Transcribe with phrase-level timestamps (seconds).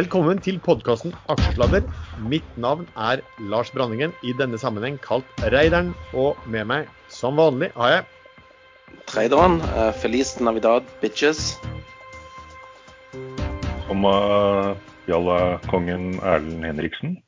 [0.00, 1.82] Velkommen til podkasten Aksjesladder.
[2.24, 3.20] Mitt navn er
[3.52, 5.90] Lars Branningen, i denne sammenheng kalt Reideren.
[6.16, 8.06] Og med meg, som vanlig, har jeg
[9.10, 9.58] Traderen.
[9.74, 11.58] Uh, Feliz Navidad, bitches.
[13.90, 14.72] Som uh,
[15.10, 17.18] jalla-kongen Erlend Henriksen.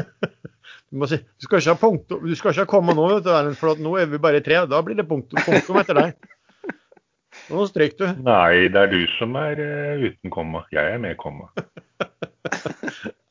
[0.00, 3.28] du, må si, du, skal ikke ha punktum, du skal ikke ha komma nå, vet
[3.28, 4.62] du, Erlend, for nå er vi bare tre.
[4.72, 6.32] Da blir det punktum, punktum etter deg.
[7.50, 8.06] Nå stryk du.
[8.24, 10.64] Nei, det er du som er uh, uten komma.
[10.72, 11.50] Jeg er med komma.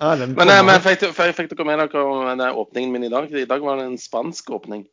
[0.03, 3.31] men, men, men fikk, fikk dere med dere den åpningen min i dag?
[3.33, 4.85] I dag var det en spansk åpning.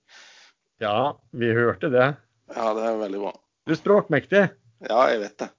[0.81, 2.13] Ja, vi hørte det.
[2.55, 3.35] Ja, det er veldig bra.
[3.69, 4.45] Du er språkmektig.
[4.89, 5.51] Ja, jeg vet det.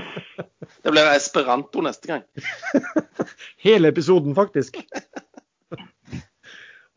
[0.80, 2.22] Det blir esperanto neste gang.
[3.64, 4.78] Hele episoden, faktisk.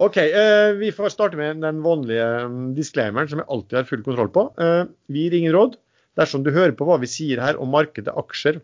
[0.03, 4.03] OK, eh, vi får starte med den vanlige mm, disclaimeren som jeg alltid har full
[4.05, 4.45] kontroll på.
[4.61, 5.77] Eh, vi gir ingen råd.
[6.19, 8.59] Dersom du hører på hva vi sier her om markedet, aksjer,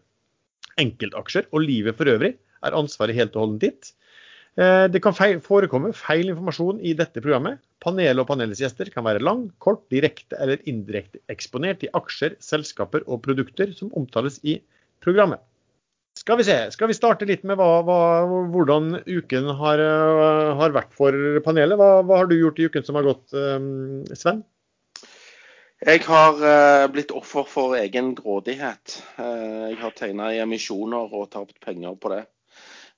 [0.80, 3.92] enkeltaksjer og livet for øvrig, er ansvaret helt og holdent ditt.
[4.60, 7.62] Eh, det kan feil, forekomme feil informasjon i dette programmet.
[7.84, 13.06] Panelet og panelets gjester kan være lang, kort, direkte eller indirekte eksponert i aksjer, selskaper
[13.08, 14.60] og produkter som omtales i
[15.04, 15.42] programmet.
[16.20, 18.00] Skal vi se, skal vi starte litt med hva, hva,
[18.52, 21.80] hvordan uken har, eh, har, vært for panelet?
[21.80, 24.44] Hva, hva, har du gjort i uken som har gått, um, Sven?
[25.80, 28.98] Jeg har uh, blitt offer for egen grådighet.
[29.16, 32.26] Uh, jeg har tegna i emisjoner og tapt penger på det.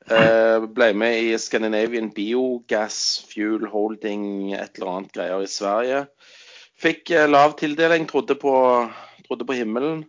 [0.09, 6.07] Uh, ble med i Scandinavian Biogas Fuel Holding, et eller annet greier i Sverige.
[6.81, 8.55] Fikk lav tildeling, trodde på,
[9.27, 10.01] trodde på himmelen.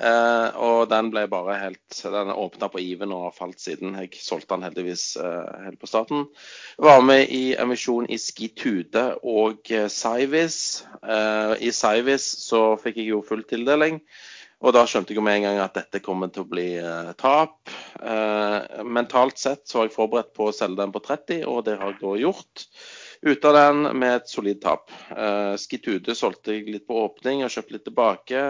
[0.00, 3.98] Uh, og den ble bare helt Den åpna på Even og har falt siden.
[4.00, 6.24] Jeg solgte den heldigvis eh, helt på starten.
[6.80, 10.86] Var med i emisjon i Skitude og Cyvis.
[11.04, 14.00] Eh, I Cyvis så fikk jeg jo full tildeling.
[14.64, 16.68] Og da skjønte jeg jo med en gang at dette kommer til å bli
[17.20, 17.72] tap.
[18.84, 21.94] mentalt sett så var jeg forberedt på å selge den på 30, og det har
[21.94, 22.66] jeg da gjort
[23.26, 24.88] ute av den med et solid tap.
[25.12, 28.44] Uh, Skitude solgte jeg litt på åpning og kjøpte litt tilbake.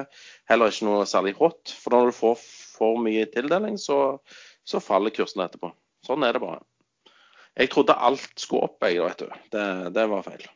[0.50, 1.74] Heller ikke noe særlig hot.
[1.74, 4.20] For når du får for mye tildeling, så,
[4.64, 5.72] så faller kursene etterpå.
[6.06, 6.62] Sånn er det bare.
[7.58, 9.42] Jeg trodde alt skulle opp, jeg, vet du.
[9.52, 9.66] Det,
[9.96, 10.46] det var feil.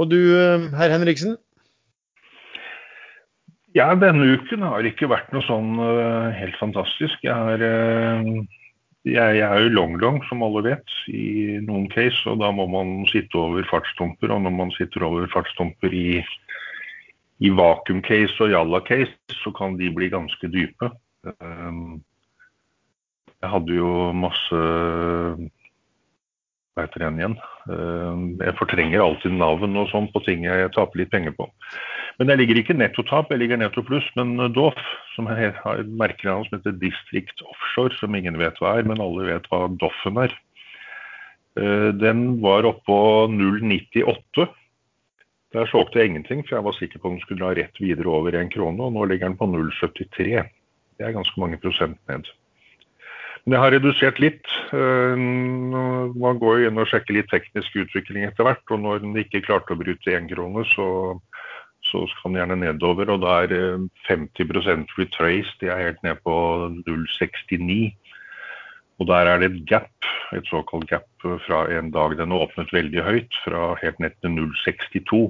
[0.00, 1.36] Og du, eh, herr Henriksen?
[3.76, 7.22] Ja, denne uken har ikke vært noe sånn uh, helt fantastisk.
[7.24, 8.42] Jeg har uh,
[9.04, 12.22] jeg, jeg, er jo long-long, som alle vet, i noen case.
[12.30, 14.30] Og da må man sitte over fartstumper.
[14.30, 16.20] Og når man sitter over fartstumper i,
[17.42, 20.92] i vakuum-case og jalla-case, så kan de bli ganske dype.
[21.42, 21.98] Um,
[23.42, 24.58] jeg hadde jo masse
[26.72, 27.34] Hva heter den igjen?
[27.70, 31.46] Um, jeg fortrenger alltid navn og sånn på ting jeg taper litt penger på.
[32.20, 34.06] Men jeg ligger ikke nettotap, jeg ligger netto pluss.
[34.18, 34.78] Men Doff,
[35.14, 39.28] som har et merkenavn som heter District Offshore, som ingen vet hva er, men alle
[39.30, 40.34] vet hva Doffen er.
[41.60, 42.98] Eh, den var oppå
[43.32, 44.48] 0,98.
[45.52, 48.08] Der solgte jeg ingenting, for jeg var sikker på at den skulle dra rett videre
[48.08, 48.80] over en krone.
[48.80, 50.46] Og nå ligger den på 0,73.
[50.96, 52.28] Det er ganske mange prosent ned.
[53.42, 54.48] Men jeg har redusert litt.
[54.72, 58.64] Eh, man går jo inn og sjekker litt teknisk utvikling etter hvert.
[58.70, 60.86] Og når den ikke klarte å bryte én krone, så
[61.92, 63.12] så skal den gjerne nedover.
[63.12, 66.34] Og da er 50 eh, retraced, de er helt ned på
[66.88, 67.92] 0,69.
[69.00, 71.08] Og der er det et gap, et såkalt gap
[71.46, 75.22] fra en dag den åpnet veldig høyt, fra helt ned til 0,62.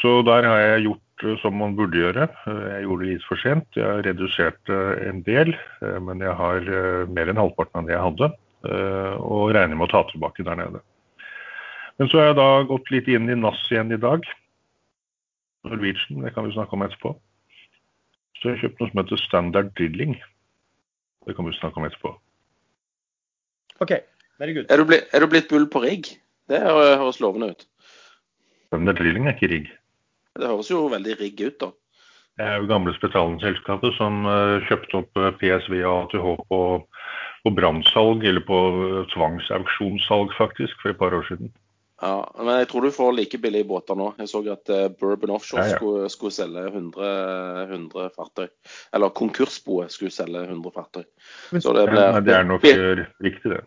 [0.00, 2.30] Så der har jeg gjort eh, som man burde gjøre.
[2.50, 3.68] Eh, jeg gjorde det litt for sent.
[3.78, 5.54] Jeg har redusert en del,
[6.02, 6.72] men jeg har
[7.14, 8.32] mer enn halvparten av det jeg hadde.
[9.20, 10.80] Og regner med å ta tilbake der nede.
[12.00, 14.24] Men så har jeg da gått litt inn i NAS igjen i dag.
[15.64, 17.14] Norwegian, det kan vi snakke om etterpå.
[18.38, 20.18] Så jeg har kjøpt noe som heter Standard Drilling.
[21.24, 22.12] Det kan vi snakke om etterpå.
[23.84, 23.94] OK,
[24.38, 24.68] very good.
[24.70, 26.10] Er du, blitt, er du blitt bull på rigg?
[26.52, 27.64] Det høres lovende ut.
[28.68, 29.72] Standard Drilling er ikke rigg.
[30.36, 31.70] Det høres jo veldig rigg ut, da.
[32.34, 36.60] Det er jo gamle Spetalen-selskapet som uh, kjøpte opp uh, PSV og ATH på,
[37.46, 41.52] på brannsalg, eller på uh, tvangsauksjonssalg faktisk, for et par år siden.
[42.02, 44.08] Ja, men jeg tror du får like billige båter nå.
[44.18, 45.76] Jeg så at uh, Bourbon Offshore ja, ja.
[45.78, 47.12] Skulle, skulle, selge 100,
[47.68, 48.48] 100, fartøy.
[48.96, 51.06] Eller konkursboet skulle selge 100 fartøy.
[51.54, 53.62] Så det, ble, ja, det er nok riktig, det.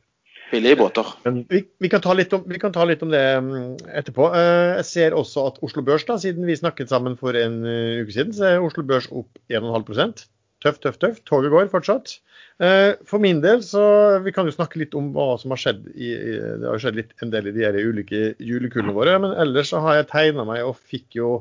[0.52, 1.08] Billige båter.
[1.26, 4.30] Men vi, vi, kan om, vi, kan ta litt om, det mm, etterpå.
[4.36, 8.12] Uh, jeg ser også at Oslo Børs, da, siden vi snakket sammen for en uke
[8.12, 10.28] siden, så er Oslo Børs opp 1,5
[10.68, 11.24] Tøft, tøft, tøft.
[11.30, 12.18] Toget går fortsatt.
[12.60, 13.84] Eh, for min del så
[14.26, 15.86] Vi kan jo snakke litt om hva som har skjedd.
[15.96, 16.14] I,
[16.60, 19.18] det har jo skjedd litt en del i de ulike julekullene våre.
[19.24, 21.32] Men ellers så har jeg tegna meg og fikk jo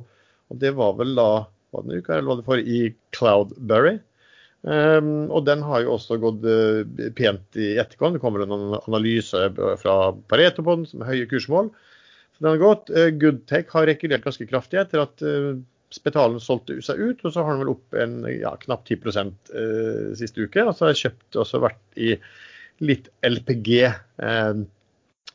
[0.47, 1.31] Og det var vel da
[1.75, 2.81] var det en uke eller var det for i
[3.17, 3.97] Cloudberry.
[4.67, 6.83] Um, og den har jo også gått uh,
[7.19, 8.17] pent i etterkant.
[8.17, 9.43] Det kommer en analyse
[9.83, 9.97] fra
[10.31, 11.71] Pareto på den, som er høye kursmål.
[12.35, 12.91] Så den har gått.
[12.91, 15.59] Uh, Goodtech har rekylert ganske kraftig etter at uh,
[15.95, 20.15] Spetalen solgte seg ut, og så har den vel opp en ja, knapt 10 eh,
[20.19, 20.65] siste uke.
[20.65, 22.17] Og så har jeg kjøpt også vært i
[22.85, 23.71] litt LPG.
[23.87, 24.65] Eh,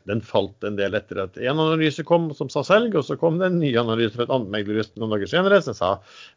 [0.10, 3.38] den falt en del etter at en analyse kom som sa selg, og så kom
[3.40, 5.92] det en ny analyse fra et annet meglerhus noen dager senere som sa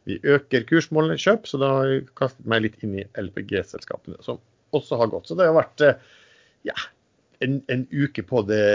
[0.05, 4.37] vi øker kursmålene kjøp, så da har jeg kastet meg litt inn i LPG-selskapene, som
[4.75, 5.31] også har gått.
[5.31, 5.97] Så det har vært eh,
[6.69, 6.77] ja,
[7.45, 8.65] en, en uke på det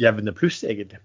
[0.00, 1.00] jevne pluss, egentlig.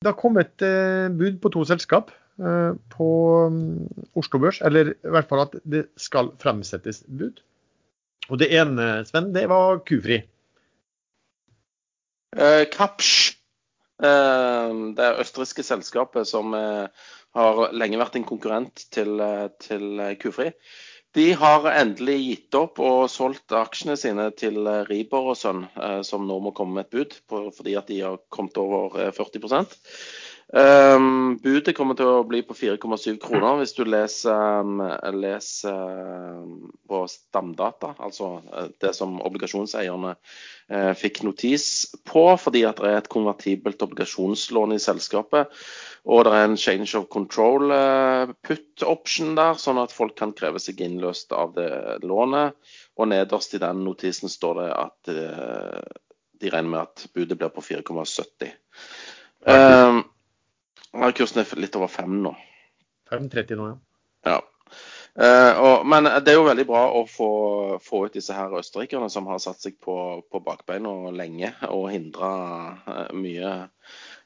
[0.00, 2.08] Det har kommet eh, bud på to selskap
[2.40, 3.08] eh, på
[3.52, 3.82] um,
[4.16, 7.42] Oslo Børs, eller i hvert fall at det skal fremsettes bud.
[8.32, 10.22] Og det ene, Sven, det var Kufri.
[12.32, 13.36] Eh, Kapsch,
[14.00, 19.20] eh, det østerrikske selskapet som har lenge vært en konkurrent til,
[19.60, 20.48] til Kufri,
[21.16, 25.64] de har endelig gitt opp og solgt aksjene sine til Ribor og Sønn,
[26.06, 29.42] som nå må komme med et bud på, fordi at de har kommet over 40
[30.50, 34.80] Um, budet kommer til å bli på 4,7 kroner hvis du leser, um,
[35.14, 35.76] leser
[36.42, 41.68] um, på stamdata, altså uh, det som obligasjonseierne uh, fikk notis
[42.02, 45.54] på, fordi at det er et konvertibelt obligasjonslån i selskapet.
[46.10, 50.34] Og det er en change of control uh, put option der, sånn at folk kan
[50.34, 51.70] kreve seg innløst av det
[52.02, 52.58] lånet.
[52.98, 55.16] Og nederst i den notisen står det at
[56.40, 58.50] de regner med at budet blir på 4,70.
[59.46, 60.08] Um,
[60.96, 62.34] ja, kursen er litt over fem nå.
[63.10, 64.34] 5,30 nå, ja.
[64.34, 64.40] ja.
[65.18, 67.30] Uh, og, men det er jo veldig bra å få,
[67.82, 72.30] få ut disse her østerrikerne som har satt seg på, på bakbeina lenge og hindra
[72.86, 73.56] uh, mye.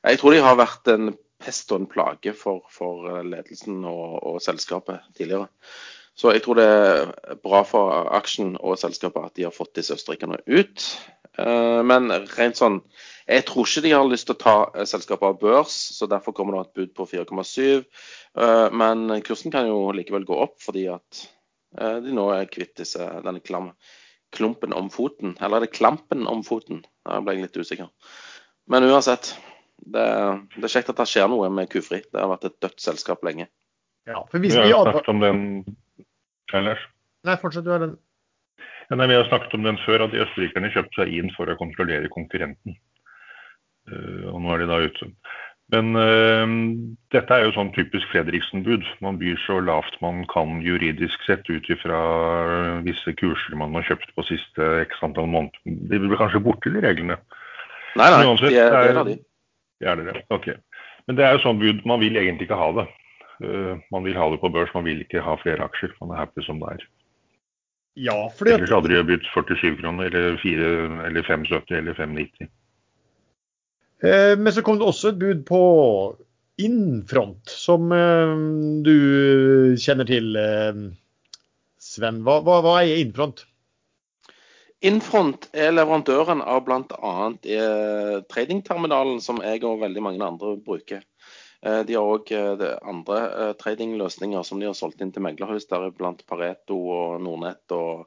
[0.04, 1.14] Jeg tror de har vært en
[1.44, 5.48] pest og en plage for, for ledelsen og, og, selskapet tidligere.
[6.14, 9.96] Så jeg tror det er bra for aksjen og selskapet at de har fått disse
[9.96, 10.84] østerrikerne ut.
[11.38, 12.82] Uh, men rent sånn
[13.24, 16.34] jeg tror ikke de har lyst til å ta eh, selskapet av børs, så derfor
[16.36, 17.84] kommer det et bud på 4,7.
[18.36, 21.22] Eh, men kursen kan jo likevel gå opp, fordi at
[21.78, 23.72] eh, de nå er kvitt disse, denne klam,
[24.34, 25.38] klumpen om foten.
[25.40, 26.84] Eller er det klampen om foten?
[27.06, 27.88] Da ble jeg litt usikker.
[28.68, 29.32] Men uansett,
[29.80, 30.04] det,
[30.58, 32.02] det, er kjekt at det skjer noe med Kufri.
[32.04, 33.48] Det har vært et dødt selskap lenge.
[34.04, 35.40] Ja, for hvis vi, vi har snakket om den
[36.54, 36.82] Ellers.
[37.24, 37.94] Nei, fortsett du har den.
[38.94, 41.50] Ja, nei, vi har snakket om den før, at de østerrikerne kjøpte seg inn for
[41.50, 42.76] å kontrollere konkurrenten.
[43.90, 45.08] Eh, og nå er de da ute.
[45.74, 46.52] Men øh,
[47.10, 48.86] dette er jo sånn typisk Fredriksen-bud.
[49.02, 51.98] Man byr så lavt man kan juridisk sett ut ifra
[52.86, 55.58] visse kurser man har kjøpt på siste x antall måneder.
[55.90, 57.18] De blir kanskje borte, de reglene.
[57.98, 59.20] Nei, nei, uansett, de er, det er de.
[59.90, 60.26] Er det det?
[60.38, 60.52] Ok.
[61.08, 62.90] Men det er jo sånn bud, man vil egentlig ikke ha det.
[63.42, 65.98] Uh, man vil ha det på børs, man vil ikke ha flere aksjer.
[65.98, 66.92] Man er happy som det er.
[67.94, 70.68] Ja, fordi Ellers hadde de bytt 47 kroner, eller, 4,
[71.06, 72.48] eller 75 eller 590.
[74.02, 75.62] Eh, men så kom det også et bud på
[76.60, 78.34] Innfront, som eh,
[78.86, 78.96] du
[79.80, 80.82] kjenner til, eh,
[81.78, 82.22] Sven.
[82.26, 83.46] Hva, hva, hva er Innfront?
[84.84, 87.12] Infront er leverandøren av bl.a.
[88.28, 91.00] tradingterminalen som jeg og veldig mange andre bruker.
[91.64, 92.28] De har òg
[92.84, 97.64] andre tradingløsninger som de har solgt inn til meglerhus, deriblant Pareto og Nordnett.
[97.72, 98.04] Og,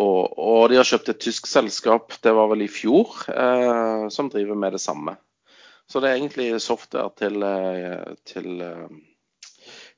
[0.00, 4.32] og, og, de har kjøpt et tysk selskap, det var vel i fjor, eh, som
[4.32, 5.18] driver med det samme.
[5.86, 8.88] Så det er egentlig software til, eh, til, eh,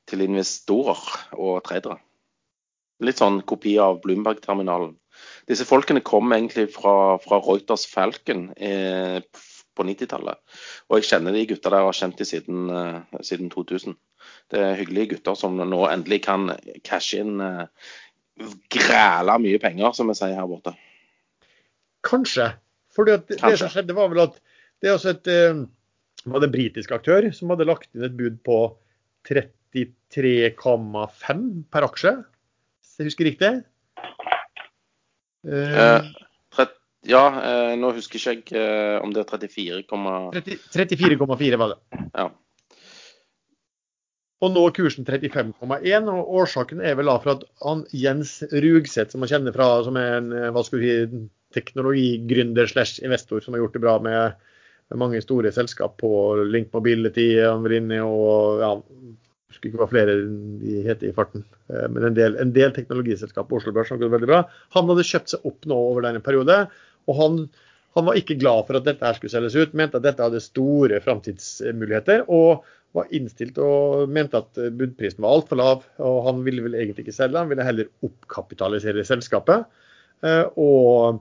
[0.06, 1.00] til investorer
[1.38, 1.98] og tradere.
[3.00, 4.96] Litt sånn kopi av Bloomberg-terminalen.
[5.48, 9.22] Disse folkene kom egentlig fra, fra Reuters Falcon eh,
[9.78, 10.42] på 90-tallet.
[10.90, 13.96] Og jeg kjenner de gutta der og har kjent de siden, uh, siden, 2000.
[14.52, 16.50] Det er hyggelige gutter som nå endelig kan
[16.86, 17.64] cashe inn uh,
[18.74, 20.74] græla mye penger, som vi sier her borte.
[22.06, 22.52] Kanskje.
[22.94, 24.38] For det, det som skjedde, var vel at
[24.82, 25.66] det er også et uh,
[26.26, 28.56] var det en britisk aktør som hadde lagt inn et bud på
[29.28, 32.12] 33,5 per aksje,
[32.80, 33.50] hvis jeg husker riktig?
[35.46, 36.00] Uh,
[37.06, 39.30] ja, eh, nå husker ikke jeg eh, om det er
[40.74, 41.78] 34,4 var det.
[42.16, 42.28] Ja.
[44.38, 49.10] Og nå er kursen 35,1, og årsaken er vel da for at han, Jens Rugseth,
[49.12, 51.24] som man kjenner fra, som er en hva skal vi si,
[51.56, 56.10] teknologigründer slash investor som har gjort det bra med mange store selskap på
[56.48, 58.72] Link Mobility, han var inne og ja,
[59.48, 60.14] husker ikke hva flere
[60.62, 61.44] de heter i farten.
[61.68, 64.42] Eh, men en del, en del teknologiselskap på Oslo Børs har gått veldig bra.
[64.76, 66.62] Han hadde kjøpt seg opp nå over denne periode.
[67.08, 67.40] Og han
[67.96, 70.42] han var ikke glad for at dette her skulle selges ut, mente at dette hadde
[70.44, 72.26] store framtidsmuligheter.
[72.30, 75.86] Og var innstilt og mente at budprisen var altfor lav.
[76.04, 79.66] Og han ville vel egentlig ikke selge, han ville heller oppkapitalisere selskapet.
[80.24, 81.18] Eh, og,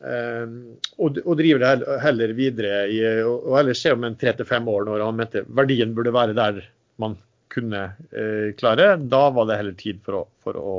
[0.00, 0.56] eh,
[0.98, 4.66] og, og drive det heller videre i, og heller se om en tre til fem
[4.70, 6.64] år, når han mente verdien burde være der
[7.02, 7.18] man
[7.52, 8.94] kunne eh, klare.
[8.98, 10.76] Da var det heller tid for å, for å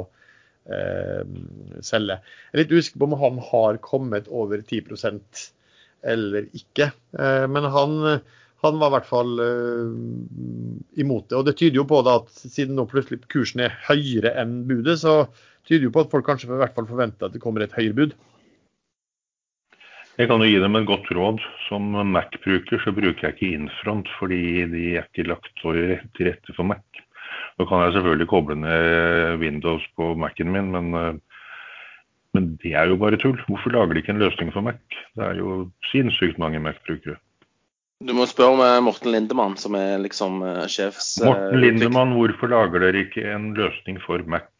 [0.65, 2.15] selge.
[2.17, 5.43] Jeg er litt usikker på om han har kommet over 10%
[6.05, 6.91] eller ikke.
[7.19, 7.97] Eh, men han,
[8.63, 11.39] han, var i hvert fall eh, imot det.
[11.39, 15.25] Og det tyder jo på at siden nå plutselig kursen er høyere enn budet, så
[15.65, 17.97] tyder jo på at folk kanskje i hvert fall forventer at det kommer et høyere
[17.97, 18.17] bud.
[20.15, 21.41] Jeg kan jo gi dem et godt råd.
[21.65, 26.67] Som Mac-bruker så bruker jeg ikke Infront, fordi de er ikke lagt til rette for
[26.69, 26.85] Mac.
[27.55, 31.13] Nå kan jeg selvfølgelig koble ned Windows på Mac-en min, men, eh,
[32.35, 33.37] men, det er jo bare tull.
[33.47, 34.81] Hvorfor lager de ikke en løsning for Mac?
[35.15, 37.15] Det er jo sinnssykt mange Mac-brukere.
[38.03, 41.13] Du må spørre med Morten Lindemann, som er liksom uh, sjefs...
[41.23, 44.51] Morten Lindemann, hvorfor lager dere ikke en løsning for Mac?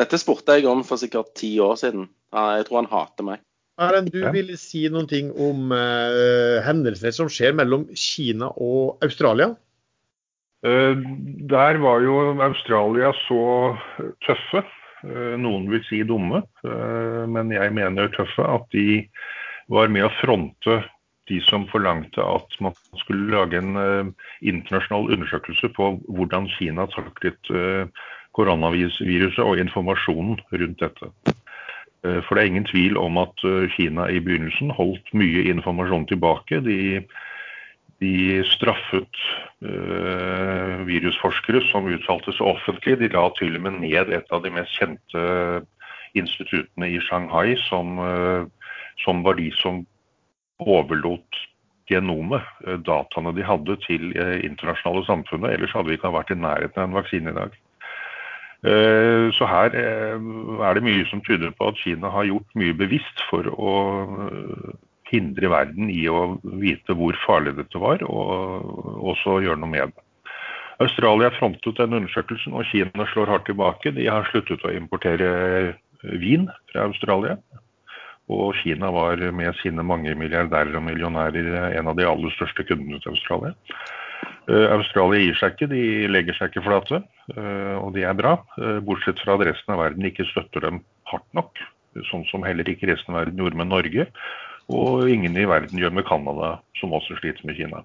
[0.00, 2.08] Dette spurte jeg om for sikkert ti år siden.
[2.32, 3.44] Jeg tror han hater Mac.
[3.80, 9.52] Erlend, du ville si noen ting om uh, hendelser som skjer mellom Kina og Australia?
[10.62, 10.96] Eh,
[11.50, 13.42] der var jo Australia så
[14.26, 14.60] tøffe,
[15.08, 19.08] eh, noen vil si dumme, eh, men jeg mener tøffe, at de
[19.72, 20.82] var med å fronte
[21.30, 24.12] de som forlangte at man skulle lage en
[24.42, 27.52] internasjonal undersøkelse på hvordan Kina taklet
[28.34, 31.06] koronaviruset og informasjonen rundt dette.
[32.02, 36.64] For det er ingen tvil om at Kina i begynnelsen holdt mye informasjon tilbake.
[36.66, 37.06] De
[38.00, 39.20] de straffet
[39.64, 42.96] uh, virusforskere som uttalte seg offentlig.
[43.00, 45.24] De la til og med ned et av de mest kjente
[46.16, 49.84] instituttene i Shanghai, som, uh, som var de som
[50.64, 51.42] overlot
[51.92, 55.58] genomet, uh, dataene de hadde, til internasjonale samfunnet.
[55.58, 57.58] Ellers hadde vi ikke vært i nærheten av en vaksine i dag.
[58.60, 63.46] Så her er det mye som tyder på at Kina har gjort mye bevisst for
[63.48, 63.70] å
[65.10, 70.06] hindre verden i å vite hvor farlig dette var, og også gjøre noe med det.
[70.80, 73.92] Australia frontet den undersøkelsen, og Kina slår hardt tilbake.
[73.92, 75.74] De har sluttet å importere
[76.22, 77.36] vin fra Australia.
[78.30, 83.00] Og Kina var med sine mange milliardærer og millionærer en av de aller største kundene
[83.02, 83.52] til Australia.
[84.48, 87.02] Uh, Australia gir seg ikke, de legger seg ikke flate,
[87.36, 88.38] uh, og det er bra.
[88.56, 91.60] Uh, bortsett fra at resten av verden ikke støtter dem hardt nok.
[92.08, 94.06] Sånn som heller ikke resten av verden gjorde med Norge.
[94.70, 97.82] Og ingen i verden gjør med Canada, som også sliter med Kina.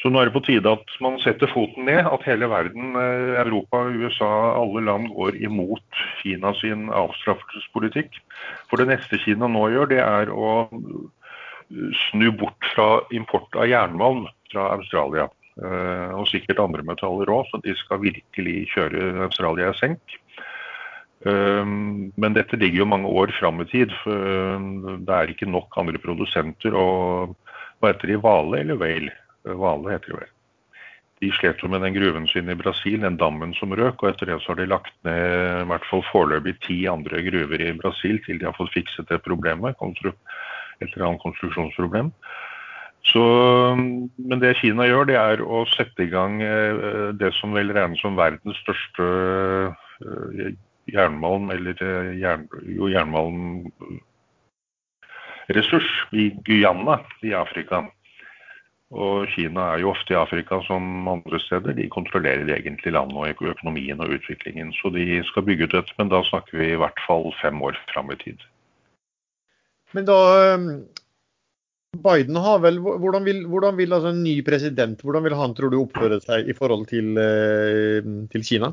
[0.00, 3.38] Så nå er det på tide at man setter foten ned, at hele verden, eh,
[3.44, 8.18] Europa, USA, alle land går imot Kina sin avstraffelsespolitikk.
[8.70, 10.70] For det neste Kina nå gjør, det er å
[12.08, 15.28] snu bort fra import av jernmalm fra Australia.
[15.60, 20.18] Eh, og sikkert andre metaller òg, så de skal virkelig kjøre Australia i senk.
[21.26, 23.90] Ehm, men dette ligger jo mange år fram i tid.
[24.06, 26.74] ehm, Det er ikke nok andre produsenter.
[26.74, 27.36] og
[27.80, 28.16] Hva heter de?
[28.16, 29.12] Vale eller Whale?
[29.44, 30.30] Vale heter de vel.
[31.20, 34.02] De slet jo med den gruven sin i Brasil, den dammen som røk.
[34.02, 37.60] og Etter det så har de lagt ned i hvert fall foreløpig ti andre gruver
[37.60, 39.76] i Brasil til de har fått fikset det problemet.
[39.78, 42.12] Et eller annet konstruksjonsproblem.
[43.04, 43.22] Så,
[44.18, 48.00] men det Kina gjør, det er å sette i gang eh, det som vel regnes
[48.00, 49.06] som verdens største
[50.06, 50.54] eh,
[50.90, 57.84] jernmalm eller eh, jern, jo, jernmalmressurs i Guyana i Afrika.
[58.92, 61.72] Og Kina er jo ofte i Afrika som andre steder.
[61.76, 64.72] De kontrollerer egentlig landet og økonomien og utviklingen.
[64.76, 67.74] Så de skal bygge ut dette, men da snakker vi i hvert fall fem år
[67.94, 68.38] fram i tid.
[69.96, 70.68] Men da ehm,
[72.04, 75.70] Biden har vel, Hvordan vil, hvordan vil altså en ny president hvordan vil han tror
[75.72, 78.00] du oppføre seg i forhold til, eh,
[78.32, 78.72] til Kina?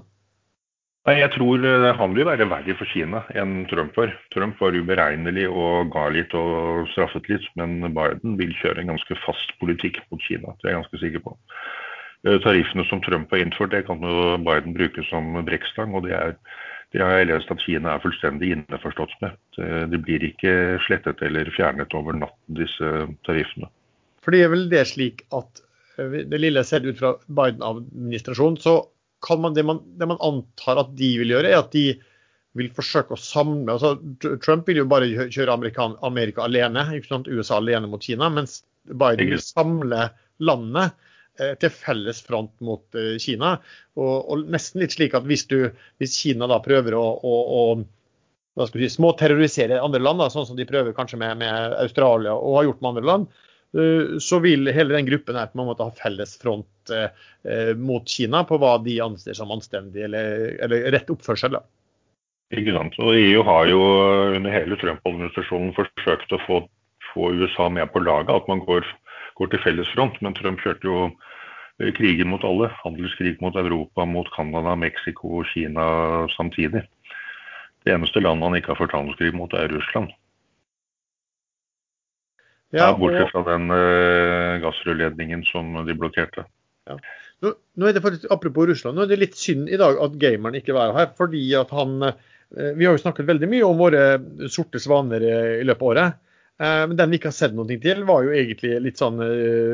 [1.10, 4.12] Nei, Jeg tror eh, han vil være verre for Kina enn Trump var.
[4.30, 9.18] Trump var uberegnelig og ga litt og straffet litt, men Biden vil kjøre en ganske
[9.24, 10.54] fast politikk mot Kina.
[10.60, 11.34] Det er jeg ganske sikker på.
[12.28, 15.98] Eh, tariffene som Trump har innført, det kan jo Biden bruke som brekkstang.
[15.98, 16.36] og det er
[16.94, 19.36] det har jeg lest at Kina er fullstendig innforstått med.
[19.58, 20.54] Det blir ikke
[20.88, 22.94] slettet eller fjernet over natten, disse
[23.26, 23.70] tariffene.
[24.26, 25.62] For det er vel det slik at
[25.98, 28.78] eh, det lille jeg ser ut fra Biden-administrasjonen, så
[29.40, 31.86] man det, man, det, man, antar at de vil gjøre, er at de
[32.58, 33.94] vil forsøke å samle altså
[34.42, 36.88] Trump vil jo bare kjøre Amerika, Amerika alene?
[37.28, 38.30] USA alene mot Kina.
[38.34, 40.10] Mens Biden vil samle
[40.42, 40.96] landet
[41.40, 43.58] eh, til felles front mot eh, Kina.
[44.00, 45.70] Og, og, nesten litt slik at hvis, du,
[46.02, 47.36] hvis Kina da prøver å, å,
[48.58, 52.60] å si, småterrorisere andre land, da, sånn som de prøver kanskje med, med Australia og
[52.60, 53.46] har gjort med andre land,
[54.20, 57.12] så vil hele den gruppen her på en måte ha felles front eh,
[57.46, 61.54] eh, mot Kina på hva de anser som anstendig eller, eller rett oppførsel.
[61.54, 61.62] da.
[62.58, 62.98] Ikke sant.
[62.98, 63.82] Og EU har jo
[64.40, 66.64] under hele Trump-administrasjonen forsøkt å få,
[67.12, 68.88] få, USA med på laget, at man går,
[69.38, 70.18] går til felles front.
[70.26, 71.12] Men Trump kjørte jo
[71.96, 72.72] kriger mot alle.
[72.82, 76.82] Handelskrig mot Europa, mot Canada, Mexico og Kina samtidig.
[77.86, 80.10] Det eneste landet han ikke har ført handelskrig mot, er Russland.
[82.76, 82.92] Ja.
[82.98, 86.46] Bortsett fra den uh, gassrørledningen som de blokkerte.
[86.90, 86.98] Ja.
[87.42, 90.18] Nå, nå, er det faktisk, Apropos Russland, nå er det litt synd i dag at
[90.22, 91.12] gameren ikke var her.
[91.18, 94.04] fordi at han, uh, Vi har jo snakket veldig mye om våre
[94.50, 96.26] sorte svaner i løpet av året.
[96.60, 99.22] Men den vi ikke har sett noe til, var jo egentlig litt sånn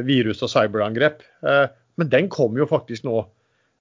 [0.06, 1.24] virus- og cyberangrep.
[1.98, 3.24] men den kom jo faktisk nå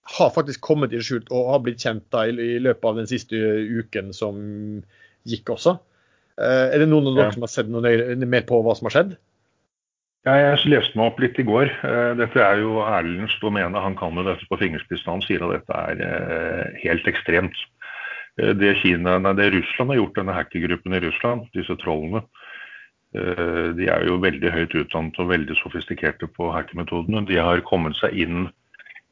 [0.04, 3.08] har faktisk kommet i skjult og har blitt kjent da, i, i, løpet av den
[3.08, 4.38] siste uken som
[5.28, 5.78] gikk også.
[6.40, 7.34] Uh, er det noen av dere ja.
[7.36, 9.14] som har sett noe mer på hva som har skjedd?
[10.24, 11.70] Ja, jeg leste meg opp litt i går.
[11.84, 13.82] Uh, dette er jo Erlends domene.
[13.84, 15.12] Han kan jo dette på fingerspissen.
[15.12, 17.62] Han sier at dette er uh, helt ekstremt.
[18.34, 22.24] Det, Kina, nei, det Russland har gjort, denne hackergruppen i Russland, disse trollene,
[23.14, 27.22] de er jo veldig høyt utdannet og veldig sofistikerte på hackermetodene.
[27.28, 28.48] De har kommet seg inn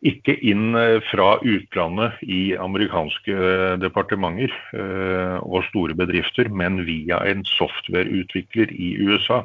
[0.03, 7.21] ikke inn eh, fra utlandet i amerikanske eh, departementer eh, og store bedrifter, men via
[7.31, 9.45] en softwareutvikler i USA.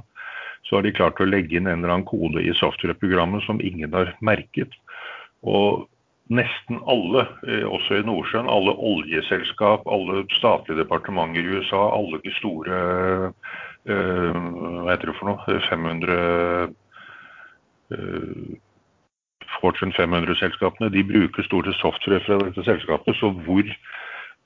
[0.66, 3.94] Så har de klart å legge inn en eller annen kode i softwareprogrammet som ingen
[3.94, 4.74] har merket.
[5.46, 5.86] Og
[6.34, 7.24] nesten alle,
[7.70, 12.82] også i Nordsjøen, alle oljeselskap, alle statlige departementer i USA, alle de store
[13.88, 16.68] hva heter det for noe, 500
[19.62, 23.16] Fortune 500-selskapene de bruker store software fra dette selskapet.
[23.20, 23.72] Så hvor,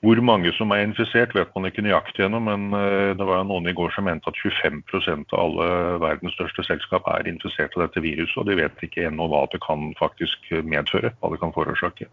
[0.04, 2.40] hvor, mange som er infisert, vet man ikke nøyaktig ennå.
[2.46, 5.68] Men eh, det var noen i går som mente at 25% av alle
[6.04, 8.38] verdens største selskap er infisert av dette viruset.
[8.40, 12.08] Og de vet ikke ennå hva det kan faktisk medføre, hva det kan forårsake.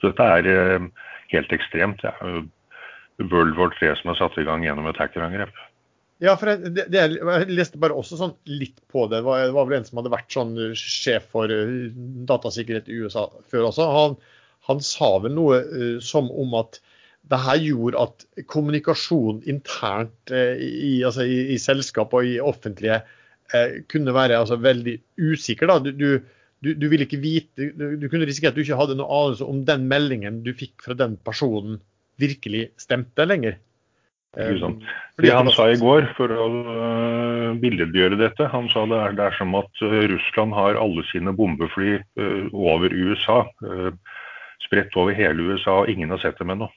[0.00, 0.90] Så dette er eh,
[1.36, 2.02] helt ekstremt.
[2.04, 2.48] Det er jo
[3.30, 5.52] World War 3 som er satt i gang gjennom et hackerangrep.
[6.22, 9.18] Ja, for jeg, det, det, jeg, leste bare også sånn litt på det.
[9.18, 11.88] Det var, det var, vel en som hadde vært sånn sjef for uh,
[12.30, 13.88] datasikkerhet i USA før også.
[13.96, 14.14] Han,
[14.68, 16.78] han sa vel noe uh, som om at
[17.30, 23.02] det her gjorde at kommunikasjon internt uh, i, altså, i, i, selskap og i offentlige
[23.92, 25.68] kunne være altså, veldig usikker.
[25.84, 26.06] Du, du,
[26.64, 29.58] du, du, ville ikke vite, du, kunne risikere at du ikke hadde noe anelse om
[29.68, 31.82] den meldingen du fikk fra den personen
[32.22, 33.58] virkelig stemte lenger.
[34.32, 34.84] Ikke sant.
[35.20, 39.26] Det han sa i går, for å uh, billedgjøre dette, han sa det er, det
[39.26, 43.42] er som at uh, Russland har alle sine bombefly uh, over USA.
[44.64, 46.70] spredt over hele USA, og ingen har sett dem ennå.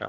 [0.00, 0.08] Ja.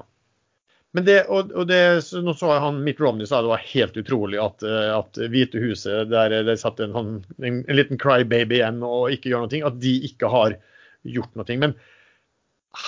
[0.96, 1.82] Men det, og, og det,
[2.24, 6.32] nå så han Mitt Romney sa det var helt utrolig at, at Hvite huset, der
[6.46, 10.32] det satt en, en, en liten crybaby igjen og ikke gjør noe, at de ikke
[10.32, 10.56] har
[11.04, 11.58] gjort noe.
[11.60, 11.76] Men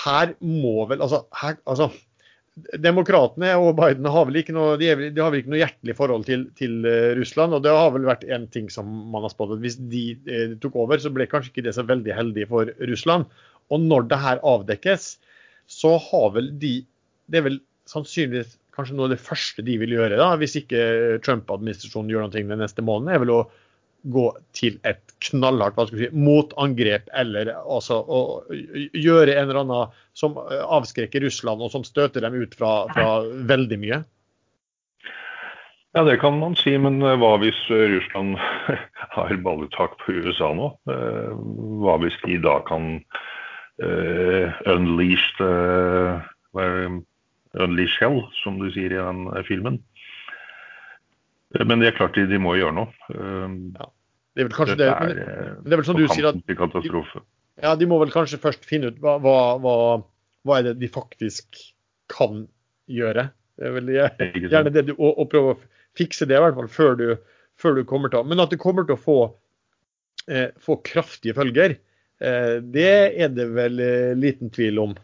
[0.01, 1.91] her må vel altså, her, altså
[2.83, 6.43] Demokratene og Biden har vel ikke noe, de, har vel ikke noe hjertelig forhold til,
[6.59, 7.55] til, eh, Russland.
[7.55, 9.55] og Det har vel vært en ting som man har spådd.
[9.63, 13.31] Hvis de eh, tok over, så ble kanskje ikke det så veldig heldig for Russland.
[13.71, 15.13] Og når det her avdekkes,
[15.71, 16.81] så har vel de
[17.31, 20.81] Det er vel sannsynligvis kanskje noe av det første de vil gjøre, da, hvis ikke
[21.23, 23.41] Trump-administrasjonen gjør noe den neste måneden, er vel å
[24.03, 28.21] gå til et knallhardt hva skal vi si, motangrep, eller altså å
[28.97, 33.79] gjøre en eller annen som avskrekker Russland, og som støter dem ut fra, fra veldig
[33.81, 34.01] mye?
[35.91, 38.37] Ja, det kan man si, men eh, hva hvis eh, Russland
[39.17, 40.71] har balletak på USA nå?
[40.87, 41.33] Eh,
[41.83, 42.93] hva hvis de da kan
[43.81, 46.21] uh, unleash, the,
[47.59, 49.81] unleash hell, som du sier i den filmen?
[51.59, 52.91] Men det er klart de, de må gjøre noe.
[53.11, 53.89] Ja.
[54.31, 57.23] Det er vel kanskje det, men, men det er vel som du sier at de,
[57.59, 59.75] ja, de må vel kanskje først finne ut hva, hva,
[60.47, 61.59] hva er det de faktisk
[62.11, 62.45] kan
[62.91, 63.27] gjøre.
[63.59, 65.59] Det er vel gjerne det du, å, å, prøve å
[65.97, 67.05] fikse det, i hvert fall, før du,
[67.59, 69.19] før du kommer til å Men at det kommer til å få,
[70.31, 71.75] eh, få kraftige følger,
[72.23, 74.95] eh, det er det vel eh, liten tvil om.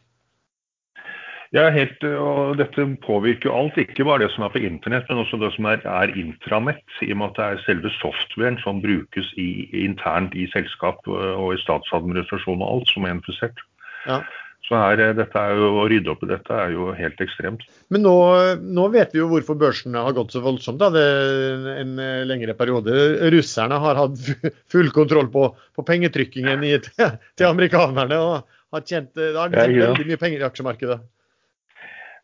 [1.56, 5.22] Ja, helt, og Dette påvirker jo alt, ikke bare det som er på internett, men
[5.22, 6.84] også det som er, er intranett.
[7.06, 11.54] I og med at det er selve softwaren som brukes i, internt i selskap og
[11.56, 13.64] i statsadministrasjon og alt som er infisert.
[14.10, 14.20] Ja.
[14.68, 17.64] Så her, dette er jo, Å rydde opp i dette er jo helt ekstremt.
[17.94, 18.16] Men nå,
[18.60, 20.82] nå vet vi jo hvorfor børsene har gått så voldsomt.
[20.82, 20.92] Da.
[20.92, 21.94] Det er en
[22.28, 22.92] lengre periode.
[23.32, 24.20] Russerne har hatt
[24.74, 28.42] full kontroll på, på pengetrykkingen i, til, til amerikanerne og
[28.76, 31.00] har tjent, har tjent veldig mye penger i aksjemarkedet.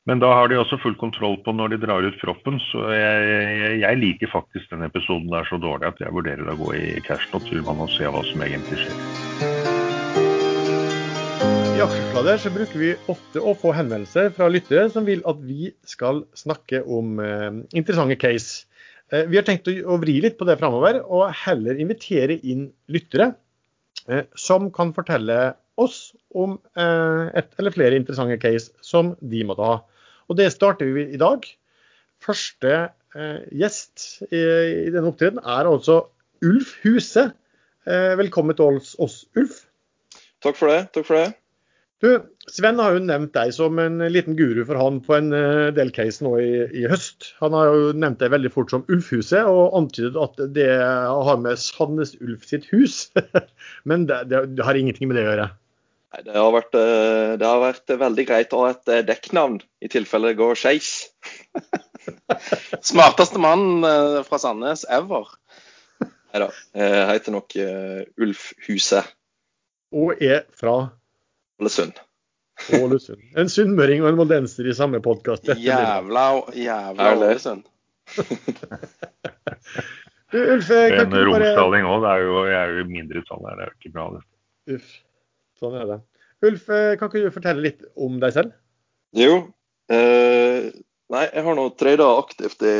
[0.03, 3.19] Men da har de også full kontroll på når de drar ut proppen, så jeg,
[3.55, 6.87] jeg, jeg liker faktisk den episoden der så dårlig at jeg vurderer å gå i
[7.05, 8.97] cash-naturmann og se hva som egentlig skjer.
[11.73, 15.71] I Aksjesladder så bruker vi ofte å få henvendelser fra lyttere som vil at vi
[15.87, 18.67] skal snakke om eh, interessante case.
[19.07, 22.67] Eh, vi har tenkt å, å, vri litt på det framover, og heller invitere inn
[22.91, 23.31] lyttere
[24.11, 29.71] eh, som kan fortelle oss om eh, et eller flere interessante case som de måtte
[29.71, 29.79] ha.
[30.29, 31.45] Og det starter vi i dag.
[32.23, 32.73] Første
[33.15, 36.03] eh, gjest i, i denne opptredenen er altså
[36.43, 37.29] Ulf Huse.
[37.83, 39.63] Eh, velkommen til oss, oss, Ulf.
[40.43, 40.83] Takk for det.
[40.95, 41.31] Takk for det.
[42.03, 42.09] Du,
[42.51, 45.93] Sven har jo nevnt deg som en liten guru for han på en eh, del
[45.95, 47.29] case nå i, i høst.
[47.39, 51.59] Han har jo nevnt deg veldig fort som Ulfhuset, og antydet at det har med
[51.63, 53.05] Sandnes Ulf sitt hus.
[53.89, 55.49] Men det, det har ingenting med det å gjøre.
[56.13, 59.89] Det har, vært, eh, det har vært veldig greit å ha et eh, dekknavn i
[59.89, 60.89] tilfelle det går skeis.
[62.91, 65.31] Smarteste mann eh, fra Sandnes ever.
[66.03, 66.49] Nei da.
[66.77, 67.55] Jeg heter nok
[68.21, 69.01] Ulf Huse.
[69.93, 70.75] Og er fra
[71.61, 71.97] Ålesund.
[72.77, 73.21] Ålesund.
[73.37, 75.49] En sunnmøring og en moldenser i samme podkast.
[75.67, 77.65] Jævla, jævla Ålesund.
[80.33, 82.05] du, Ulf, kan en romsdaling òg.
[82.05, 83.57] Jeg er jo i mindretall her.
[83.57, 84.77] Det er jo ikke bra, dette.
[84.77, 84.93] Uff.
[85.63, 85.99] Sånn er det.
[86.43, 88.55] Ulf, eh, kan ikke du fortelle litt om deg selv?
[89.15, 89.37] Jo.
[89.91, 90.71] Eh,
[91.13, 92.75] nei, jeg har nå trada aktivt i,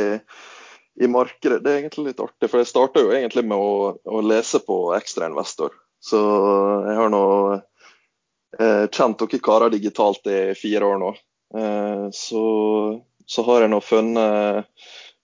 [1.00, 1.62] i, markedet.
[1.64, 4.78] Det er egentlig litt artig, for jeg starta jo egentlig med å, å lese på
[4.98, 5.72] Ekstrainvestor.
[6.04, 6.20] Så
[6.90, 11.14] jeg har nå eh, kjent dere karer digitalt i fire år nå.
[11.56, 12.44] Eh, så,
[13.24, 14.68] så, har jeg nå funnet,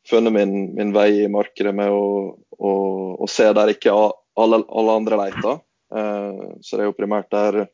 [0.09, 2.73] funnet min, min, vei i markedet med å, å,
[3.21, 5.61] å se der ikke alle, alle andre leter.
[5.91, 7.67] Eh, så det er jo primært der,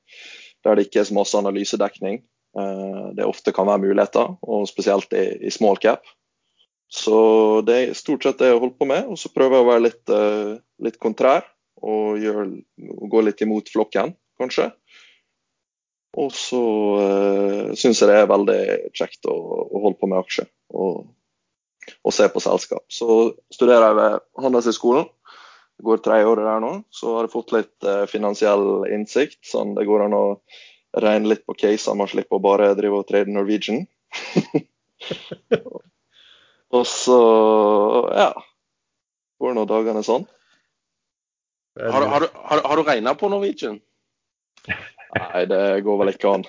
[0.65, 2.23] der det ikke er så masse analysedekning.
[2.57, 6.07] Eh, det ofte kan være muligheter, og spesielt i, i small cap.
[6.93, 7.19] Så
[7.67, 9.11] det er stort sett det jeg holder på med.
[9.11, 10.53] Og så prøver jeg å være litt, eh,
[10.87, 11.45] litt kontrær
[11.83, 12.47] og, gjør,
[12.97, 14.71] og gå litt imot flokken, kanskje.
[16.17, 16.63] Og så
[16.97, 18.61] uh, syns jeg det er veldig
[18.97, 21.03] kjekt å, å holde på med aksjer og,
[22.01, 22.87] og, se på selskap.
[22.89, 25.11] Så studerer jeg ved Handelshøyskolen
[25.77, 29.43] det går tredje året der nå, så har jeg fått litt eh, finansiell innsikt.
[29.45, 30.25] sånn Det går an å
[30.97, 33.85] regne litt på caser, man slipper å bare drive og trade Norwegian.
[36.77, 37.21] og så,
[38.17, 38.31] ja
[39.37, 40.23] Går nå dagene sånn.
[41.77, 43.75] Har, har, har, har du regna på Norwegian?
[44.65, 46.47] Nei, det går vel ikke an.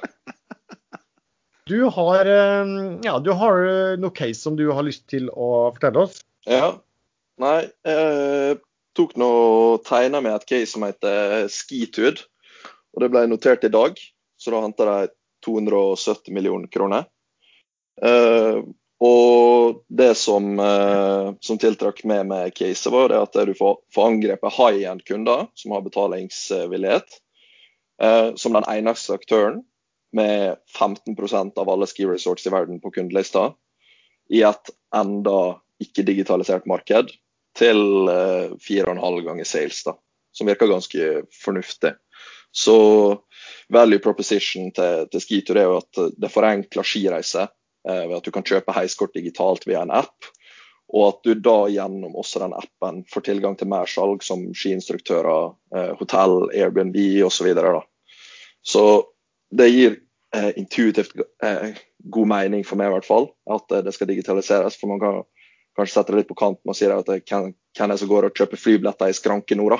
[1.67, 2.71] Du har, eh,
[3.03, 6.21] ja, du har eh, noe case som du har lyst til å fortelle oss?
[6.47, 6.77] Ja.
[7.43, 8.55] Nei, eh,
[8.97, 12.23] tok nå og tegna med et case som heter Skitud.
[12.95, 13.99] Og det ble notert i dag,
[14.41, 15.13] så da henta de
[15.45, 17.05] 270 millioner kroner.
[18.01, 18.65] Uh,
[19.01, 24.09] og det som, uh, som tiltrakk meg med caset, var det at du får, får
[24.11, 27.19] angrepet high end-kunder som har betalingsvillighet,
[28.01, 29.61] uh, som den eneste aktøren
[30.17, 33.51] med 15% av alle ski resorts i verden på kundelista,
[34.33, 37.13] i et enda ikke-digitalisert marked
[37.57, 39.95] til uh, fire og en halv ganger sales, da,
[40.35, 41.95] som virker ganske fornuftig.
[42.53, 42.77] Så
[43.73, 48.33] value proposition til, til Skitur er jo at det forenkler skireise uh, ved at du
[48.35, 50.31] kan kjøpe heiskort digitalt via en app.
[50.87, 55.53] Og at du da gjennom også den appen får tilgang til mer salg som skiinstruktører,
[55.75, 56.95] eh, hotell, Airbnb
[57.27, 57.35] osv.
[57.35, 57.81] Så, videre,
[58.63, 58.83] så
[59.51, 59.97] det gir
[60.35, 61.11] eh, intuitivt
[61.43, 61.75] eh,
[62.07, 64.79] god mening for meg i hvert fall, at det skal digitaliseres.
[64.79, 65.19] For man kan
[65.77, 68.27] kanskje setter det litt på kant med å si at hvem, hvem er som går
[68.27, 69.79] og kjøper flybilletter i skranke nå, da.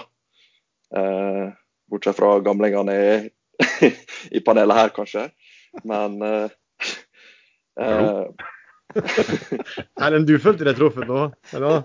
[0.97, 1.47] Eh,
[1.91, 3.09] bortsett fra gamlingene i,
[4.37, 5.27] i, panelet her, kanskje.
[5.87, 6.53] Men eh,
[7.81, 8.23] eh,
[10.03, 11.27] Erlend, du følte deg truffet nå?
[11.57, 11.83] Eller?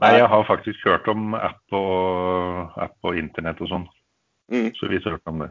[0.00, 3.86] Nei, jeg har faktisk hørt om app og, app og internett og sånn.
[4.50, 4.70] Mm.
[4.76, 5.50] Så vi har hørt om det.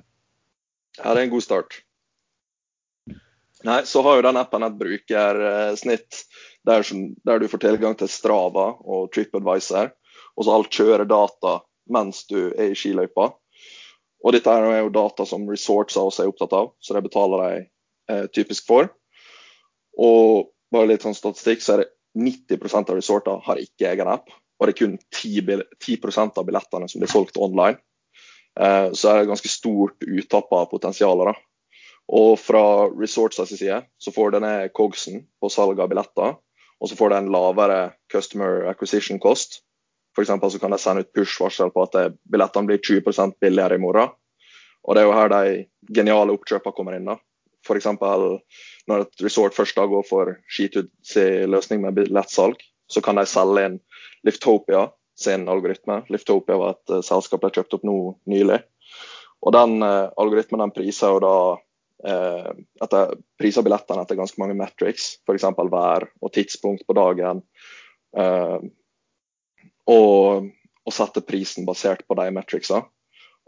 [0.99, 1.79] Ja, det er en god start.
[3.67, 6.21] Nei, så har jo den appen et brukersnitt
[6.67, 6.85] der,
[7.25, 9.91] der, du får tilgang til Strava og TripAdvisor.
[10.39, 11.59] Og så alt kjører data
[11.91, 13.31] mens du er i skiløypa.
[14.19, 17.59] Og dette er jo data som resorts også er opptatt av, så det betaler de
[18.11, 18.89] eh, typisk for.
[19.99, 24.31] Og bare litt sånn statistikk, så er det 90% av resortene har ikke egen app.
[24.59, 25.99] Og det er kun 10, 10
[26.35, 27.79] av billettene som blir solgt online.
[28.59, 31.39] Eh, så er det ganske stort uttapp av potensialet.
[32.09, 36.37] Og fra resorts side så får denne cogsen på salg av billetter,
[36.79, 37.79] og så får det en lavere
[38.11, 39.61] customer acquisition cost.
[40.17, 40.31] F.eks.
[40.31, 44.15] så kan de sende ut push-varsel på at billettene blir 20 billigere i morgen.
[44.87, 47.05] Og det er jo her de geniale oppkjøpene kommer inn.
[47.05, 47.19] da.
[47.67, 47.85] f.eks.
[48.89, 51.13] når et resort først da går for Skituds
[51.45, 52.57] løsning med billettsalg,
[52.89, 53.77] så kan de selge inn
[54.25, 54.87] Liftopia
[55.19, 56.01] sin algoritme.
[56.09, 57.97] Liftopia var et uh, selskap de kjøpte opp nå
[58.31, 58.59] nylig.
[59.43, 61.35] Og den uh, algoritmen den priser jo da
[61.99, 65.43] etter, priser billettene etter ganske mange metrics, f.eks.
[65.71, 67.41] vær og tidspunkt på dagen.
[69.89, 70.47] og,
[70.85, 72.83] og setter prisen basert på de metricsa.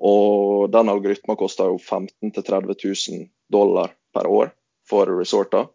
[0.01, 2.75] Og den algoritmen koster jo 15 000-30
[3.11, 4.53] 000 dollar per år
[4.89, 5.67] for resorta.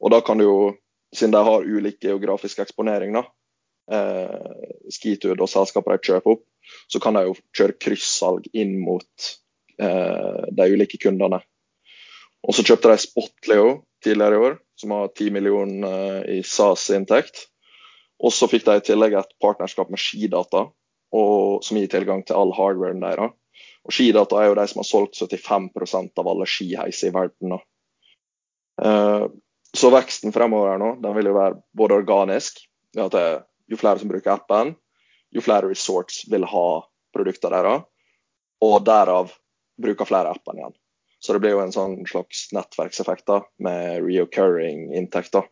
[0.00, 0.56] Og da kan du jo,
[1.14, 3.24] siden de har ulik geografisk eksponering, da,
[3.92, 6.46] eh, Skitud og selskaper de kjøper opp,
[6.88, 9.30] så kan de jo kjøre kryssalg inn mot
[9.78, 11.42] eh, de ulike kundene.
[12.46, 13.70] Og så kjøpte de Spotleo
[14.04, 17.44] tidligere i år, som har 10 millioner eh, i SAS-inntekt.
[18.20, 20.66] Og så fikk de i tillegg et partnerskap med Skidata,
[21.16, 23.34] og, som gir tilgang til all hardwaren deres.
[23.84, 27.56] Og Skidata er jo de som har solgt 75% av alle skiheiser i verden.
[28.80, 29.28] Uh,
[29.76, 32.60] så veksten fremover her nå, den vil jo være både organisk,
[32.96, 33.24] at det,
[33.70, 34.74] jo flere som bruker appen,
[35.30, 36.66] jo flere resorts vil ha
[37.14, 37.86] produktene deres,
[38.60, 39.32] og derav
[39.80, 40.79] bruker flere appen igjen.
[41.20, 45.44] Så det blir jo en sånn slags nettverkseffekt da, med reoccurring inntekter.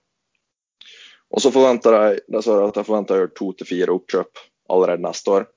[1.29, 4.41] Og så forventer jeg, at jeg forventer å to til fire oppkjøp
[4.73, 5.49] allerede neste år.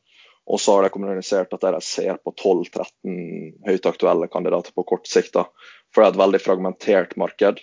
[0.51, 5.07] Og så har de kommunisert at de ser på 12-13 høyt aktuelle kandidater på kort
[5.07, 5.37] sikt.
[5.37, 5.45] Da.
[5.93, 7.61] For det er et veldig fragmentert marked.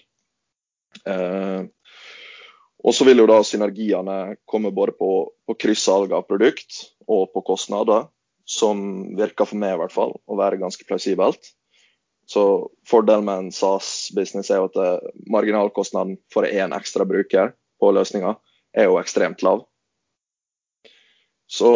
[1.04, 1.66] Eh,
[2.78, 5.10] og så vil jo da synergiene komme både på,
[5.44, 8.06] på kryssalg av produkt og på kostnader,
[8.48, 8.80] som
[9.18, 11.52] virker for meg i hvert fall å være ganske plausibelt.
[12.28, 12.42] Så
[12.88, 18.34] Fordelen med en SAS-business er jo at eh, marginalkostnaden for én ekstra bruker på løsninga
[18.76, 19.64] er jo ekstremt lav.
[21.48, 21.70] Så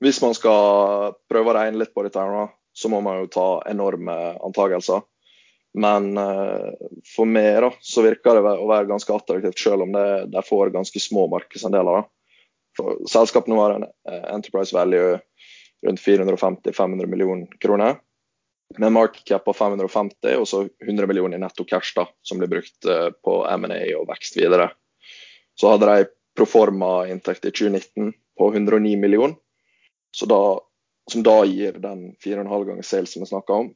[0.00, 3.48] hvis man skal prøve å regne litt på dette, her så må man jo ta
[3.68, 5.04] enorme antagelser.
[5.76, 6.72] Men uh,
[7.12, 10.72] for meg da, så virker det å være ganske attraktivt, selv om det, det får
[10.72, 12.06] ganske små markedsandeler.
[12.78, 15.18] For selskapet har en uh, enterprise value
[15.84, 17.98] rundt 450-500 millioner kroner.
[18.76, 22.50] Med market cap på 550 og så 100 millioner i netto cash da, som blir
[22.52, 24.68] brukt uh, på M&A og vekst videre.
[25.56, 29.38] Så hadde de proforma inntekt i 2019 på 109 millioner.
[30.28, 30.42] Da,
[31.10, 33.72] som da gir den 4,5 ganger sales som vi snakka om.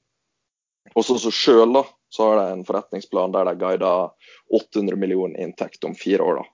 [0.94, 1.76] Og så sjøl
[2.18, 4.10] har de en forretningsplan der de guider
[4.52, 6.42] 800 millioner inntekt om fire år.
[6.42, 6.44] da.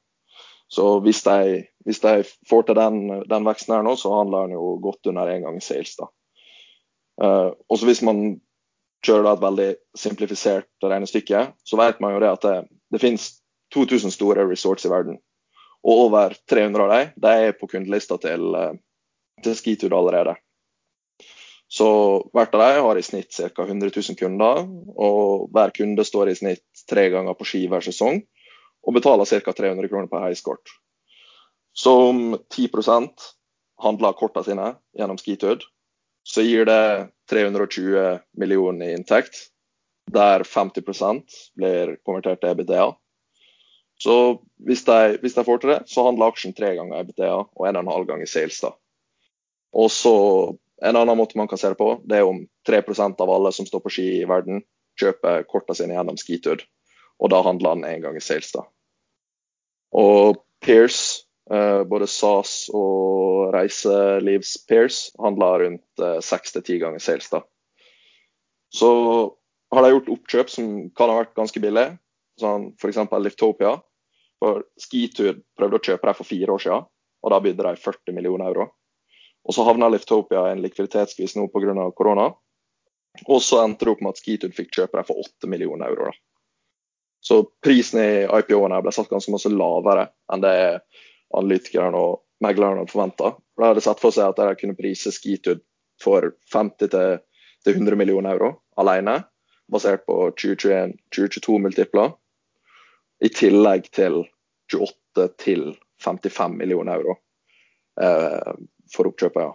[0.68, 2.98] Så hvis de, hvis de får til den,
[3.28, 5.96] den, veksten her nå, så handler den jo godt under én gang sales.
[5.96, 6.10] da.
[7.18, 8.38] Uh, også hvis man
[9.04, 12.56] kjører da et veldig simplifisert regnestykke, så vet man jo det at det,
[12.94, 13.30] det finnes
[13.74, 15.18] 2000 store resorts i verden.
[15.86, 18.74] Og over 300 av dem de er på kundelista til, eh,
[19.44, 20.34] til Skitud allerede.
[21.68, 21.86] Så
[22.32, 23.62] hvert av dem har i snitt ca.
[23.62, 24.64] 100 000 kunder,
[24.96, 28.22] og hver kunde står i snitt tre ganger på ski hver sesong
[28.88, 29.52] og betaler ca.
[29.52, 30.64] 300 kroner per heiskort.
[31.76, 33.26] Så om 10%
[33.84, 35.66] handler kortene sine gjennom Skitud,
[36.28, 39.48] så gir det 320 millioner i inntekt,
[40.12, 42.88] der 50% blir konvertert til EBTA.
[43.98, 44.14] Så
[44.62, 47.80] hvis de, hvis de, får til det, så handler aksjen tre ganger EBTA og en
[47.80, 48.60] og en halv gang i sales.
[48.62, 48.74] da.
[49.72, 50.14] Og så
[50.78, 53.66] En annen måte man kan se det på, det er om 3% av alle som
[53.66, 54.60] står på ski i verden,
[54.94, 56.62] kjøper kortene sine gjennom Skitud.
[57.18, 58.52] Og da handler den én gang i sales.
[58.54, 58.62] da.
[59.90, 61.27] Og Peers, eh,
[61.88, 67.30] både SAS og reiselivs Peers, handler rundt eh, seks til ti ganger sales.
[67.32, 67.42] da.
[68.74, 68.90] Så
[69.72, 71.86] har de gjort oppkjøp som kan ha vært ganske billig,
[72.40, 73.00] sånn f.eks.
[73.24, 73.78] Liftopia
[74.38, 76.84] for Skitur prøvde å kjøpe dem for fire år siden,
[77.24, 78.68] og da bydde de 40 millioner euro.
[79.48, 81.90] Og Så havna Liftopia i en likviditetsskvis nå pga.
[81.96, 82.32] korona.
[83.26, 86.12] Og så endte det opp med at Skitur fikk kjøpe dem for 8 millioner euro.
[86.12, 86.12] da.
[87.20, 90.82] Så prisen i IPO-ene ble satt ganske mye lavere enn det
[91.36, 93.32] analytikerne og meglerne hadde forventa.
[93.58, 95.64] De hadde sett for seg at de kunne prise Skitud
[96.02, 99.20] for 50-100 millioner euro alene,
[99.68, 102.14] basert på 2021-2022-multipler
[103.26, 104.22] i tillegg til
[104.70, 105.64] 28 til
[106.04, 107.16] 55 millioner euro
[108.00, 108.52] eh,
[108.94, 109.42] for oppkjøpet.
[109.42, 109.52] Ja.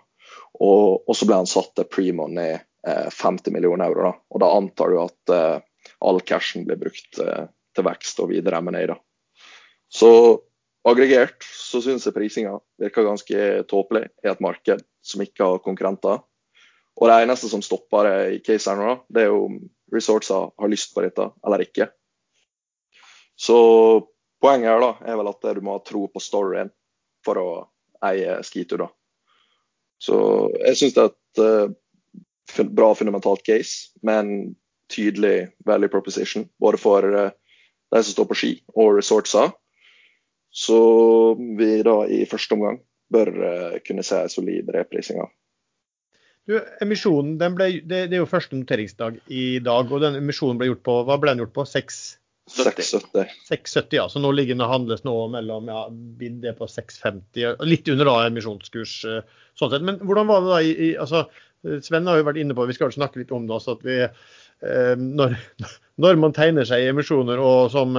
[0.59, 4.09] Og, og, så ble han satt til pre-money eh, 50 millioner euro.
[4.09, 4.13] Da.
[4.35, 5.63] Og da antar du at eh,
[6.03, 8.97] all cashen blir brukt eh, til vekst og videre M&A.
[9.89, 10.11] Så
[10.87, 16.21] aggregert så syns jeg prisinga virker ganske tåpelig i et marked som ikke har konkurrenter.
[16.99, 19.59] Og det eneste som stopper det i caseren nå, det er jo om
[19.93, 21.87] resortsa har lyst på dette eller ikke.
[23.39, 23.57] Så
[24.43, 26.69] poenget her da, er vel at du må ha tro på storyen
[27.25, 27.47] for å
[28.03, 28.85] eie skitur.
[28.85, 28.89] da.
[30.01, 30.17] Så
[30.59, 31.41] jeg syns det er et
[32.59, 34.33] uh, bra fundamentalt case, med en
[34.91, 37.31] tydelig value proposition, både for uh,
[37.93, 39.47] de som står på ski og resortsa.
[40.53, 40.79] Så
[41.57, 42.77] vi da i første omgang
[43.13, 45.31] bør uh, kunne se en solid reprising av.
[46.49, 50.67] Du, emisjonen, ble, det, det, er jo første noteringsdag i dag, og den emisjonen ble
[50.69, 51.65] gjort på hva ble den gjort på?
[51.69, 53.31] 670.
[53.47, 54.09] 670, ja.
[54.11, 55.85] Så nå ligger den og handles nå mellom ja,
[56.19, 58.97] bid er på 650, litt under da emisjonskurs.
[59.55, 59.87] sånn sett.
[59.87, 61.23] Men hvordan var det da i, i altså,
[61.63, 63.87] Sven har jo vært inne på, vi skal jo snakke litt om det også, at
[63.87, 65.37] vi, eh, når,
[66.03, 67.95] når, man tegner seg i emisjoner og som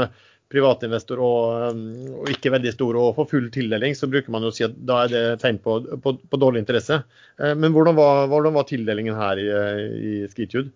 [0.52, 4.52] privatinvestor og, eh, og, ikke veldig stor og får full tildeling, så bruker man jo
[4.52, 7.00] å si at da er det tegn på, på, på dårlig interesse.
[7.40, 9.48] Eh, men hvordan var, hvordan var, tildelingen her i,
[9.94, 10.72] i Skitude?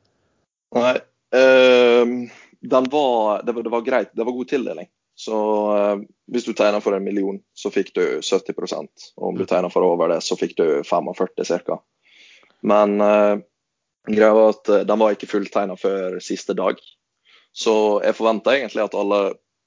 [0.76, 0.94] Nei,
[1.36, 2.14] øh,
[2.62, 4.14] var, det, var, det, var, greit.
[4.14, 4.90] Det var god tildeling.
[5.18, 5.36] Så
[5.74, 9.72] øh, hvis du tegner for en million, så fikk du 70% og om du tegner
[9.72, 11.80] for over det, så fikk du 45 ca.
[12.66, 13.40] Men øh,
[14.08, 16.80] greia var at den var ikke fulltegna før siste dag.
[17.58, 19.20] Så jeg forventa egentlig at alle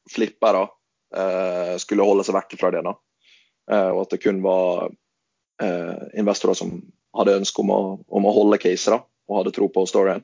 [0.10, 2.84] flippere uh, skulle holde seg vekk fra det.
[2.88, 2.96] da.
[3.72, 4.90] og at det kun var
[6.18, 6.72] investorer som
[7.16, 10.24] hadde ønske om å, om å holde caser og hadde tro på storyen.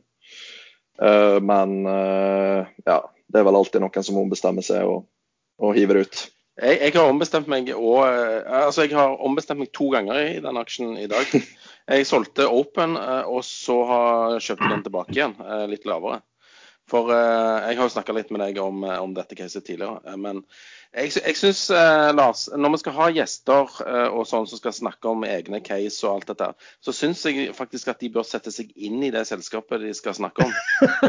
[1.46, 2.98] men ja,
[3.30, 5.06] det er vel alltid noen som ombestemmer seg og,
[5.62, 6.24] og hiver ut.
[6.58, 10.58] Jeg, jeg, har ombestemt meg og, altså jeg har ombestemt meg to ganger i den
[10.58, 11.30] aksjen i dag.
[11.88, 16.20] Jeg solgte Open, eh, og så har jeg kjøpte den tilbake igjen, eh, litt lavere.
[16.88, 20.16] For eh, jeg har jo snakka litt med deg om, om dette caset tidligere.
[20.20, 20.42] Men
[20.96, 21.66] jeg, jeg syns,
[22.16, 23.74] Lars, når vi skal ha gjester
[24.08, 26.48] og sånn som skal snakke om egne case og alt dette,
[26.82, 30.16] så syns jeg faktisk at de bør sette seg inn i det selskapet de skal
[30.18, 30.54] snakke om.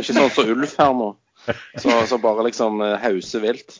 [0.00, 1.12] Ikke sånn som Ulf her nå.
[1.78, 3.78] Så, så bare liksom hauser vilt.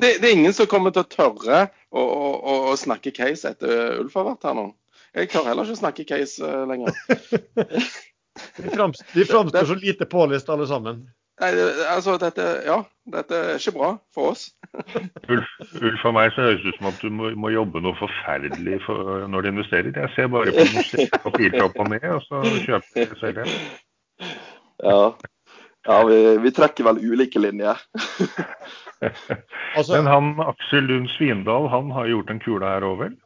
[0.00, 4.00] det, det, er ingen som kommer til å tørre å, å, å snakke case etter
[4.00, 4.66] Ulf har vært her nå.
[5.14, 6.96] Jeg tør heller ikke snakke case lenger.
[8.56, 11.04] De, framst, framstår så lite pålest alle sammen.
[11.42, 11.50] Nei,
[11.90, 12.76] altså dette, ja,
[13.10, 14.44] dette er ikke bra for oss.
[15.32, 15.48] Ulf,
[15.80, 18.78] Ulf for meg så høres det ut som at du må, må jobbe noe forferdelig
[18.86, 19.90] for, når du investerer.
[19.98, 21.34] Jeg ser bare på
[21.66, 23.42] opp og ned, og så kjøper jeg selv.
[24.84, 25.00] Ja,
[25.88, 27.82] ja vi, vi trekker vel ulike linjer.
[29.74, 33.18] altså, Men han Aksel Lund Svindal han har gjort en kule her òg, vel?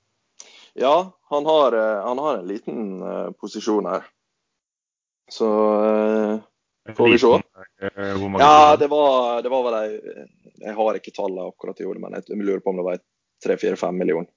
[0.78, 0.96] Ja,
[1.28, 4.08] han har, eh, han har, en liten uh, posisjon her.
[5.32, 7.30] Så uh, får vi se.
[7.36, 9.90] Uh, ja, det var, det var vel ei
[10.64, 13.02] Jeg har ikke tallet akkurat i hodet, men jeg lurer på om det var
[13.44, 14.30] tre-fire-fem millioner.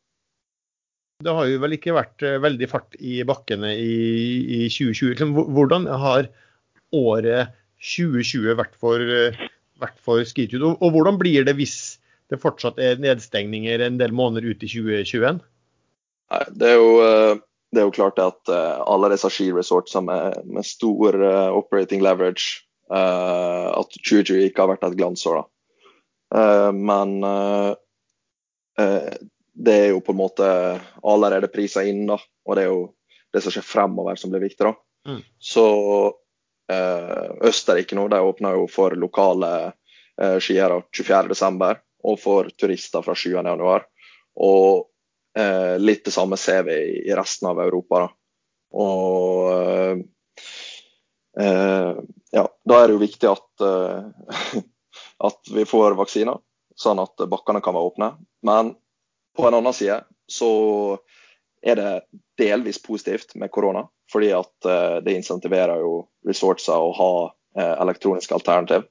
[1.22, 3.96] Det har jo vel ikke vært veldig fart i bakkene i,
[4.42, 5.14] i 2020.
[5.14, 6.30] Liksom, hvordan har
[6.98, 9.02] året 2020 vært for
[9.82, 10.64] vært for Skitude.
[10.66, 11.78] Og, og, hvordan blir det hvis
[12.32, 15.42] det fortsatt er nedstengninger en del måneder ut i 2021?
[16.32, 20.42] Nei, det er jo, eh, det er jo klart at uh, alle disse skiresorts med,
[20.44, 25.46] med stor uh, operating leverage uh, At 2020 ikke har vært et glansår.
[26.32, 27.20] Uh, men
[29.52, 30.48] det er jo på en måte
[31.06, 32.18] allerede prisa inn, da.
[32.48, 32.82] Og det er jo
[33.32, 34.66] det som skjer fremover som blir viktig.
[34.66, 34.74] da.
[35.08, 35.22] Mm.
[35.38, 35.66] Så
[36.72, 41.82] Østerrike nå, de åpner jo for lokale uh, skiere 24.12.
[42.08, 43.86] og for turister fra 7.1.
[44.40, 44.88] Og
[45.38, 48.00] eh, litt det samme ser vi i resten av Europa.
[48.00, 48.10] Da.
[48.72, 49.52] Og
[51.40, 51.96] eh,
[52.32, 54.62] ja, da er det jo viktig at, eh,
[55.30, 56.40] at vi får vaksiner,
[56.76, 58.12] sånn at bakkene kan være åpne.
[58.48, 58.76] Men
[59.38, 60.52] på en annen side så
[61.62, 61.92] er det
[62.40, 63.86] delvis positivt med korona.
[64.12, 65.92] Fordi at uh, det insentiverer jo
[66.28, 67.12] resortsa å ha
[67.56, 68.82] elektroniske elektronisk alternativ.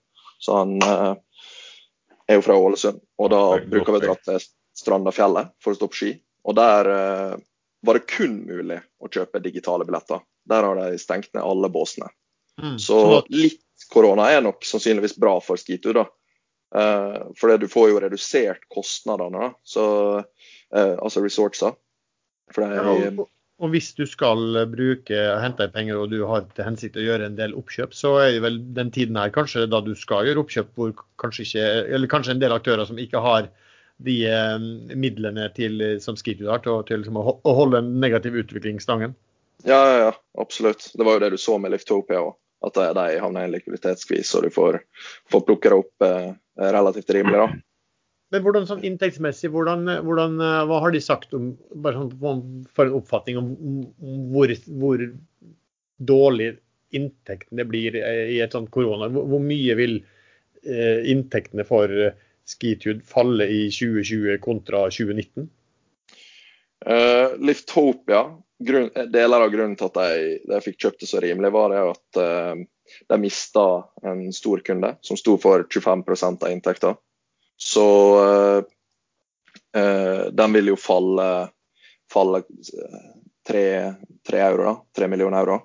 [0.40, 4.40] Så han er jo fra Ålesund, og da bruker vi å dra til
[4.80, 6.10] Strandafjellet for å stå på ski.
[6.48, 6.88] Og der
[7.80, 10.22] var det kun mulig å kjøpe digitale billetter.
[10.48, 12.08] Der har de stengt ned alle båsene.
[12.60, 16.06] Mm, så litt korona er nok sannsynligvis bra for skitur, da.
[16.70, 19.52] Uh, for du får jo redusert kostnadene.
[19.66, 19.84] Så,
[20.20, 21.74] uh, altså resortsa.
[22.50, 23.14] Det er,
[23.60, 27.28] og hvis du skal bruke hente inn penger og du har til hensikt å gjøre
[27.28, 30.42] en del oppkjøp, så er det vel den tiden her kanskje da du skal gjøre
[30.42, 33.50] oppkjøp hvor kanskje ikke Eller kanskje en del aktører som ikke har
[34.04, 38.80] de eh, midlene til, som Skitude har til, til liksom, å holde en negativ utvikling
[38.82, 39.16] stangen.
[39.64, 40.90] Ja, ja, ja, absolutt.
[40.94, 42.36] Det var jo det du så med Liftopia òg.
[42.60, 44.82] At de havner i en likviditetsskvis og du får,
[45.32, 47.40] får plukke det opp eh, relativt rimelig.
[47.40, 47.60] da.
[48.30, 52.84] Men hvordan sånn inntektsmessig, hvordan, hvordan, eh, hva har de sagt om bare sånn for
[52.84, 53.54] en oppfatning om,
[53.96, 55.06] om hvor, hvor,
[56.00, 56.54] dårlig
[56.96, 59.08] inntektene blir i et sånt korona?
[59.12, 61.92] Hvor, hvor mye vil eh, inntektene for
[62.50, 65.48] Skitude falle i 2020 kontra 2019?
[66.80, 68.24] Uh, Liftopia
[68.60, 71.84] grunn, Deler av grunnen til at de, de fikk kjøpt det så rimelig, var det
[71.92, 72.64] at uh,
[73.08, 73.66] de mista
[74.02, 76.94] en stor kunde som sto for 25% av inntekta.
[77.60, 77.86] Så
[78.16, 78.62] uh,
[79.76, 81.28] eh, den vil jo falle,
[82.12, 82.42] falle
[83.46, 83.64] tre,
[84.26, 84.74] tre euro, da.
[84.96, 85.58] Tre millioner euro.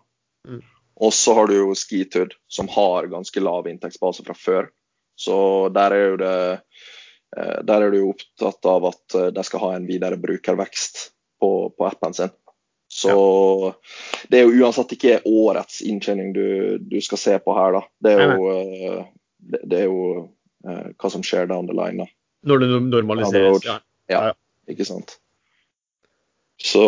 [0.48, 0.60] Mm.
[1.08, 4.70] Og så har du jo Skitud, som har ganske lav inntektsbase fra før.
[5.16, 5.36] Så
[5.76, 6.38] der er jo det
[7.38, 11.10] eh, der er du jo opptatt av at eh, de skal ha en videre brukervekst
[11.42, 12.34] på, på appen sin.
[12.92, 13.16] Så
[14.32, 17.82] det er jo uansett ikke årets inntjening du, du skal se på her, da.
[18.06, 19.02] Det er jo, eh,
[19.52, 20.30] det, det er jo
[20.66, 22.08] hva som skjer down the line, da.
[22.46, 23.66] Når det normaliseres.
[23.66, 23.80] Ja.
[24.10, 24.34] Ja, Ja,
[24.70, 25.18] ikke sant.
[26.62, 26.82] Så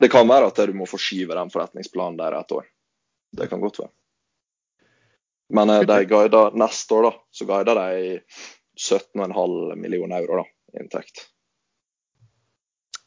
[0.00, 2.68] det kan være at du må forskyve den forretningsplanen der et år.
[3.34, 3.92] Det kan godt være.
[5.54, 8.20] Men eh, de guida, neste år, da, så guider de
[8.78, 10.48] 17,5 millioner euro da,
[10.80, 11.28] inntekt.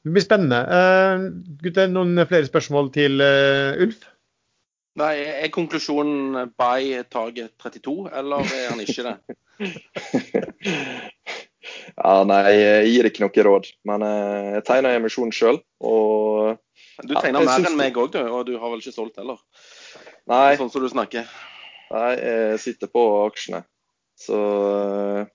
[0.01, 0.63] Det blir spennende.
[0.65, 1.27] Uh,
[1.61, 4.07] gutter, noen flere spørsmål til uh, Ulf?
[4.97, 5.13] Nei,
[5.45, 9.13] Er konklusjonen by target 32, eller er han ikke det?
[12.01, 13.69] ja, nei, jeg gir ikke noe råd.
[13.87, 18.19] Men uh, jeg tegner emisjonen sjøl, Du tegner ja, mer enn meg òg, du.
[18.25, 19.37] Og du har vel ikke solgt heller?
[20.29, 21.29] Nei, Sånn som du snakker.
[21.91, 23.63] Nei jeg sitter på aksjene.
[24.21, 24.39] Så
[25.17, 25.27] eh,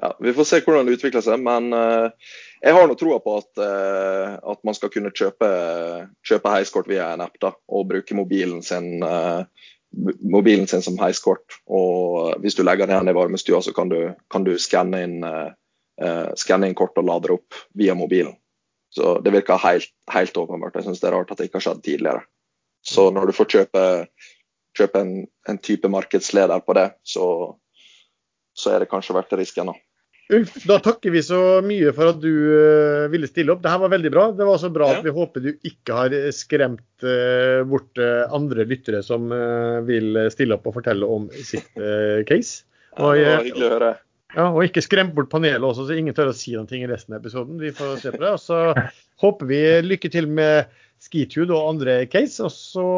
[0.00, 1.42] ja, vi får se hvordan det utvikler seg.
[1.44, 2.32] Men eh,
[2.62, 5.50] jeg har nå troa på at, eh, at man skal kunne kjøpe,
[6.26, 9.02] kjøpe heiskort via en app da, og bruke mobilen sin,
[10.20, 11.60] mobilen sin som heiskort.
[11.66, 15.24] Og hvis du legger den i varmestua, så kan du, kan du skanne inn,
[16.00, 18.36] inn kort og lade opp via mobilen.
[18.90, 20.74] Så det virker helt, helt åpenbart.
[20.74, 22.24] Jeg syns det er rart at det ikke har skjedd tidligere.
[22.82, 23.82] Så når du får kjøpe,
[24.80, 25.14] kjøpe en,
[25.48, 27.28] en type markedsleder på det, så,
[28.56, 29.70] så er det kanskje verdt risken.
[29.72, 29.78] da.
[30.30, 33.64] Uff, da takker vi så mye for at du eh, ville stille opp.
[33.64, 34.26] Det her var veldig bra.
[34.38, 38.66] Det var så bra at vi håper du ikke har skremt eh, bort eh, andre
[38.68, 39.26] lyttere som
[39.88, 41.70] vil stille opp og fortelle om sitt
[42.30, 42.64] case.
[42.90, 43.88] Ja, Og, det var hyggelig å høre.
[44.34, 47.14] Ja, og ikke skremt bort panelet også, så ingen tør å si noe i resten
[47.14, 47.60] av episoden.
[47.62, 48.32] Vi får se på det.
[48.34, 48.58] Og så
[49.22, 52.42] håper vi lykke til med Skitude og andre case.
[52.42, 52.88] Og så,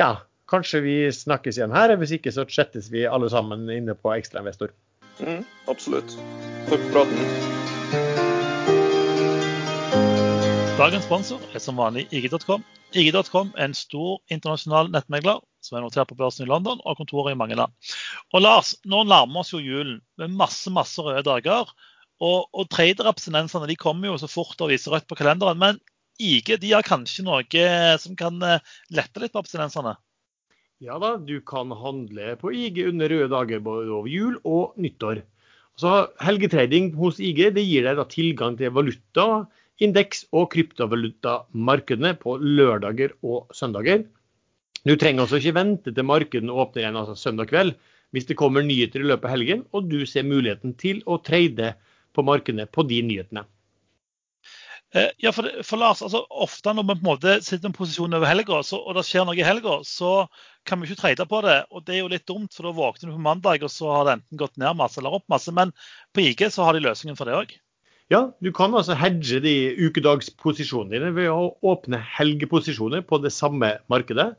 [0.00, 0.14] ja,
[0.50, 1.94] kanskje vi snakkes igjen her.
[2.00, 4.74] Hvis ikke så chattes vi alle sammen inne på Ekstrainvestor.
[5.20, 6.16] Mm, absolutt.
[6.68, 7.54] Takk for praten.
[10.76, 12.64] Dagens sponsor er som vanlig IG.com.
[12.92, 17.32] IG.com er en stor internasjonal nettmegler som er notert på børsen i London og kontorer
[17.32, 17.72] i mange land.
[18.36, 21.72] Og Lars, nå nærmer oss jo julen med masse masse røde dager.
[22.20, 25.58] Og, og traderabstinensene de kommer jo så fort og viser rødt på kalenderen.
[25.60, 25.80] Men
[26.20, 27.66] IG de har kanskje noe
[28.00, 29.96] som kan eh, lette litt på abstinensene?
[30.84, 35.22] Ja da, du kan handle på IG under røde dager både over jul og nyttår.
[35.80, 39.46] Så Helgetrading hos IG det gir deg da tilgang til valuta,
[39.80, 44.04] indeks og kryptovalutamarkedene på lørdager og søndager.
[44.84, 47.74] Du trenger altså ikke vente til markedene åpner igjen altså søndag kveld
[48.14, 51.72] hvis det kommer nyheter i løpet av helgen og du ser muligheten til å trade
[52.16, 53.42] på markedene på de nyhetene.
[54.94, 57.76] Eh, Ja, for, for Lars, altså Ofte når man på en måte sitter i en
[57.76, 60.28] posisjon over helga, og det skjer noe i helga, så
[60.66, 61.58] kan vi ikke trade på det.
[61.70, 64.06] og Det er jo litt dumt, for da våkner du på mandag, og så har
[64.06, 65.54] det enten gått ned masse eller opp masse.
[65.54, 65.72] Men
[66.14, 67.54] på IG så har de løsningen for det òg.
[68.12, 69.54] Ja, du kan altså hedge de
[69.88, 74.34] ukedagsposisjonene dine ved å åpne helgeposisjoner på det samme markedet.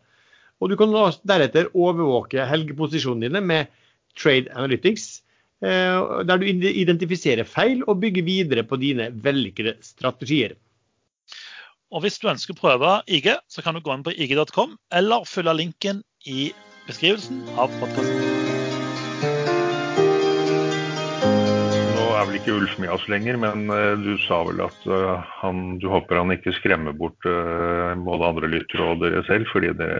[0.63, 0.93] Og du kan
[1.27, 3.73] deretter overvåke helgeposisjonene dine med
[4.17, 5.19] Trade Analytics,
[5.61, 10.55] eh, der du identifiserer feil og bygger videre på dine vellykkede strategier.
[11.91, 15.27] Og hvis du ønsker å prøve IG, så kan du gå inn på ig.com, eller
[15.27, 16.51] følge linken i
[16.87, 18.19] beskrivelsen av podkasten.
[21.95, 25.29] Nå er vel ikke Ulf med oss lenger, men eh, du sa vel at eh,
[25.41, 29.71] han, du håper han ikke skremmer bort eh, både andre lyttere og dere selv, fordi
[29.79, 29.91] det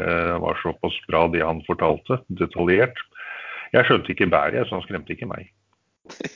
[0.43, 2.99] var såpass bra det han fortalte, detaljert.
[3.75, 5.43] Jeg skjønte ikke bæret, så han skremte ikke meg.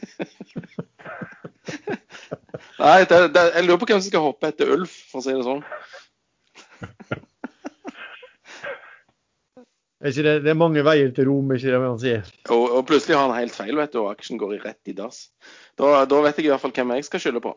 [2.82, 5.36] Nei, det, det, jeg lurer på hvem som skal hoppe etter Ulf, for å si
[5.36, 5.64] det sånn.
[10.02, 12.30] Er det, det er mange veier til Rom, er ikke det man sier?
[12.50, 14.96] Og, og plutselig har han helt feil, vet du, og aksjen går i rett i
[14.98, 15.28] dass.
[15.78, 17.54] Da, da vet jeg i hvert fall hvem jeg skal skylde på.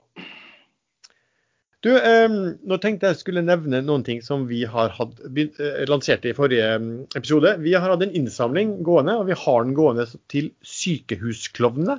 [1.84, 2.34] Du, eh,
[2.64, 6.68] nå tenkte jeg skulle nevne noen ting som vi har hatt, eh, lansert i forrige
[6.80, 7.54] mm, episode.
[7.64, 11.98] Vi har hatt en innsamling gående, og vi har den gående til Sykehusklovnene.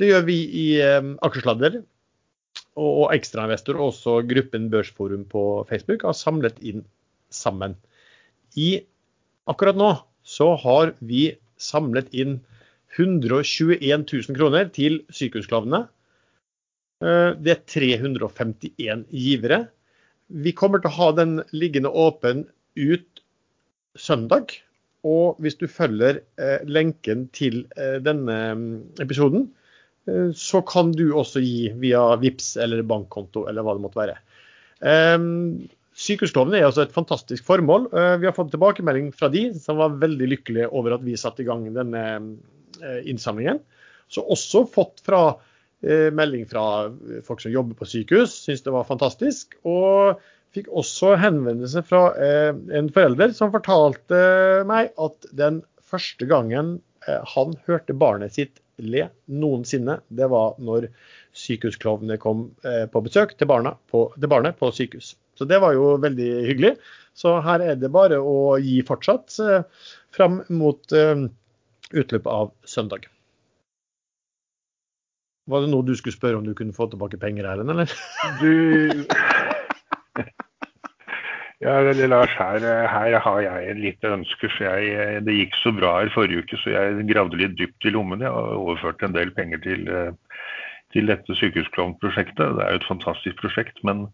[0.00, 6.04] Det gjør vi i eh, Akersladder og, og Ekstrainvestor, og også gruppen Børsforum på Facebook,
[6.08, 6.86] har samlet inn
[7.28, 7.76] sammen.
[8.56, 8.70] I
[9.48, 9.92] akkurat nå
[10.28, 12.38] så har vi samlet inn
[12.98, 15.86] 121 000 kroner til Sykehusklovnene.
[17.04, 19.68] Eh, Det er 351 givere.
[20.28, 22.46] Vi kommer til å ha den liggende åpen
[22.76, 23.22] ut
[23.96, 24.56] søndag.
[25.06, 28.74] Og hvis du følger eh, lenken til eh, denne mm,
[29.04, 29.52] episoden,
[30.32, 34.14] så kan du også gi via VIPS eller bankkonto eller hva det måtte være.
[35.98, 37.88] Eh, Sykehusloven er altså et fantastisk formål.
[37.92, 41.42] Eh, Vi har fått tilbakemelding fra de som var veldig lykkelige over at vi satte
[41.42, 42.02] i gang denne
[42.82, 43.60] eh, innsamlingen.
[44.08, 45.36] Så også fått fra
[45.82, 46.90] eh, melding fra
[47.24, 49.58] folk som jobber på sykehus, syntes det var fantastisk.
[49.64, 50.20] Og
[50.54, 54.16] fikk også henvendelse fra en forelder som fortalte
[54.64, 60.88] meg at den første gangen han hørte barnet sitt le noensinne, det var når
[61.36, 65.12] sykehusklovnene kom på besøk til, barna på, til barnet på sykehus.
[65.38, 66.74] Så det var jo veldig hyggelig.
[67.18, 69.62] Så her er det bare å gi fortsatt eh,
[70.14, 71.28] fram mot eh,
[71.94, 73.06] utløpet av søndag.
[75.48, 77.94] Var det noe du skulle spørre om du kunne få tilbake penger, Erlend, eller?
[78.42, 79.06] Du
[81.58, 84.46] Ja, Lars, her, her har jeg et lite ønske.
[84.54, 87.90] for jeg, Det gikk så bra her forrige uke, så jeg gravde litt dypt i
[87.90, 88.22] lommen.
[88.22, 90.12] Jeg overførte en del penger til, eh,
[90.94, 92.54] til dette sykehusklovnprosjektet.
[92.56, 94.06] Det er jo et fantastisk prosjekt, men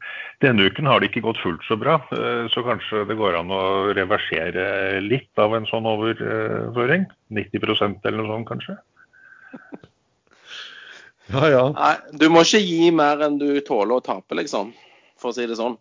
[0.43, 2.01] denne uken har det ikke gått fullt så bra.
[2.17, 3.65] Eh, Så kanskje det går an å
[3.95, 7.07] reversere litt av en sånn overføring?
[7.31, 8.79] 90% eller noe sånt, kanskje?
[11.33, 11.63] Ja, ja.
[11.73, 14.75] Nei, du må ikke gi mer enn du tåler å tape, liksom.
[15.17, 15.79] For å si det sånn.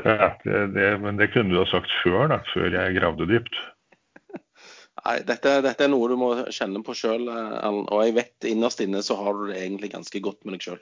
[0.00, 3.58] Ja, det, det, men det kunne du ha sagt før, da, før jeg gravde dypt.
[5.04, 7.90] Nei, dette, dette er noe du må kjenne på sjøl, Erlend.
[7.92, 10.80] Og jeg vet innerst inne så har du det egentlig ganske godt med deg sjøl.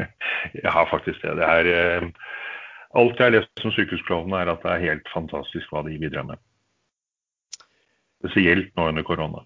[0.56, 1.36] Jeg har faktisk det.
[1.38, 2.04] det er, eh,
[2.96, 6.24] alt jeg har lest som sykehusklovn, er at det er helt fantastisk hva de bidrar
[6.26, 6.40] med.
[8.22, 9.44] Spesielt nå under korona.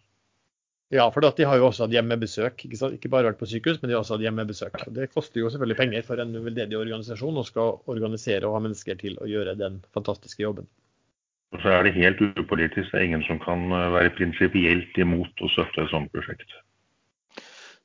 [0.94, 2.64] Ja, for de har jo også hatt hjemmebesøk.
[2.68, 2.94] Ikke, sant?
[2.96, 4.78] ikke bare vært på sykehus, men de har også hatt hjemmebesøk.
[4.86, 8.62] Og Det koster jo selvfølgelig penger for en veldedig organisasjon å skal organisere og ha
[8.68, 10.70] mennesker til å gjøre den fantastiske jobben.
[11.54, 12.90] Og så er det helt upolitisk.
[12.90, 16.50] Det er ingen som kan eh, være prinsipielt imot å støtte et sånt prosjekt.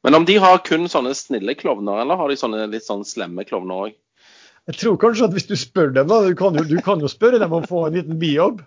[0.06, 3.46] Men om de har kun sånne snille klovner, eller har de sånne litt sånn slemme
[3.46, 3.98] klovner òg?
[4.70, 7.10] Jeg tror kanskje at hvis du spør dem, da, du kan jo, du kan jo
[7.12, 8.62] spørre dem om å få en liten bijobb.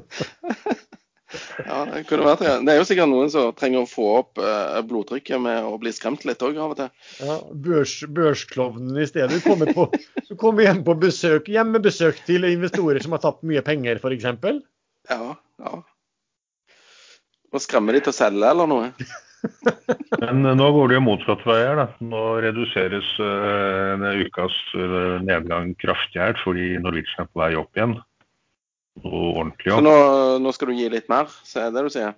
[1.66, 2.54] Ja, det kunne vært det.
[2.66, 5.92] Det er jo sikkert noen som trenger å få opp eh, blodtrykket med å bli
[5.94, 6.90] skremt litt òg av og til.
[7.22, 9.38] Ja, børs, børsklovnen i stedet.
[9.38, 9.86] Du kommer, på,
[10.28, 14.28] du kommer hjem på besøk, hjemmebesøk til investorer som har tapt mye penger, f.eks.
[15.10, 15.80] Ja, ja.
[17.50, 18.92] Og skremme de til å selge eller noe?
[20.20, 21.78] Men eh, nå går det jo motsatt vei her.
[21.78, 21.88] da.
[22.02, 24.56] Nå reduseres uh, ukas
[25.26, 28.00] nedgang kraftig her fordi Norwegian er på vei opp igjen.
[29.04, 29.94] Ordentlig Så nå,
[30.42, 32.16] nå skal du gi litt mer, så er det du sier?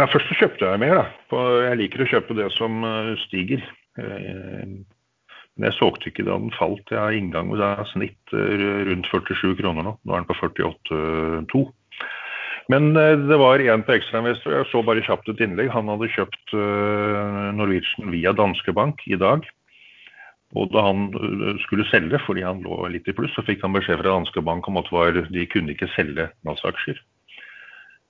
[0.00, 1.42] Nei, først så kjøpte jeg mer, da.
[1.66, 3.64] Jeg liker å kjøpe det som eh, stiger.
[4.00, 4.78] Eh,
[5.58, 6.86] Men jeg solgte ikke da den falt.
[6.88, 9.92] Jeg har inngang med det snitt eh, rundt 47 kroner nå.
[10.00, 11.66] Nå er den på 48,2.
[12.70, 14.54] Men det var en på ekstrainvestor.
[14.54, 15.72] Jeg så bare kjapt et innlegg.
[15.74, 16.52] Han hadde kjøpt
[17.58, 19.42] Norwegian via Danske Bank i dag.
[20.58, 23.76] Og da han eh, skulle selge, fordi han lå litt i pluss, så fikk han
[23.76, 26.98] beskjed fra Danske Bank om at var, de kunne ikke selge NAS-aksjer.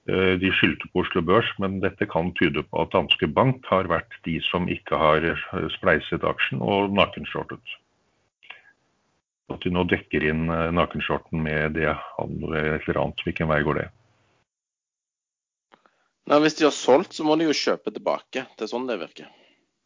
[0.08, 3.90] Eh, De skyldte på Oslo Børs, men dette kan tyde på at Danske Bank har
[3.92, 7.76] vært de som ikke har eh, spleiset aksjen og nakenshortet.
[9.50, 13.22] At de nå dekker inn nakenshorten med det han et eller annet.
[13.26, 13.86] Hvilken vei går det?
[16.30, 18.44] Nei, Hvis de har solgt, så må de jo kjøpe tilbake.
[18.54, 19.26] Det er sånn det virker.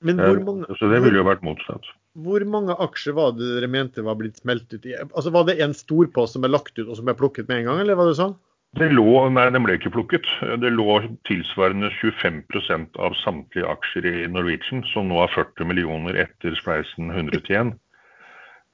[0.05, 1.89] Men hvor mange, Så det ville jo vært motsatt.
[2.15, 4.95] Hvor mange aksjer var det dere mente var blitt smelt ut i?
[5.03, 7.71] Altså Var det en storpost som ble lagt ut og som ble plukket med en
[7.71, 8.37] gang, eller var det sånn?
[8.75, 10.27] Det lå, nei, den ble ikke plukket.
[10.63, 10.99] Det lå
[11.29, 17.45] tilsvarende 25% av samtlige aksjer i Norwegian, som nå har 40 millioner etter spleisen 100
[17.47, 17.75] til 1.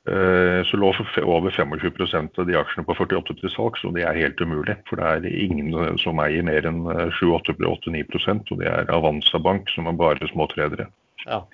[0.08, 0.94] Eh, Så lå
[1.28, 4.78] over 25% av de aksjene på 48 til salgs, og det er helt umulig.
[4.88, 6.80] For det er ingen som eier mer enn
[7.20, 10.88] 7-8-9% og det er Avanza Bank, som er bare småtredere.
[11.26, 11.44] Ja.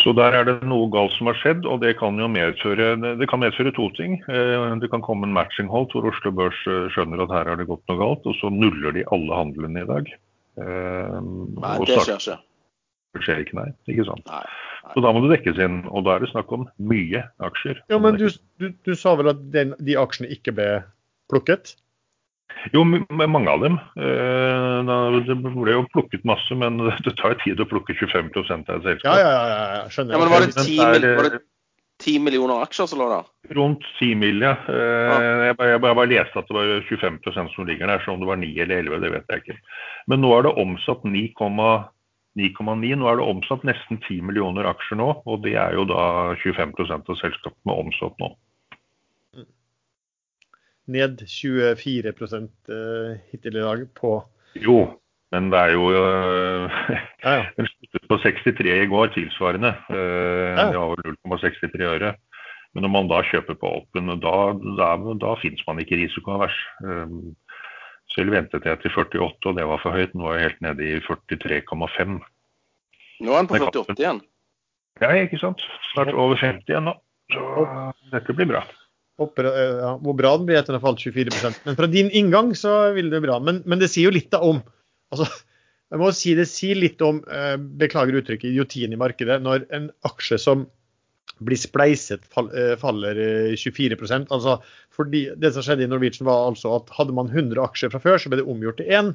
[0.00, 3.26] Så der er det noe galt som har skjedd, og det kan jo medføre, det
[3.28, 4.14] kan medføre to ting.
[4.28, 7.60] Eh, Det kan komme en matching hold hvor Oslo Børs eh, skjønner at her har
[7.60, 10.08] det gått noe galt, og så nuller de alle handlene i dag.
[10.56, 12.38] Eh, Nei, og det skjer ikke.
[13.16, 13.68] det skjer ikke, nei.
[13.92, 14.24] Ikke sant.
[14.32, 14.44] Nei.
[14.94, 17.80] Så da må det dekkes inn, og da er det snakk om mye aksjer.
[17.92, 18.28] Ja, men du,
[18.62, 20.68] du, du sa vel at den, de aksjene ikke ble
[21.32, 21.74] plukket?
[22.74, 23.76] Jo, mange av dem.
[23.96, 28.88] Eh, Det ble jo plukket masse, men det tar tid å plukke 25% av et
[28.90, 29.04] selskap.
[29.04, 30.16] Ja, ja, ja, ja, ja skjønner.
[30.16, 31.42] Ja, men var det Men ti, det er, mil- var det
[32.02, 33.28] ti millioner aksjer som lå der?
[33.56, 34.42] Rundt 10 mill.
[34.44, 34.54] Ja.
[34.68, 38.20] Eh, Jeg, bare- jeg, bare- leste at det var 25% som ligger der, så om
[38.20, 39.58] det var 9 eller 11, det vet jeg ikke.
[40.08, 42.96] Men nå er det omsatt 9,9.
[43.00, 47.08] Nå er det omsatt nesten 10 millioner aksjer nå, og det er jo da 25%
[47.08, 48.34] av selskapene omsatt nå.
[50.86, 54.20] Ned 24 eh, hittil i dag på
[54.62, 54.78] Jo,
[55.34, 56.70] men det er jo øh,
[57.24, 57.46] Ja, ja.
[57.56, 59.74] Den sluttet på 63 i går, tilsvarende.
[59.90, 60.70] Øh, Ja.
[60.70, 62.14] Det var vel 0,63 øre.
[62.74, 64.36] Men når man da kjøper på oppen, da,
[64.78, 66.56] da, da finnes man ikke risikoavers.
[66.84, 67.34] Um,
[68.12, 70.12] selv ventet jeg til 48, og det var for høyt.
[70.14, 72.18] Nå er jeg helt nede i 43,5.
[73.24, 74.20] Nå er han på 48 igjen.
[75.00, 75.64] Ja, ikke sant.
[75.94, 76.94] Snart over 50 igjen nå.
[77.32, 77.64] Så
[78.12, 78.62] dette blir bra.
[79.16, 79.46] Eh,
[79.80, 82.92] ja, hvor bra den blir etter den har falt 24% Men fra din inngang så
[82.92, 83.38] vil det bra.
[83.40, 84.60] Men, men det sier jo litt da om
[85.14, 85.28] altså,
[85.92, 89.88] jeg må si Det sier litt om, eh, beklager uttrykket, idiotien i markedet, når en
[90.08, 90.66] aksje som
[91.44, 94.56] blir spleiset, fall, eh, faller eh, 24% altså
[94.96, 98.16] fordi Det som skjedde i Norwegian, var altså at hadde man 100 aksjer fra før,
[98.20, 99.10] så ble det omgjort til én.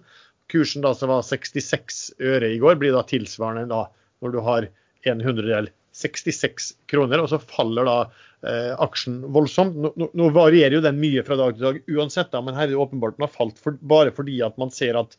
[0.53, 3.87] Kursen da som var 66 øre i går, blir da tilsvarende da
[4.21, 4.67] når du har
[5.09, 5.71] en hundredel
[6.01, 9.77] 66 kroner, og så faller da eh, aksjen voldsomt.
[9.77, 12.67] Nå, nå, nå varierer jo den mye fra dag til dag uansett, da, men her
[12.69, 15.17] er det åpenbart den har falt for, bare fordi at man ser at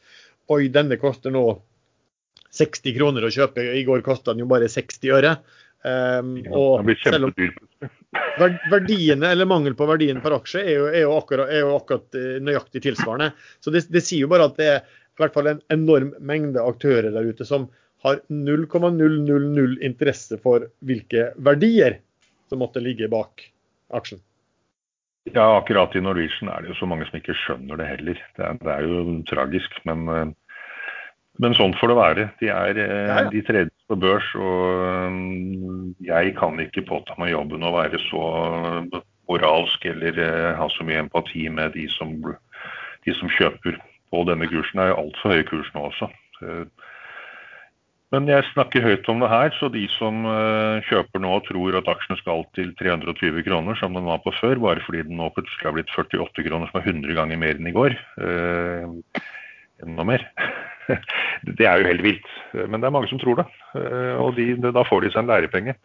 [0.52, 1.46] oi, denne koster nå
[2.52, 5.36] 60 kroner å kjøpe, i går kosta den jo bare 60 øre.
[5.82, 7.32] Um, Den og selv om
[8.70, 12.18] verdiene, eller mangel på verdien per aksje, er jo, er jo, akkurat, er jo akkurat
[12.18, 13.32] eh, nøyaktig tilsvarende.
[13.64, 16.62] Så det, det sier jo bare at det er i hvert fall en enorm mengde
[16.62, 17.66] aktører der ute som
[18.02, 22.00] har 0,000 interesse for hvilke verdier
[22.50, 23.44] som måtte ligge bak
[23.94, 24.20] aksjen.
[25.30, 28.22] Ja, akkurat i Norwegian er det jo så mange som ikke skjønner det heller.
[28.36, 30.34] Det er, det er jo tragisk, men,
[31.38, 32.26] men sånn får det være.
[32.40, 33.30] De, er, eh, Ja, ja.
[33.30, 35.20] de tredje på børs, og eh,
[36.10, 38.26] jeg kan ikke påta meg jobben å være så
[39.30, 42.18] moralsk eller eh, ha så mye empati med de som,
[43.06, 43.78] de som kjøper
[44.10, 44.80] på denne kursen.
[44.80, 46.10] Det er jo altfor høye kurs nå også.
[48.12, 51.78] Men jeg snakker høyt om det her, så de som eh, kjøper nå og tror
[51.78, 55.30] at aksjen skal til 320 kroner, som den var på før, bare fordi den nå
[55.32, 57.96] plutselig har blitt 48 kroner, som er 100 ganger mer enn i går,
[58.28, 59.22] eh,
[59.86, 60.26] enda mer,
[61.56, 62.28] det er jo helt vilt.
[62.52, 63.48] Men det er mange som tror det,
[63.80, 65.78] eh, og de, da får de seg en lærepenge.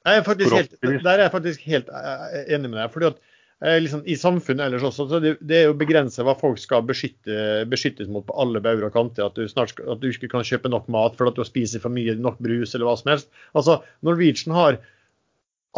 [0.00, 2.90] Jeg er faktisk helt, der er jeg faktisk helt eh, enig med deg.
[2.90, 3.22] fordi at
[3.60, 7.66] liksom, I samfunnet ellers også, så det, det er jo begrenset hva folk skal beskytte,
[7.68, 9.26] beskyttes mot på alle bauger og kanter.
[9.26, 11.92] At du, snart at du ikke kan kjøpe nok mat for at du spiser for
[11.92, 13.32] mye nok brus eller hva som helst.
[13.52, 14.80] Altså, Norwegian har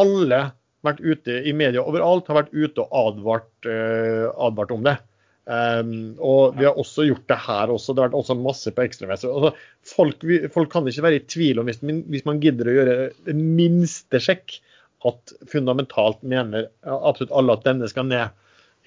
[0.01, 0.43] alle
[0.87, 4.97] vært ute i media overalt har vært ute og advart, eh, advart om det.
[5.43, 7.95] Um, og vi har også gjort det her også.
[7.95, 9.33] Det har vært også masse på ekstramester.
[9.33, 9.51] Altså,
[9.91, 10.23] folk,
[10.55, 14.23] folk kan ikke være i tvil om, hvis, hvis man gidder å gjøre det minste
[14.23, 14.61] sjekk,
[15.09, 18.31] at fundamentalt mener absolutt alle at denne skal ned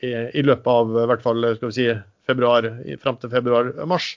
[0.03, 1.87] i, løpet av i hvert fall skal vi si,
[2.27, 2.67] februar,
[3.01, 4.15] fram til februar-mars.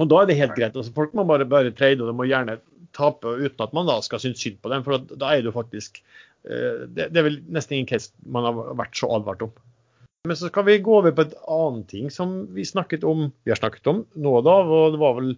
[0.00, 0.76] Og da er det helt greit.
[0.76, 2.58] Altså, folk må bare, bare trade, og de må gjerne
[2.96, 4.84] tape uten at man da skal synes synd på dem.
[4.86, 8.74] For da er det jo faktisk eh, det, er vel nesten ingen case man har
[8.80, 9.54] vært så advart om.
[10.28, 13.50] Men så skal vi gå over på et annet ting som vi snakket om, vi
[13.50, 15.32] har snakket om nå da, og det var vel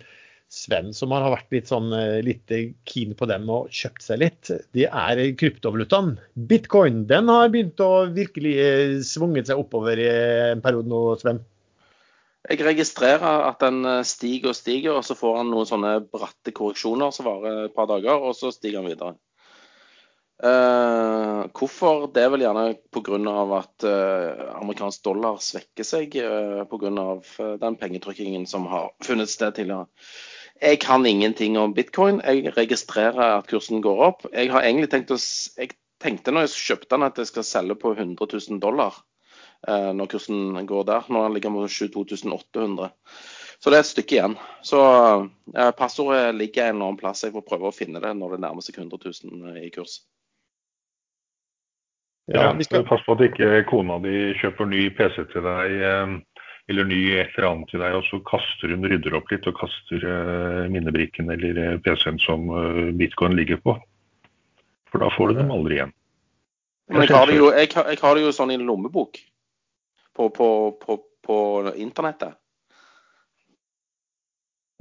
[0.54, 2.52] Sven som har vært litt sånn eh, litt
[2.86, 4.52] keen på dem og kjøpt seg litt.
[4.76, 6.14] Det er kryptovalutaen.
[6.50, 10.08] Bitcoin den har begynt å virkelig eh, svunget seg oppover i
[10.52, 11.42] en periode nå, Sven.
[12.44, 16.54] Jeg registrerer at den eh, stiger og stiger, og så får han noen sånne bratte
[16.54, 19.16] korreksjoner som varer et par dager, og så stiger han videre.
[20.44, 22.08] Uh, hvorfor?
[22.12, 23.18] Det er vel gjerne pga.
[23.56, 26.90] at uh, amerikansk dollar svekker seg uh, pga.
[27.62, 29.86] Den pengetrykkingen som har funnet sted tidligere.
[30.62, 32.20] Jeg kan ingenting om bitcoin.
[32.24, 34.26] Jeg registrerer at kursen går opp.
[34.32, 35.18] Jeg har egentlig tenkt å,
[35.58, 39.00] jeg tenkte når jeg kjøpte den at jeg skal selge på 100 000 dollar
[39.66, 41.10] eh, når kursen går der.
[41.10, 42.90] Nå ligger den ligger på 22 800.
[43.58, 44.38] Så det er et stykke igjen.
[44.62, 44.80] Så
[45.56, 47.24] eh, passordet ligger en eller annen plass.
[47.24, 50.02] Jeg får prøve å finne det når det nærmer seg 100 000 i kurs.
[52.26, 56.14] Ja, vi skal, Pass på at ikke kona di kjøper ny PC til deg, eh,
[56.68, 59.58] eller ny et eller annet til deg, og så kaster hun, rydder opp litt og
[59.58, 63.74] kaster eh, minnebrikken eller eh, PC-en som eh, bitcoin ligger på.
[64.88, 65.92] For da får du dem aldri igjen.
[66.88, 69.18] Men jeg har det jo, jeg, jeg har det jo sånn i en lommebok
[70.16, 70.48] på, på,
[70.80, 71.36] på, på
[71.80, 72.34] internettet.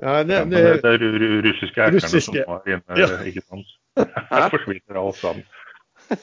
[0.01, 2.43] ja, det, Ja, det, det er ru- ru- russiske erkerne Russiske.
[2.43, 3.07] som var inne, Ja.
[3.27, 3.67] ikke sant.
[4.31, 5.43] Her forsvinner alt sammen.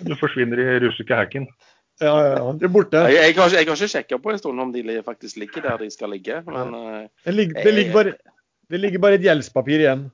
[0.05, 1.47] Du forsvinner i russiske hacken.
[2.01, 3.03] Ja, ja, De er borte.
[3.11, 5.83] Jeg, jeg, har, jeg har ikke sjekka på en stund om de faktisk ligger der
[5.85, 6.41] de skal ligge.
[6.47, 8.15] Men eh, Det ligger, det ligger, bare,
[8.71, 10.07] det ligger bare et gjeldspapir igjen.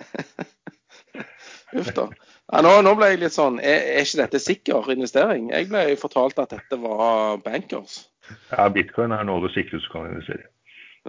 [1.80, 2.08] uff da.
[2.52, 5.48] Ja, nå, nå ble jeg litt sånn er, er ikke dette sikker investering?
[5.50, 8.04] Jeg ble fortalt at dette var bankers.
[8.52, 10.50] Ja, bitcoin er noe av det sikreste du kan investere i.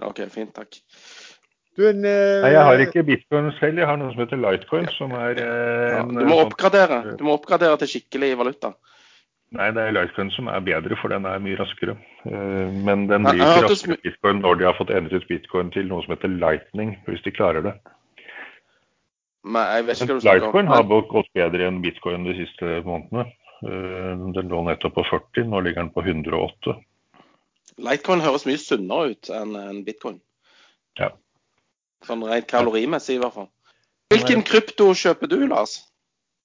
[0.06, 0.52] OK, fint.
[0.54, 0.80] Takk.
[1.78, 4.88] Du, en, eh, Nei, jeg har ikke bitcoin selv, jeg har noe som heter Litecoin,
[4.96, 6.98] som er eh, Ja, du må sånn- oppgradere.
[7.20, 8.72] Du må oppgradere til skikkelig valuta.
[9.56, 11.94] Nei, det er Litecoin som er bedre, for den er mye raskere.
[12.28, 16.04] Eh, Men den blir ikke raskere bitcoin når de har fått endret bitcoin til noe
[16.04, 17.72] som heter lightning, hvis de klarer det.
[19.48, 20.52] Men jeg vet ikke hva du snakker om.
[20.52, 20.84] Litecoin har
[21.14, 23.24] gått bedre enn bitcoin de siste månedene.
[23.64, 26.76] Eh, Den lå nettopp på 40, nå ligger den på 108.
[27.78, 30.20] Litecoin høres mye sunnere ut enn bitcoin.
[31.00, 31.12] Ja.
[32.04, 33.48] Sånn rent kalorimessig, i hvert fall.
[34.12, 35.80] Hvilken krypto kjøper du, Lars?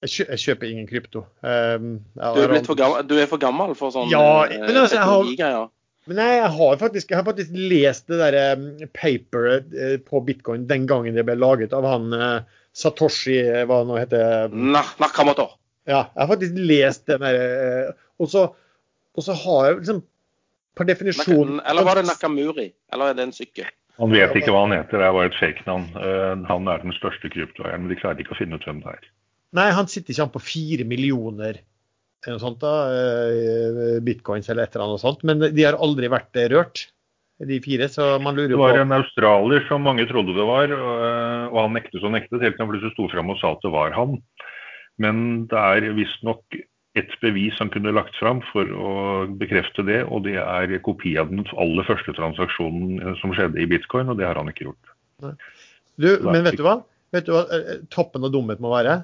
[0.04, 1.24] Jeg, kjøper ingen krypto.
[1.42, 4.98] Um, Du er, blitt for gammel, du er for gammel for sånn Ja, men altså,
[4.98, 5.70] jeg har- teknologigreier.
[6.06, 10.20] Men nei, jeg har faktisk, jeg har faktisk lest det der um, paperet eh, på
[10.28, 12.42] bitcoin den gangen det ble laget av han eh,
[12.76, 14.52] Satoshi, eh, hva det nå heter.
[14.52, 15.46] Na, Nakamoto.
[15.88, 18.44] Ja, jeg har faktisk lest den der Og så,
[19.16, 20.04] og så har jeg liksom
[20.76, 22.68] per definisjon eller var det Nakamuri?
[22.92, 23.72] Eller er det en sykkel?
[24.02, 26.46] Han vet ikke hva han heter, det er bare et fake-navn.
[26.50, 29.04] Han er den største kryptoeieren, men de klarer ikke å finne ut hvem det er.
[29.54, 31.62] Nei, han sitter ikke an på fire millioner
[32.24, 35.24] eller noe sånt da, eh, bitcoins eller et eller annet sånt.
[35.28, 36.86] Men de har aldri vært eh, rørt,
[37.44, 37.90] de fire.
[37.92, 41.60] Så man lurer på Det var en australier som mange trodde det var, og og
[41.60, 43.94] han nektet og nektet, helt til han plutselig sto fram og sa at det var
[43.94, 44.16] han.
[45.02, 45.18] Men
[45.52, 46.58] det er visstnok
[46.98, 48.90] et bevis han kunne lagt fram for å
[49.40, 53.70] bekrefte det, og det er kopi av den aller første transaksjonen eh, som skjedde i
[53.70, 54.94] bitcoin, og det har han ikke gjort.
[55.98, 56.80] du, Men vet du hva?
[57.14, 59.02] Vet du hva eh, toppen av dumhet må være?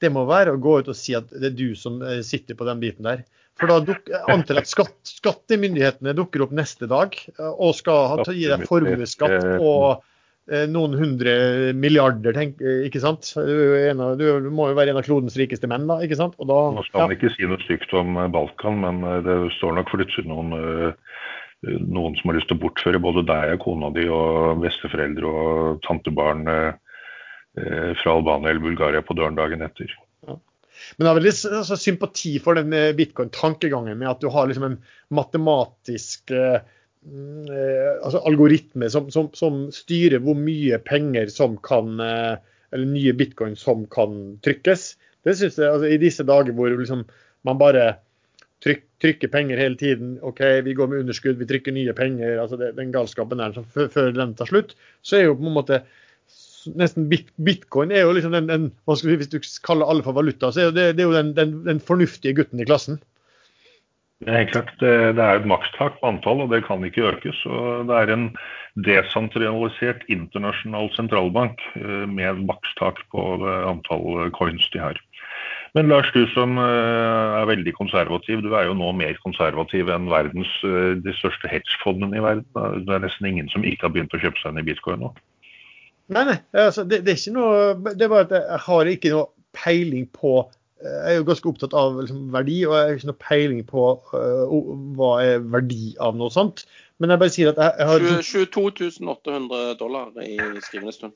[0.00, 2.56] Det må være å gå ut og si at det er du som eh, sitter
[2.58, 3.24] på den biten der.
[3.60, 7.74] For da duk, jeg antar jeg at skatt, skattemyndighetene dukker opp neste dag eh, og
[7.76, 11.34] skal ha, gi deg formuesskatt på eh, noen hundre
[11.76, 13.32] milliarder, tenk, eh, ikke sant?
[13.36, 16.38] Du, en av, du må jo være en av klodens rikeste menn, da, ikke sant?
[16.40, 19.38] Og da, Nå skal han ikke si noe stygt om eh, Balkan, men eh, det
[19.58, 21.16] står nok plutselig noen, eh,
[21.84, 25.82] noen som har lyst til å bortføre både deg og kona di og besteforeldre og
[25.84, 26.86] tantebarn eh, eh,
[27.50, 29.90] fra Albania eller Bulgaria på døren dagen etter.
[30.96, 34.66] Men jeg har veldig altså, sympati for den eh, bitcoin-tankegangen med at du har liksom
[34.68, 34.78] en
[35.16, 36.60] matematisk eh,
[37.06, 42.36] mm, eh, altså algoritme som, som, som styrer hvor mye penger som kan eh,
[42.70, 44.82] Eller nye bitcoin som kan trykkes.
[45.26, 47.00] Det synes jeg, altså, I disse dager hvor liksom
[47.42, 47.96] man bare
[48.62, 50.12] tryk, trykker penger hele tiden.
[50.22, 52.38] OK, vi går med underskudd, vi trykker nye penger.
[52.38, 55.50] altså det, Den galskapen der som før, før den tar slutt, så er jo på
[55.50, 55.80] en måte
[56.78, 58.66] nesten bit, bitcoin er jo liksom den, den
[59.04, 61.56] vi, Hvis du kaller alle for valuta, så er det, det er jo den, den,
[61.66, 63.00] den fornuftige gutten i klassen.
[64.26, 67.38] Er helt klart, det, det er et makstak på antall, og det kan ikke økes.
[67.48, 68.26] og Det er en
[68.84, 75.00] desentralisert internasjonal sentralbank eh, med makstak på antall coins de har.
[75.74, 80.10] Men Lars, du som eh, er veldig konservativ, du er jo nå mer konservativ enn
[80.10, 82.46] verdens eh, de største hedgefondene i verden.
[82.84, 85.14] Det er nesten ingen som ikke har begynt å kjøpe seg inn i bitcoin nå.
[86.10, 86.38] Nei, nei.
[86.58, 90.08] Altså, det, det er ikke noe Det er bare at jeg har ikke noe peiling
[90.14, 90.34] på
[90.82, 93.86] Jeg er jo ganske opptatt av liksom, verdi, og jeg har ikke noe peiling på
[94.14, 94.54] uh,
[94.96, 96.64] hva er verdi av noe sånt.
[97.00, 101.12] Men jeg bare sier at jeg, jeg har liksom- 22 800 dollar i skrivende stund.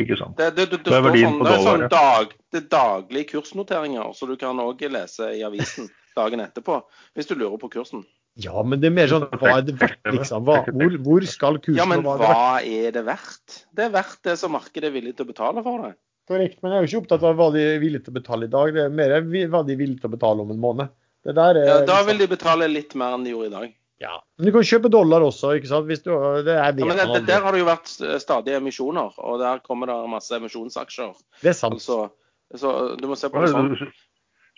[0.00, 0.36] Ikke sant?
[0.36, 2.66] Det, det, det, det, Det er verdien sånn, på det er sånn dag, det er
[2.72, 6.82] daglige kursnoteringer, så du kan òg lese i avisen dagen etterpå
[7.14, 8.04] hvis du lurer på kursen.
[8.42, 10.42] Ja, men det er mer sånn Hva er det verdt, liksom?
[10.48, 13.60] Hva, hvor, hvor skal kursen Ja, men hva er hva er det verdt?
[13.70, 15.92] Det er verdt det som markedet er villig til å betale for det.
[16.26, 18.48] Korrekt, men jeg er jo ikke opptatt av hva de er villige til å betale
[18.48, 18.72] i dag.
[18.74, 19.14] Det er mer
[19.52, 20.92] hva de er villige til å betale om en måned.
[21.24, 23.74] Det der er, Ja, da vil de betale litt mer enn de gjorde i dag.
[24.02, 24.14] ja.
[24.38, 25.86] Men du kan kjøpe dollar også, ikke sant?
[25.86, 26.10] Hvis du,
[26.44, 27.22] det er Ja, men det, det.
[27.28, 27.92] Der har det jo vært
[28.24, 31.14] stadige emisjoner, og der kommer det masse emisjonsaksjer.
[31.44, 31.78] Det er sant.
[31.78, 32.10] Altså,
[32.54, 33.70] så du må se på det sånn.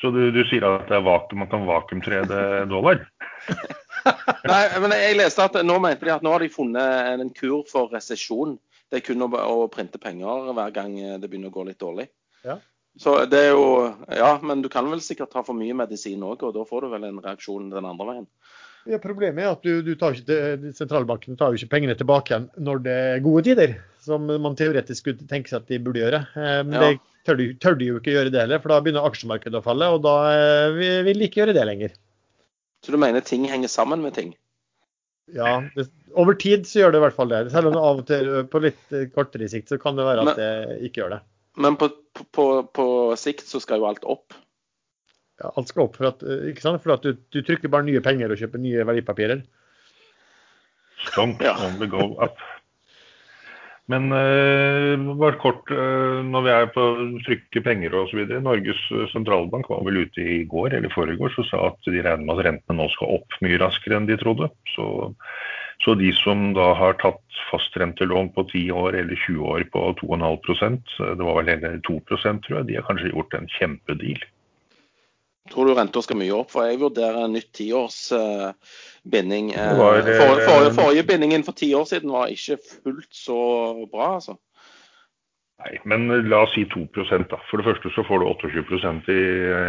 [0.00, 3.00] Så du, du sier at det er vakuum, man kan vakuumtrede dollar?
[4.50, 7.64] Nei, men jeg leste at nå mente de at nå har de funnet en kur
[7.70, 8.58] for resesjon.
[8.92, 12.06] Det er kun å, å printe penger hver gang det begynner å gå litt dårlig.
[12.46, 12.60] Ja.
[13.00, 13.66] Så det er jo
[14.08, 16.94] Ja, men du kan vel sikkert ta for mye medisin òg, og da får du
[16.94, 18.28] vel en reaksjon den andre veien.
[18.86, 22.30] Ja, problemet er at du, du tar ikke, det- sentralbanken tar jo ikke pengene tilbake
[22.30, 23.72] igjen når det er gode tider,
[24.06, 26.20] som man teoretisk skulle tenke seg at de burde gjøre.
[26.38, 26.80] Eh, Men Ja.
[26.92, 29.64] det tør de, tør de jo ikke gjøre det heller, for da begynner aksjemarkedet å
[29.66, 31.96] falle, og da eh, vil de ikke gjøre det lenger.
[32.86, 34.34] Så du mener ting henger sammen med ting?
[35.34, 37.40] Ja, det, Over tid så gjør det i hvert fall det.
[37.50, 40.22] Selv om det av og til på litt eh, kortere sikt så kan det være
[40.30, 41.22] at det ikke gjør det.
[41.58, 41.88] Men på,
[42.36, 42.44] på,
[42.76, 42.86] på
[43.18, 44.36] sikt så skal jo alt opp.
[45.42, 46.82] Ja, alt skal opp, for at, eh, ikke sant?
[46.84, 49.42] For at du, du trykker bare nye penger og kjøper nye verdipapirer.
[51.06, 51.56] Strong Ja.
[51.66, 52.38] on the go up.
[53.86, 58.24] Men eh, bare kort, eh, når vi er på å trykke penger osv.
[58.42, 58.80] Norges
[59.12, 62.48] sentralbank var vel ute i går eller foregårs og sa at de regner med at
[62.48, 64.50] rentene nå skal opp mye raskere enn de trodde.
[64.74, 65.14] Så
[65.84, 67.20] Så de som da har tatt
[67.50, 72.56] fastrentelån på 10 år eller 20 år på 2,5% det var vel heller 2% tror
[72.56, 74.24] jeg, de har kanskje gjort en kjempedeal.
[75.50, 76.50] Tror du renta skal mye opp?
[76.54, 78.50] For jeg vurderer en nytt tiårs uh,
[79.08, 79.52] binding.
[79.54, 83.38] Uh, for, eh, for, for, forrige bindingen for ti år siden var ikke fullt så
[83.92, 84.36] bra, altså.
[85.64, 86.84] Nei, men la oss si 2
[87.30, 87.38] da.
[87.48, 89.20] For det første så får du 28 i,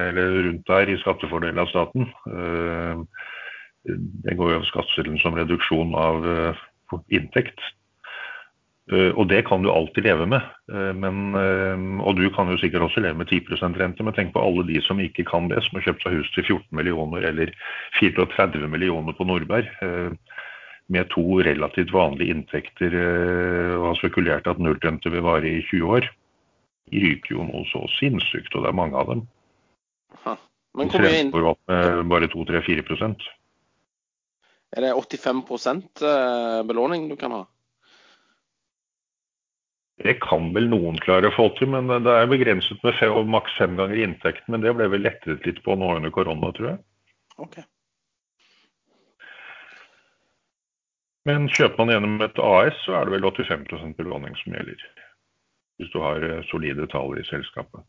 [0.09, 2.09] eller rundt der i skattefordel av staten.
[2.27, 3.05] Uh,
[3.87, 6.63] Det går jo over skatteseddelen som reduksjon av eh,
[7.15, 7.61] inntekt.
[8.91, 10.41] Eh, Og det kan du alltid leve med.
[10.71, 14.33] Eh, Men, eh, og du kan jo sikkert også leve med 10% rente, men tenk
[14.33, 17.21] på alle de som ikke kan det, som har kjøpt seg hus til 14 millioner
[17.27, 17.51] eller
[17.99, 19.67] 34 millioner på Nordberg.
[20.89, 22.93] Med to relativt vanlige inntekter
[23.75, 26.07] og har spekulert at nullrente vil vare i 20 år.
[26.89, 29.27] De ryker jo noe så sinnssykt, og det er mange av dem.
[30.23, 30.37] Ha.
[30.77, 31.31] Men hvor mye inn-
[32.07, 33.27] bare 2-3-4
[34.75, 37.43] er det 85 eh, belåning du kan ha?
[40.03, 43.55] Det kan vel noen klare å få til, men det er begrenset med fem, maks
[43.57, 44.51] fem ganger inntekten.
[44.53, 46.79] Men det ble vel lettet litt på nå under korona, tror jeg.
[47.41, 47.65] Okay.
[51.27, 54.85] Men kjøper man gjennom et AS, så er det vel 85 belåning som gjelder.
[55.77, 57.83] Hvis du har eh, solide tall i selskapet.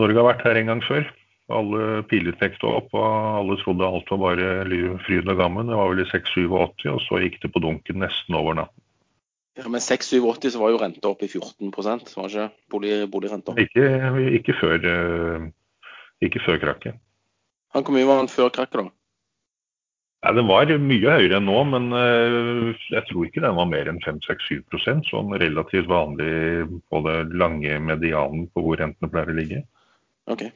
[0.00, 1.08] Norge har vært her en gang før.
[1.52, 2.32] Alle piler
[2.64, 5.68] opp, og alle trodde alt var bare fryd og gammen.
[5.68, 8.80] Det var vel i 86-87, og så gikk det på dunken nesten over natten.
[9.54, 13.54] Ja, Men 86-87 så var jo renta opp i 14 var ikke bolig, boligrenta?
[13.60, 13.86] Ikke,
[14.40, 15.46] ikke, før, eh,
[16.26, 16.98] ikke før krakket.
[17.74, 18.90] Hvor mye var den før krakket, da?
[20.24, 23.90] Nei, Den var mye høyere enn nå, men eh, jeg tror ikke den var mer
[23.92, 29.66] enn 5-6-7 Sånn relativt vanlig på det lange medianen på hvor rentene pleier å ligge.
[30.32, 30.48] Ok.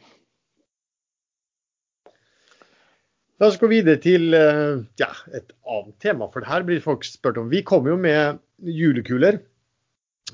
[3.38, 7.04] La oss gå videre til eh, ja, et annet tema, for det her blir folk
[7.06, 7.50] spurt om.
[7.52, 9.38] Vi kom jo med julekuler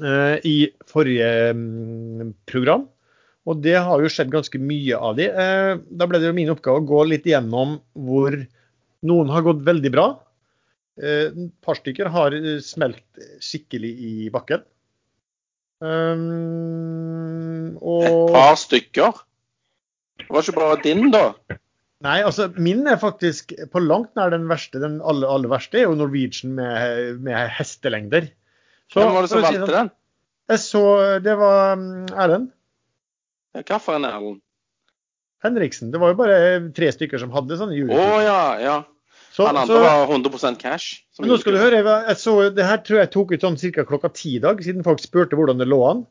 [0.01, 0.55] eh, i
[0.89, 2.87] forrige mm, program,
[3.45, 5.29] og det har jo skjedd ganske mye av de.
[5.29, 8.39] Eh, da ble det jo min oppgave å gå litt igjennom hvor
[9.05, 10.07] noen har gått veldig bra.
[10.97, 13.05] Eh, Et par stykker har eh, smelt
[13.45, 14.65] skikkelig i bakken.
[15.85, 19.21] Um, Et par stykker?
[20.23, 21.35] Det var ikke bare din, da?
[22.05, 24.81] Nei, altså min er faktisk på langt nær den verste.
[24.83, 28.29] Den aller, aller verste er jo Norwegian med, med hestelengder.
[28.93, 29.93] Så, Hvem var det som valgte sånn, den?
[30.53, 30.83] Jeg så
[31.25, 32.51] Det var mm, Erlend
[33.57, 34.43] Hvilken Erlend?
[35.45, 35.93] Henriksen.
[35.93, 36.37] Det var jo bare
[36.77, 38.77] tre stykker som hadde sånne Å Oh, ja, ja.
[39.35, 41.01] Så, Han andre så, var 100% cash.
[41.11, 43.57] som men nå skal du høre, jeg så, det her tror jeg tok ut sånn
[43.59, 43.83] ca.
[43.89, 46.05] klokka ti i dag, siden folk spurte hvordan det lå an.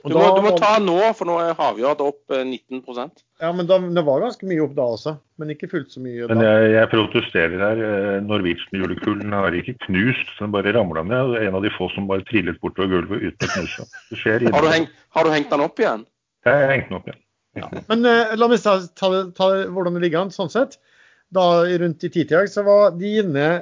[0.00, 3.50] Du må, da du må ta nå, for nå er havjorda opp eh, 19% Ja,
[3.54, 5.12] men da, det var ganske mye opp da også.
[5.38, 6.46] Men ikke fullt så mye Men da.
[6.48, 7.82] jeg, jeg protesterer her.
[7.86, 11.34] Eh, Norwegian-julekulen har ikke knust, den bare ramla ned.
[11.34, 13.86] Det er En av de få som bare trillet bortover gulvet uten å knuse.
[14.08, 14.72] Det skjer Har du, innimellom.
[14.78, 14.88] heng,
[15.18, 16.06] har du hengt den opp igjen?
[16.48, 17.20] Jeg har hengt den opp igjen.
[17.92, 20.80] Men uh, la meg ta, ta, ta hvordan det ligger an, sånn sett.
[21.36, 23.52] Da rundt i titida så var dine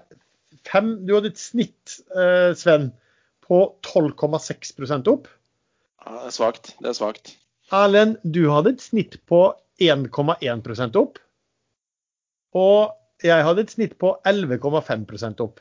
[0.68, 2.93] fem Du hadde et snitt, uh, Sven,
[3.45, 3.61] på
[3.91, 5.28] 12,6% opp.
[6.05, 6.75] Ja, det er svakt.
[6.81, 7.35] Det er svakt.
[7.71, 9.43] Erlend, du hadde et snitt på
[9.81, 11.21] 1,1% opp.
[12.57, 15.61] Og jeg hadde et snitt på 11,5% opp.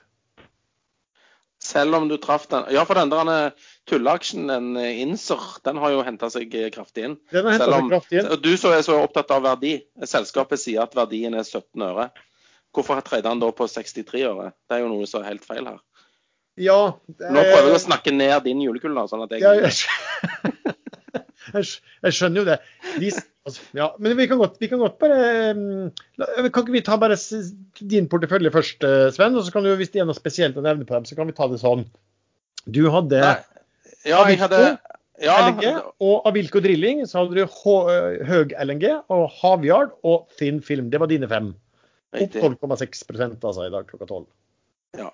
[1.60, 3.52] Selv om du traff den Ja, for den der
[3.90, 7.18] tulleaksjen, den eh, Inser, den har jo henta seg eh, kraftig inn.
[7.34, 8.30] Den har henta seg kraftig inn.
[8.42, 9.74] du som er så opptatt av verdi,
[10.08, 12.08] selskapet sier at verdien er 17 øre.
[12.72, 14.54] Hvorfor trader han da på 63 øre?
[14.70, 15.82] Det er jo noe som er helt feil her.
[16.60, 19.54] Ja, Nå prøver jeg eh, å snakke ned din julekule, da, sånn at jeg Ja,
[19.64, 19.74] jeg,
[22.12, 22.58] skjønner jo det.
[23.00, 23.12] De,
[23.48, 25.20] altså, ja, men vi kan, godt, vi kan godt bare
[25.56, 25.88] mm,
[26.52, 27.18] Kan ikke vi ta bare
[27.80, 29.38] din portefølje først, eh, Sven?
[29.40, 31.30] Og så kan du, hvis det er noe spesielt å nevne på dem, så kan
[31.30, 31.88] vi ta det sånn.
[32.68, 33.38] Du hadde Nei.
[34.08, 34.60] Ja, jeg hadde
[35.20, 35.66] ja, LNG
[36.04, 37.06] og Avilco Drilling.
[37.08, 40.92] Så hadde du eh, høg LNG og Havyard og Thin Film.
[40.92, 41.54] Det var dine fem.
[42.10, 42.42] Opp riktig.
[42.42, 43.04] 12,6
[43.46, 44.24] altså i dag klokka 12.
[45.00, 45.10] Ja.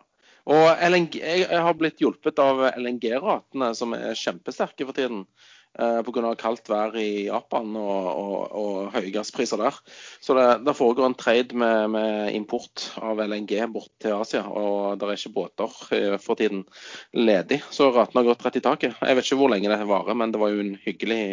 [0.46, 5.24] Og LNG, jeg, har blitt hjulpet av LNG-ratene, som er kjempesterke for tiden.
[5.76, 6.30] Eh, Pga.
[6.40, 9.76] kaldt vær i Japan og, og, og høye gasspriser der.
[10.24, 14.46] Så det, det foregår en trade med, med import av LNG bort til Asia.
[14.48, 16.64] Og det er ikke båter eh, for tiden
[17.18, 17.60] ledig.
[17.74, 18.96] Så ratene har gått rett i taket.
[19.02, 21.26] Jeg vet ikke hvor lenge det varer, men det var jo en hyggelig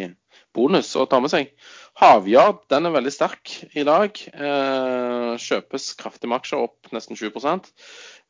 [0.55, 1.51] bonus å ta med seg.
[1.99, 4.17] Havyard den er veldig sterk i dag.
[4.33, 7.71] Eh, kjøpes kraftig med aksjer, opp nesten 20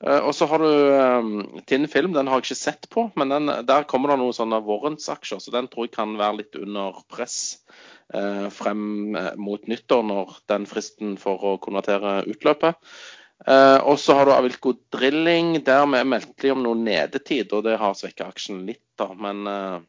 [0.03, 3.31] Eh, og så har du eh, Tinn Film, den har jeg ikke sett på, men
[3.31, 6.97] den, der kommer det noen sånne warrants-aksjer, så den tror jeg kan være litt under
[7.07, 7.37] press
[8.11, 12.75] eh, frem eh, mot nyttår, når den fristen for å konvertere utløper.
[13.47, 15.57] Eh, og så har du Avilco Drilling.
[15.65, 19.09] Der vi meldte om noe nedetid, og det har svekka aksjen litt, da.
[19.15, 19.79] Men eh,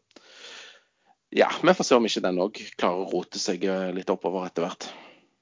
[1.34, 4.46] ja, vi får se om ikke den òg klarer å rote seg eh, litt oppover
[4.46, 4.86] etter hvert.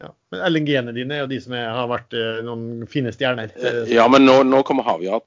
[0.02, 0.10] Ja.
[0.32, 3.52] Men LNG-ene dine er jo de som er, har vært eh, noen fine stjerner.
[3.54, 5.26] Eh, Ja, men nå, nå kommer Havyard.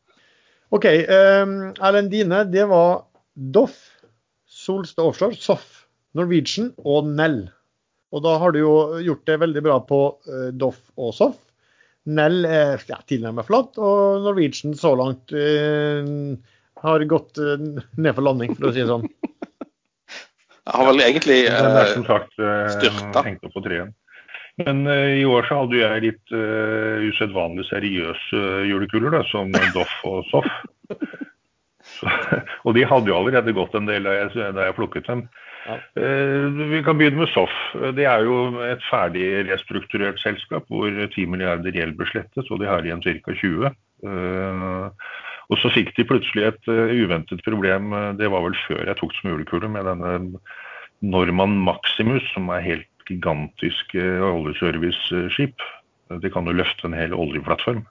[0.73, 0.87] OK.
[1.07, 3.05] Um, Erlend Dine, det var
[3.35, 3.77] Doff,
[4.49, 5.85] Solstad Offshore, Soff,
[6.17, 7.45] Norwegian og Nell.
[8.15, 11.37] Og da har du jo gjort det veldig bra på uh, Doff og Soff.
[12.05, 16.35] Nell er ja, tilnærmet flatt, og Norwegian så langt uh,
[16.83, 19.07] har gått uh, ned for landing, for å si det sånn.
[20.65, 23.21] Jeg har vel egentlig Den er eh, som sagt eh, styrta.
[23.27, 23.93] hengt opp på treen.
[24.63, 29.51] Men eh, i år så hadde jeg litt uh, usedvanlig seriøse eh, julekuler, da, som
[29.75, 30.47] Doff og Soff.
[31.85, 32.09] Så,
[32.65, 35.27] og de hadde jo allerede gått en del da jeg, da jeg plukket dem.
[35.65, 35.77] Ja.
[36.01, 37.53] Eh, vi kan begynne med Soff.
[37.97, 42.69] Det er jo et ferdig restrukturert selskap hvor 10 milliarder gjeld ble slettet, og de
[42.69, 43.37] har igjen ca.
[43.43, 43.69] 20.
[44.05, 45.13] Eh,
[45.51, 48.97] og så fikk de plutselig et eh, uventet problem, eh, det var vel før jeg
[48.99, 50.41] tok som julekule, med denne
[51.05, 55.61] Norman Maximus, som er helt gigantisk eh, oljeserviceskip.
[56.21, 57.85] Det kan jo løfte en hel oljeplattform.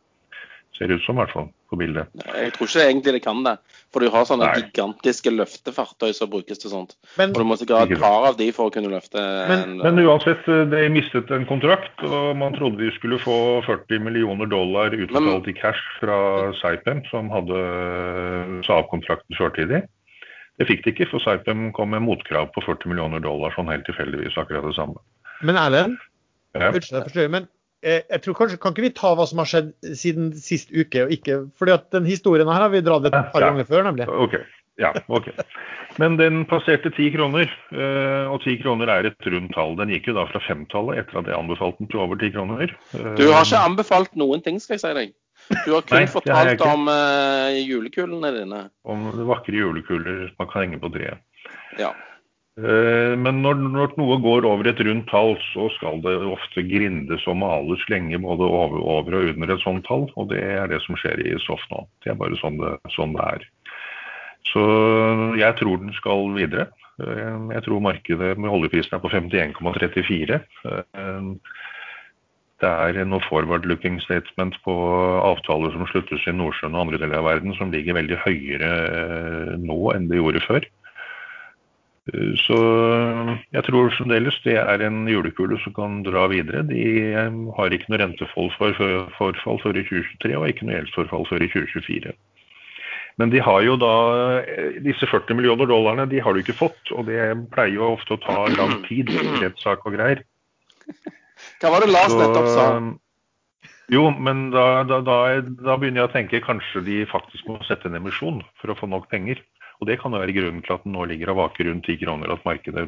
[0.74, 2.08] Ser ut som, i hvert fall, på bildet.
[2.34, 3.52] Jeg tror ikke egentlig det kan det.
[3.94, 4.62] For du har sånne Nei.
[4.64, 6.96] gigantiske løftefartøy som brukes til sånt.
[7.16, 9.14] Men, Og du må sikkert ha et par av de for å kunne løfte
[9.48, 13.62] Men- en Men uansett, eh, de mistet en kontrakt, og man trodde de skulle få
[13.64, 19.86] 40 millioner dollar utbetalt i cash fra Saipem, som hadde eh, sa opp kontrakten førtidig.
[20.58, 23.86] Det fikk de ikke, for Saipem kom med motkrav på 40 millioner dollar, sånn helt
[23.86, 24.98] tilfeldigvis akkurat det samme.
[25.42, 25.98] men Erlend,
[26.54, 26.70] Ja.
[26.70, 27.48] unnskyld jeg forstyrrer, men
[27.84, 31.04] jeg tror kanskje, kan ikke vi ta hva som har skjedd siden sist uke?
[31.06, 33.50] og ikke, fordi at den historien her har vi dratt et par Ja.
[33.50, 34.08] ganger før, nemlig.
[34.08, 34.38] Ok,
[34.80, 35.28] ja, ok.
[35.98, 39.76] Men den passerte ti kroner, eh, og ti kroner er et rundt tall.
[39.78, 42.72] Den gikk jo da fra femtallet etter at jeg anbefalte den til over ti kroner.
[42.94, 45.12] Eh, Du har ikke anbefalt noen ting, skal jeg si deg.
[45.66, 48.70] Du har kun Nei, fortalt om eh, julekulene dine.
[48.88, 51.18] Om vakre julekuler man kan henge på treet.
[51.78, 51.92] Ja.
[52.54, 57.26] Eh, Men når, når noe går over et rundt tall, så skal det ofte grindes
[57.26, 60.06] og males lenge både over, over og under et sånt tall.
[60.14, 61.82] Og det er det som skjer i SOF nå.
[62.04, 63.48] Det er bare sånn det, sånn det er.
[64.52, 64.62] Så
[65.40, 66.68] jeg tror den skal videre.
[67.02, 70.38] Eh, Jeg tror markedet med oljeprisen er på 51,34.
[70.70, 71.30] Eh,
[72.62, 74.72] Det er noe forward-looking statement på
[75.26, 78.70] avtaler som sluttes i Nordsjøen og andre deler av verden, som ligger veldig høyere
[79.58, 80.62] nå enn det gjorde før.
[82.12, 82.58] Eh, Så
[83.54, 86.64] jeg tror fremdeles det er en julekule som kan dra videre.
[86.68, 86.84] De
[87.14, 91.46] eh, har ikke noe renteforfall for, forfall før i 2023 og ikke noe gjeldsforfall før
[91.46, 92.14] i 2024.
[93.22, 93.94] Men de har jo da
[94.42, 97.22] eh, disse 40 millioner dollarene de har du ikke fått, og det
[97.54, 100.24] pleier jo ofte å ta lang tid, rettssak og greier.
[101.62, 102.66] Hva var det Lars Så, nettopp sa?
[103.92, 107.90] Jo, men da, da, da, da begynner jeg å tenke kanskje de faktisk må sette
[107.90, 109.42] en emisjon for å få nok penger.
[109.84, 112.00] Og det kan jo være grunnen til at den nå ligger og vaker rundt 10
[112.00, 112.86] kroner, at markedet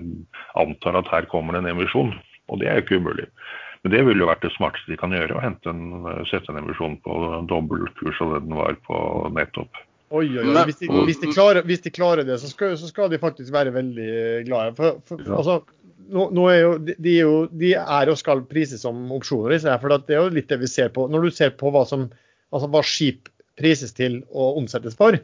[0.57, 2.15] antar at her kommer det en emisjon.
[2.49, 3.27] Og det er jo ikke umulig.
[3.85, 6.63] Men det ville jo vært det smarteste de kan gjøre, å hente en, sette en
[6.63, 7.19] emisjon på
[7.51, 8.97] dobbel kurs av det den var på
[9.37, 9.83] nettopp.
[10.15, 10.65] Oi, oi, oi.
[10.71, 13.53] Hvis de, hvis, de klarer, hvis de klarer det, så skal, så skal de faktisk
[13.53, 14.11] være veldig
[14.49, 14.73] glade.
[14.79, 15.37] For, for, Ja.
[15.43, 15.61] altså,
[16.17, 19.53] nå, nå er jo, de, de er jo, de er og skal prises som opsjoner,
[19.53, 21.09] disse her, for det er jo litt det vi ser på.
[21.13, 22.09] Når du ser på hva, som,
[22.55, 23.29] altså hva skip
[23.61, 25.19] prises til og omsettes for,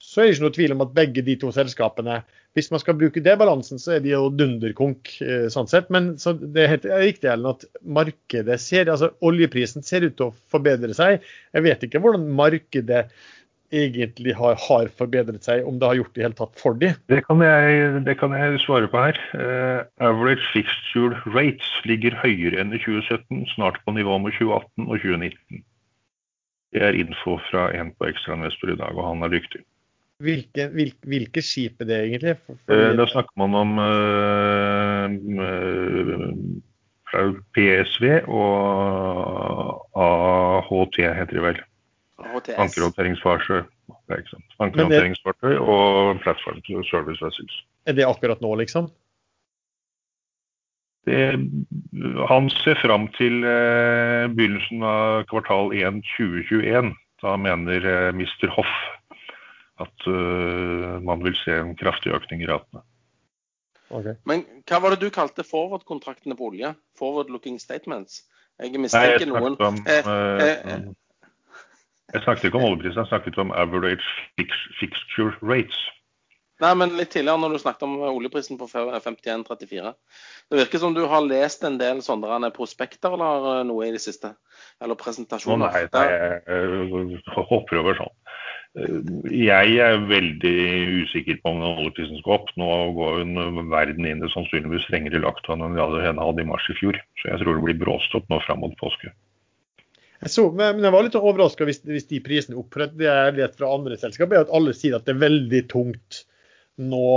[0.00, 2.20] så er det ikke noe tvil om at begge de to selskapene
[2.56, 5.90] Hvis man skal bruke det balansen, så er de jo dunderkonk, eh, sånn sett.
[5.94, 10.30] Men så det er helt riktig Ellen, at markedet ser altså Oljeprisen ser ut til
[10.30, 11.20] å forbedre seg.
[11.54, 13.04] Jeg vet ikke hvordan markedet
[13.70, 16.90] egentlig har, har forbedret seg, om det har gjort det i hele tatt for de.
[17.12, 19.20] Det kan jeg, det kan jeg svare på her.
[19.30, 24.96] Uh, average fixture rates ligger høyere enn i 2017, snart på nivå med 2018 og
[24.98, 25.62] 2019.
[26.74, 29.62] Det er info fra en på ekstrainvestor i dag, og han er dyktig.
[30.20, 32.36] Hvilke, hvil, hvilke skip er det egentlig?
[32.44, 35.08] For, Eh, da snakker man om uh,
[37.16, 41.62] eh, PSV og AHT, heter det vel.
[42.20, 43.64] Ankerhåndteringsfartøy.
[44.12, 44.22] Er
[44.60, 46.60] Ankerhåndteringsfartøy og platform
[46.90, 47.64] service vessels.
[47.86, 48.90] er det akkurat nå, liksom?
[51.08, 51.40] Det,
[52.28, 56.92] han ser fram til uh, begynnelsen av kvartal 1 2021.
[57.24, 58.52] Da mener uh, Mr.
[58.52, 58.99] Hoff
[59.84, 62.84] at eh, man vil se en kraftig økning i ratene.
[63.90, 64.14] Okay.
[64.28, 66.74] Men hva var det du kalte forward-kontraktene på olje?
[66.98, 68.22] Forward-looking statements?
[68.60, 70.90] Jeg Nei, jeg mistenker noen om Eh, eh, eh,
[72.12, 74.06] Jeg snakket ikke om oljeprisen, jeg snakket om average
[74.36, 75.78] fix, fixture rates.
[76.60, 79.92] Nei, men litt tidligere når du snakket om oljeprisen på 51,34.
[80.50, 84.34] Det virker som du har lest en del sånne prospekter eller noe i det siste?
[84.82, 85.72] Eller Å presentasjoner?
[85.72, 88.12] nei, nei, jeg eh, hopper over sånn.
[88.70, 90.58] Jeg er veldig
[91.02, 92.52] usikker på om den oljeprisen skal opp.
[92.60, 96.68] Nå går hun verden inn i sannsynligvis strengere lockdown enn vi hadde hadde i mars
[96.70, 97.00] i fjor.
[97.18, 99.10] Så jeg tror det blir bråstopp nå fram mot påske.
[100.20, 102.70] Jeg så, men men jeg var litt overraska hvis, hvis de prisene opp.
[102.76, 105.62] For det jeg vet fra andre selskaper, er at alle sier at det er veldig
[105.72, 106.22] tungt
[106.80, 107.10] nå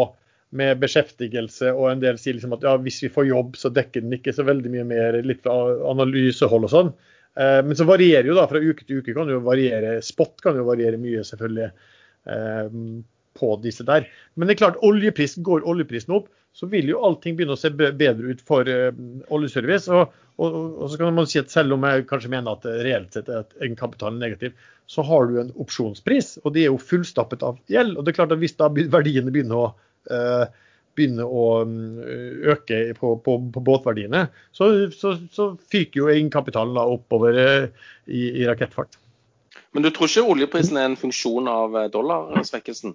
[0.53, 4.03] med beskjeftigelse, og en del sier liksom at ja, hvis vi får jobb, så dekker
[4.05, 5.55] den ikke så veldig mye mer, litt fra
[5.89, 6.91] analysehold og sånn.
[7.39, 10.59] Eh, men så varierer jo da fra uke til uke, kan jo variere, spot kan
[10.59, 11.69] jo variere mye selvfølgelig
[12.29, 12.79] eh,
[13.39, 14.07] på disse der.
[14.35, 17.71] Men det er klart, oljeprisen, går oljeprisen opp, så vil jo allting begynne å se
[17.73, 18.91] bedre ut for eh,
[19.33, 19.89] oljeservice.
[19.89, 23.17] Og, og, og så kan man si at selv om jeg kanskje mener at reelt
[23.17, 24.53] sett er negativ,
[24.85, 27.97] så har du en opsjonspris, og de er jo fullstappet av gjeld.
[27.97, 29.67] Og det er klart at hvis da verdiene begynner å
[30.11, 30.45] eh,
[30.97, 32.01] begynner å mm,
[32.53, 38.45] øke på, på, på båtverdiene, så, så, så fyker jo egenkapitalen da oppover i, i
[38.49, 38.99] rakettfart.
[39.73, 42.93] Men du tror ikke oljeprisen er en funksjon av dollarsvekkelsen?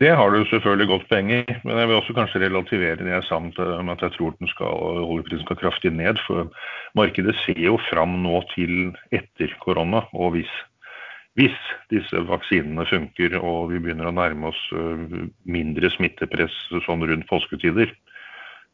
[0.00, 3.24] Det har du selvfølgelig godt poeng i, men jeg vil også kanskje relativere det jeg
[3.26, 3.50] sa om
[3.92, 6.16] at jeg tror den skal, oljeprisen skal kraftig ned.
[6.24, 6.48] For
[6.96, 10.06] markedet ser jo fram nå til etter korona.
[10.16, 10.54] Og hvis,
[11.38, 11.56] hvis
[11.92, 16.56] disse vaksinene funker og vi begynner å nærme oss øh, mindre smittepress
[16.86, 17.92] sånn rundt påsketider,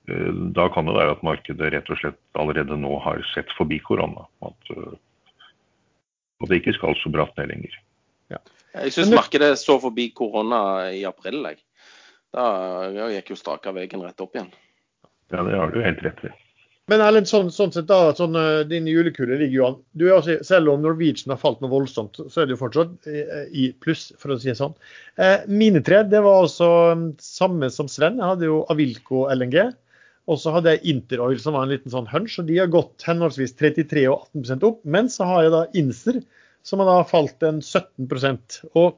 [0.08, 3.78] øh, da kan det være at markedet rett og slett allerede nå har sett forbi
[3.84, 4.24] korona.
[4.46, 4.96] At, øh,
[6.42, 7.76] at det ikke skal så bratt ned lenger.
[8.76, 11.40] Jeg syns markedet så forbi korona i april.
[11.48, 11.62] Jeg.
[12.34, 12.46] Da
[12.92, 14.50] da gikk jo staka veien rett opp igjen.
[15.32, 16.32] Ja, det har du helt rett i.
[16.90, 19.78] Men Erlend, sånn, sånn sett da, sånn, eh, din julekule ligger jo an.
[19.98, 23.08] Du er altså, selv om Norwegian har falt noe voldsomt, så er det jo fortsatt
[23.10, 24.76] eh, i pluss, for å si det sånn.
[25.18, 28.20] Eh, mine tre det var altså mm, samme som Sven.
[28.22, 29.58] Jeg hadde jo Avilco LNG.
[30.30, 32.38] Og så hadde jeg Interoil, som var en liten sånn hunch.
[32.38, 34.80] og De har gått henholdsvis 33 og 18% opp.
[34.86, 36.20] Men så har jeg da Inser,
[36.66, 38.96] som har da falt en 17% Og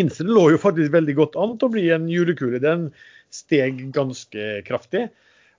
[0.00, 2.60] Inser lå jo faktisk veldig godt an til å bli en julekule.
[2.60, 2.88] Den
[3.32, 5.10] steg ganske kraftig.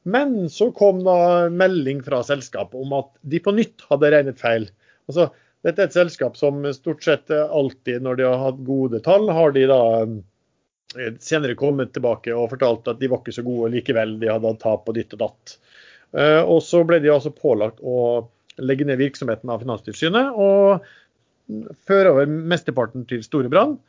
[0.03, 4.67] Men så kom da melding fra selskapet om at de på nytt hadde regnet feil.
[5.07, 5.29] Altså,
[5.63, 9.55] dette er et selskap som stort sett alltid når de har hatt gode tall, har
[9.55, 14.17] de da eh, senere kommet tilbake og fortalt at de var ikke så gode likevel,
[14.19, 15.55] de hadde hatt tap og ditt og datt.
[16.17, 18.27] Eh, Og så ble de altså pålagt å
[18.61, 20.83] legge ned virksomheten av Finanstilsynet og
[21.87, 23.79] føre over mesteparten til Storebrand.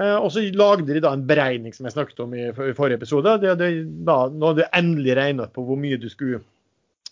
[0.00, 2.98] Eh, Og så lagde de da en beregning som jeg snakket om i i forrige
[3.00, 3.36] episode.
[3.42, 3.70] Det, det,
[4.06, 6.42] da, nå hadde de endelig regnet på hvor mye du skulle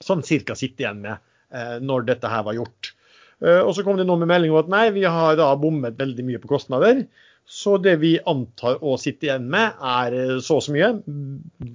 [0.02, 1.14] sånn cirka sitte igjen med
[1.54, 2.94] eh, når dette her var gjort.
[3.42, 5.98] Eh, og så kom det nå med melding om at nei, vi har da bommet
[5.98, 7.04] veldig mye på kostnader.
[7.52, 10.92] Så det vi antar å sitte igjen med, er eh, så og så mye.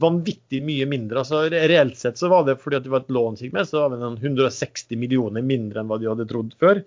[0.03, 1.23] Vanvittig mye mindre.
[1.23, 4.01] altså Reelt sett så var det fordi det var et lån med, så var det
[4.03, 6.83] noen 160 millioner mindre enn hva de hadde trodd før.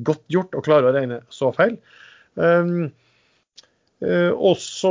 [0.00, 1.76] Godt gjort å klare å regne så feil.
[2.34, 2.88] Um,
[4.02, 4.90] og, så,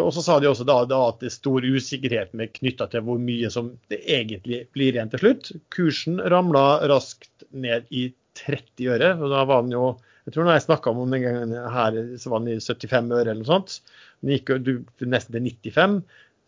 [0.00, 3.04] og så sa de også da, da at det er stor usikkerhet med knytta til
[3.04, 5.50] hvor mye som det egentlig blir igjen til slutt.
[5.74, 9.14] Kursen ramla raskt ned i 30 øre.
[9.16, 9.86] og da var den jo
[10.26, 13.28] jeg tror når jeg snakka om den gangen her, så var den i 75 øre
[13.28, 13.76] eller noe sånt.
[14.24, 16.00] Den gikk jo nesten til 95.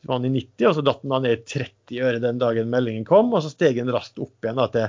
[0.02, 2.40] Så var den i 90, og så datt den da ned i 30 øre den
[2.42, 3.30] dagen meldingen kom.
[3.30, 4.88] Og så steg den raskt opp igjen da til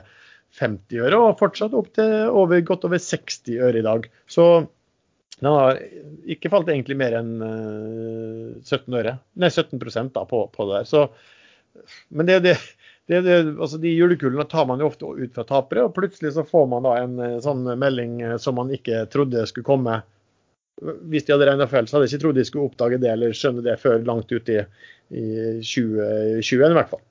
[0.58, 4.10] 50 øre, og fortsatt opp til over, godt over 60 øre i dag.
[4.26, 4.48] Så
[5.40, 5.80] den har
[6.30, 9.16] ikke falt egentlig mer enn eh, 17 øre.
[9.40, 10.90] Nei, 17 da på, på det der.
[10.90, 11.06] Så,
[12.10, 12.56] men det, det,
[13.08, 16.44] det, det, altså de julekulene tar man jo ofte ut fra tapere, og plutselig så
[16.48, 20.02] får man da en eh, sånn melding eh, som man ikke trodde skulle komme.
[20.80, 23.36] Hvis de hadde regna feil, så hadde jeg ikke trodd de skulle oppdage det eller
[23.36, 24.62] skjønne det før langt ut i,
[25.12, 25.26] i
[25.60, 27.04] 2021 i hvert fall.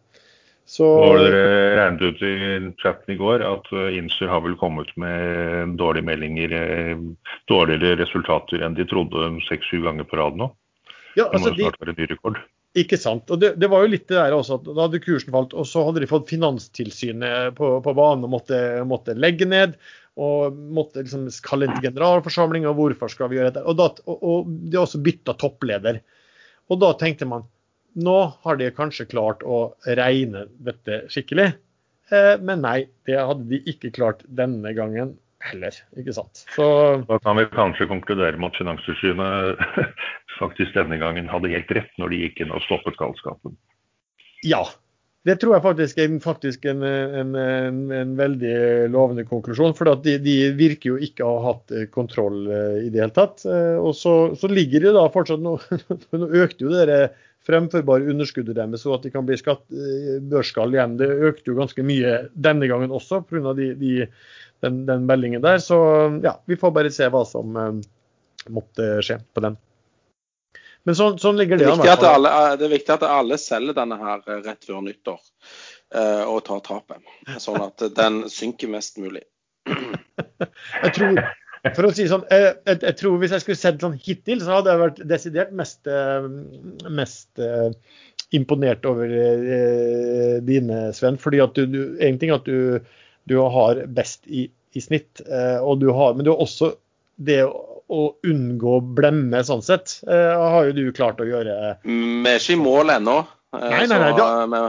[0.68, 2.34] Så har dere regnet ut i
[2.82, 7.00] chatten i går at Insur Inser har vel kommet med dårlige meldinger, eh,
[7.48, 10.50] dårligere resultater enn de trodde seks-sju ganger på rad nå.
[11.16, 12.42] ja, Det må altså snart være ny rekord.
[12.76, 13.30] Ikke sant.
[13.32, 15.64] Og det, det var jo litt det der også, at da hadde kursen falt, og
[15.66, 19.78] så hadde de fått Finanstilsynet på, på banen og måtte, måtte legge ned.
[20.18, 23.64] Og måtte liksom kalle inn til generalforsamling, og hvorfor skal vi gjøre dette?
[23.70, 26.02] Og, da, og, og de har også bytta toppleder.
[26.68, 27.46] Og da tenkte man
[27.96, 31.52] nå har de kanskje klart å regne dette skikkelig.
[32.12, 32.78] Eh, men nei,
[33.08, 35.76] det hadde de ikke klart denne gangen heller.
[35.98, 36.44] Ikke sant.
[36.56, 36.66] Så
[37.08, 39.62] Da kan vi kanskje konkludere med at Finanstilsynet
[40.40, 43.56] faktisk denne gangen hadde helt rett når de gikk inn og stoppet galskapen.
[44.46, 44.64] Ja.
[45.26, 49.74] Det tror jeg faktisk er faktisk en, en, en, en veldig lovende konklusjon.
[49.76, 53.12] For de, de, virker jo ikke å ha hatt eh, kontroll eh, i det hele
[53.12, 53.44] tatt.
[53.82, 55.58] Og så, så ligger det da fortsatt Nå,
[56.22, 56.86] nå økte jo det
[57.48, 59.64] fremførbare underskuddet deres, så at de kan bli skatt,
[60.30, 60.98] børsskall igjen.
[61.00, 63.54] Det økte jo ganske mye denne gangen også pga.
[63.56, 63.94] De, de,
[64.64, 65.62] den, den meldingen der.
[65.64, 65.78] Så
[66.24, 67.56] ja, vi får bare se hva som
[68.52, 69.56] måtte skje på den.
[70.88, 73.98] Men sånn, sånn ligger det, det, an, alle, det er viktig at alle selger denne
[74.00, 77.02] her eh, rett før nyttår uh, og tar tapet.
[77.42, 79.24] Sånn at den synker mest mulig.
[79.68, 81.20] jeg tror,
[81.76, 84.58] for å si sånn, jeg, jeg, jeg, tror Hvis jeg skulle sett sånn hittil, så
[84.58, 86.28] hadde jeg vært desidert mest, eh,
[86.86, 87.42] mest
[88.36, 89.08] imponert over
[90.44, 91.16] dine, Sven.
[91.20, 92.76] fordi at du, du, En ting at du,
[93.30, 94.44] du har best i,
[94.76, 95.22] i snitt,
[95.62, 96.74] og du har, men du har også
[97.16, 101.78] det å unngå blemme, sånn sett, har jo du klart å gjøre.
[101.88, 103.16] Vi er ikke i mål ennå.
[103.56, 104.60] Nei, nei, nei, så, nei,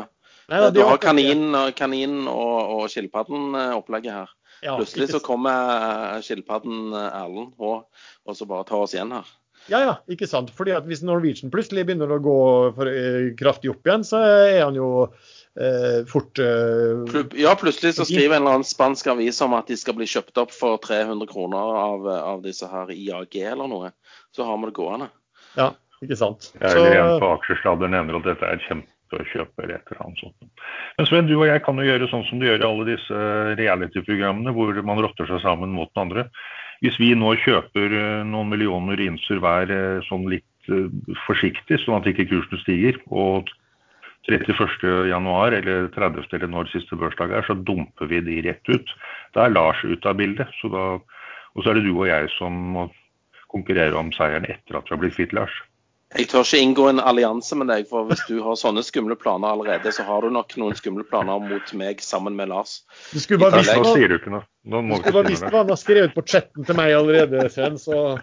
[0.48, 4.32] nei da, du har kanin, kanin og, og skilpadden-opplegget her.
[4.66, 7.86] Ja, Plutselig så kommer skilpadden Erlend og,
[8.26, 9.30] og så bare tar oss igjen her.
[9.68, 10.52] Ja, ja, ikke sant.
[10.56, 12.38] Fordi at Hvis Norwegian plutselig begynner å gå
[12.78, 12.90] for,
[13.40, 14.90] kraftig opp igjen, så er han jo
[15.60, 19.78] eh, fort eh, Ja, plutselig så skriver en eller annen spansk avis om at de
[19.80, 23.94] skal bli kjøpt opp for 300 kroner av, av disse her IAG eller noe.
[24.36, 25.10] Så har vi det gående.
[25.60, 25.74] Ja,
[26.04, 26.52] ikke sant.
[26.60, 28.64] Ja, eller igjen på aksjestader nevner at dette er
[29.10, 30.64] kjempekjøp eller et eller annet sånt.
[30.98, 33.22] Men Sven, du og jeg kan jo gjøre sånn som du gjør i alle disse
[33.60, 36.28] reality-programmene hvor man rotter seg sammen mot den andre.
[36.84, 40.46] Hvis vi nå kjøper eh, noen millioner inser hver eh, sånn litt
[41.26, 43.50] forsiktig, sånn at ikke kursen stiger, og
[44.30, 46.28] 31.1 eller 30.
[46.36, 48.92] eller når siste børsdag er, så dumper vi de rett ut.
[49.34, 50.52] Da er Lars ute av bildet.
[50.60, 51.00] Så da,
[51.56, 52.86] og så er det du og jeg som må
[53.50, 55.56] konkurrere om seieren etter at vi har blitt kvitt Lars.
[56.18, 59.52] Jeg tør ikke inngå en allianse med deg, for hvis du har sånne skumle planer
[59.54, 62.80] allerede, så har du nok noen skumle planer mot meg sammen med Lars.
[63.12, 64.42] Du skulle bare visst hva, sier du ikke noe.
[64.66, 67.78] Du skulle bare visst hva han har skrevet på chatten til meg allerede, Sven.
[67.78, 68.18] Så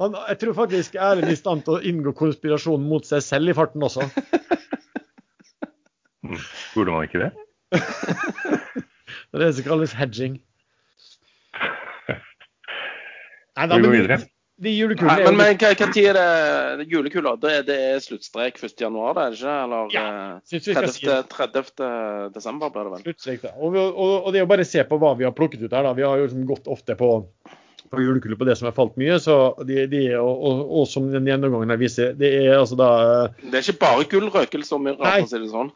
[0.00, 3.52] han, jeg tror faktisk Erlend er i stand til å inngå konspirasjon mot seg selv
[3.52, 4.08] i farten også.
[6.72, 7.30] Burde man ikke det?
[9.28, 10.40] det er det som kalles hedging.
[13.56, 14.18] Nei, da, vi går videre.
[14.56, 17.34] De julekulene Nei, men, men hva, hva tid er det julekula?
[17.40, 19.56] Det, det er sluttstrek 1.1., det er det ikke?
[19.66, 20.06] Eller ja,
[20.48, 20.94] 30.
[20.94, 21.82] Si 30.
[22.32, 23.02] desember blir det vel?
[23.04, 23.52] Sluttstrek, da.
[23.60, 25.68] Og, og, og, det er jo bare å se på hva vi har plukket ut
[25.68, 25.84] her.
[25.84, 25.92] da.
[25.98, 27.10] Vi har jo liksom gått ofte på,
[27.92, 29.20] på julekule på det som har falt mye.
[29.20, 29.36] så
[29.68, 32.90] de, de, og, og, som den gjennomgangen her viser, det er altså da
[33.42, 35.74] Det er ikke bare gullrøkelse og myrra, for å si det sånn?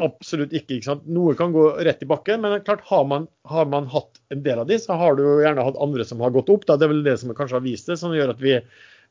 [0.00, 0.78] Absolutt ikke.
[0.78, 1.08] ikke sant?
[1.08, 4.62] Noe kan gå rett i bakken, men klart har man, har man, hatt en del
[4.62, 6.66] av de, så har du jo gjerne hatt andre som har gått opp.
[6.68, 6.78] Da.
[6.80, 8.58] Det er vel det som kanskje har vist det, som gjør at vi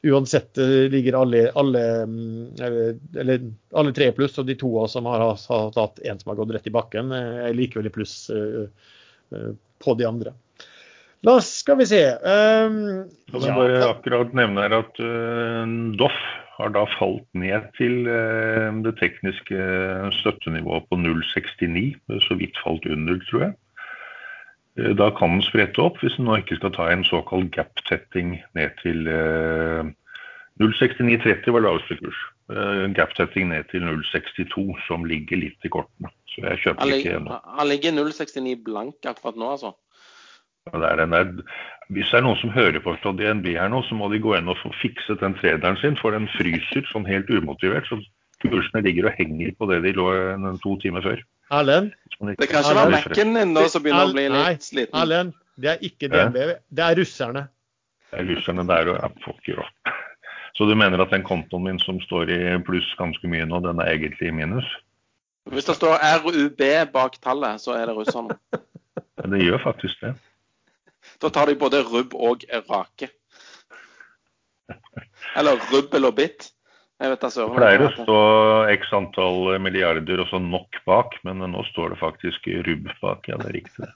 [0.09, 2.51] uansett eh, ligger alle, alle, mm,
[3.13, 3.39] eller,
[3.75, 6.53] alle tre i pluss, og de to som har, har hatt en som har gått
[6.55, 8.69] rett i bakken, eh, er likevel i pluss uh,
[9.83, 10.33] på de andre.
[11.27, 12.77] La oss, skal vi se um,
[13.27, 15.65] Jeg vil bare akkurat nevne her at uh,
[15.99, 16.21] Doff
[16.59, 19.57] har da falt ned til uh, det tekniske
[20.19, 22.19] støttenivået på 0,69.
[22.27, 23.57] Så vidt falt under, tror jeg.
[24.99, 28.77] Da kan den sprette opp hvis den nå ikke skal ta en såkalt gap-tetting ned
[28.79, 29.09] til
[30.61, 32.19] 0,69,30 var laveste kurs.
[32.95, 36.11] Gap-tetting ned til 0,62, som ligger litt i kortene.
[36.31, 37.41] Så jeg kjøper ikke ennå.
[37.59, 39.73] Han ligger 0,69 blank akkurat nå, altså?
[40.73, 41.33] Det der,
[41.89, 44.35] hvis det er noen som hører på fra DNB her nå, så må de gå
[44.37, 47.89] inn og få fikset den trederen sin, for den fryser sånn helt umotivert.
[47.89, 47.97] så
[48.39, 50.09] Kursene ligger og henger på det de lå
[50.63, 51.23] to timer før.
[51.51, 51.91] Erlend?
[52.19, 54.95] Det kan ikke være Mac-en din nå som begynner å bli litt sliten.
[54.95, 56.37] Erlend, det er ikke DNB,
[56.69, 57.47] det er russerne.
[58.09, 59.73] Det er russerne der og ja, pokker òg.
[60.57, 63.79] Så du mener at den kontoen min som står i pluss ganske mye nå, den
[63.79, 64.67] er egentlig i minus?
[65.49, 66.63] Hvis det står RUB
[66.93, 68.35] bak tallet, så er det russerne.
[69.33, 70.15] det gjør faktisk det.
[71.19, 73.09] Da tar de både rubb og rake.
[75.37, 76.51] Eller rubbel og bitt.
[76.99, 78.21] Jeg vet altså, det pleier å stå
[78.73, 83.29] x antall milliarder og så nok bak, men nå står det faktisk rubb bak.
[83.31, 83.91] Ja, det er riktig.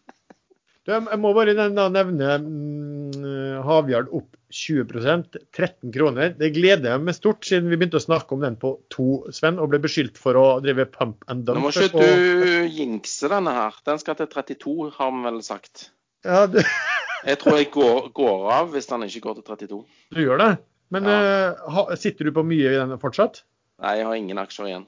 [0.83, 6.33] Jeg må bare nevne mm, Havjard opp 20% 13 kroner.
[6.35, 9.61] Det gleder jeg meg stort, siden vi begynte å snakke om den på to, Sven,
[9.63, 11.61] og ble beskyldt for å drive pump and dump.
[11.61, 13.79] Nå må ikke du jinxe denne her.
[13.87, 15.89] Den skal til 32, har vi vel sagt.
[16.27, 16.67] Ja, det...
[17.23, 19.79] Jeg tror jeg går, går, av hvis han ikke går til 32.
[20.15, 20.51] Du gjør det?
[20.93, 21.53] Men ja.
[21.55, 23.41] uh, sitter du på mye i den fortsatt?
[23.83, 24.85] Nei, jeg har ingen aksjer igjen.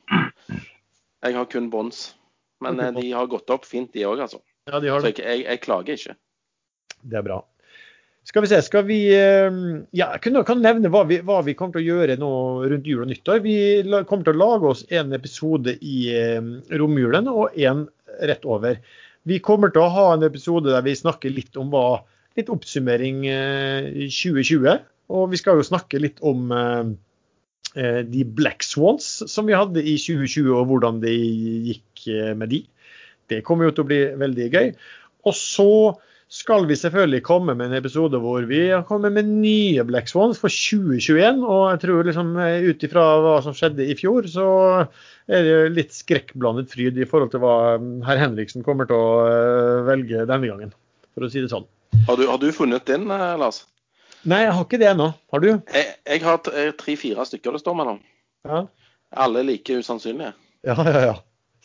[1.25, 2.09] Jeg har kun bonds.
[2.63, 4.43] Men uh, de har gått opp fint, de òg, altså.
[4.69, 6.15] Ja, de har Så jeg, jeg, jeg, klager ikke.
[7.05, 7.39] Det er bra.
[8.25, 9.57] Skal vi se, skal vi eh,
[9.93, 12.31] Ja, jeg kan nevne hva vi, hva vi kommer til å gjøre nå
[12.71, 13.43] rundt jul og nyttår.
[13.45, 13.57] Vi
[14.09, 16.41] kommer til å lage oss en episode i eh,
[16.73, 17.85] romjulen og en
[18.25, 18.79] rett over.
[19.29, 22.01] Vi kommer til å ha en episode der vi snakker litt om hva
[22.35, 24.85] Litt oppsummering eh, i 2020.
[25.15, 26.93] Og vi skal jo snakke litt om eh,
[27.79, 32.51] eh, de Black Swans som vi hadde i 2020, og hvordan det gikk eh, med
[32.53, 32.63] de.
[33.31, 34.73] Det kommer jo til å bli veldig gøy.
[35.25, 35.71] Og så
[36.35, 40.39] skal vi selvfølgelig komme med en episode hvor vi har kommet med nye Black Swans
[40.41, 41.43] for 2021.
[41.45, 44.47] Og jeg tror liksom eh, ut ifra hva som skjedde i fjor, så
[45.29, 49.13] er det litt skrekkblandet fryd i forhold til hva eh, herr Henriksen kommer til å
[49.29, 50.75] eh, velge denne gangen,
[51.13, 51.69] for å si det sånn.
[52.07, 53.63] Har du, har du funnet din, eh, Lars?
[54.25, 55.11] Nei, jeg har ikke det ennå.
[55.33, 55.51] Har du?
[55.73, 56.41] Jeg, jeg har
[56.79, 58.01] tre-fire stykker det står mellom.
[58.45, 58.65] Ja,
[59.25, 60.33] Alle like usannsynlige.
[60.65, 61.05] ja, ja.
[61.11, 61.15] ja.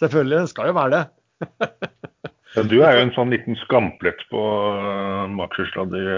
[0.01, 0.39] Selvfølgelig.
[0.45, 1.05] Det skal jo være det.
[2.71, 4.41] Du er jo en sånn liten skamplett på
[4.75, 6.09] uh, Makersladder,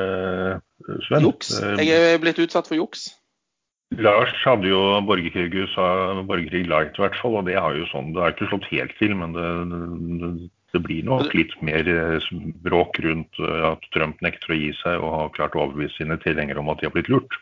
[0.56, 1.26] uh, Sven.
[1.26, 1.51] Juks.
[1.60, 3.10] Eh, Jeg er blitt utsatt for juks.
[4.01, 5.84] Lars hadde jo borgerkrig i USA,
[6.24, 8.94] borgerkrig light i hvert fall, og det har jo sånn, det har ikke slått helt
[8.97, 9.51] til, men det,
[10.22, 10.30] det,
[10.73, 12.24] det blir nok litt mer eh,
[12.65, 16.16] bråk rundt eh, at Trump nekter å gi seg og har klart å overbevise sine
[16.23, 17.32] tilhengere om at de har blitt lurt.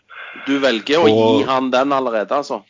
[0.48, 2.62] Du velger å Og- gi han den allerede, altså?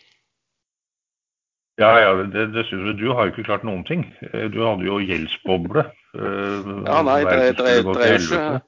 [1.81, 2.99] Ja, ja, det, det synes jeg.
[3.01, 4.03] Du har jo ikke klart noen ting.
[4.33, 5.87] Eh, Du hadde jo gjeldsboble.
[6.13, 8.61] Ja, nei, det, det, det, det, er jo ikke,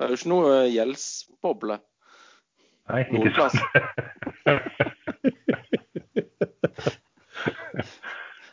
[0.00, 1.76] det er jo ikke noe gjeldsboble.
[2.90, 3.54] Nei, ikke sant.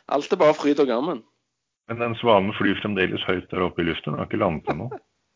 [0.08, 1.24] Alt er bare fryd og gammen.
[1.88, 4.12] Men den svanen flyr fremdeles høyt der oppe i luften.
[4.12, 4.90] Den har ikke landet ennå.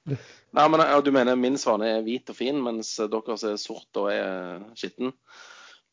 [0.56, 4.00] Nei, men ja, Du mener min svane er hvit og fin, mens deres er sort
[4.00, 5.14] og er skitten?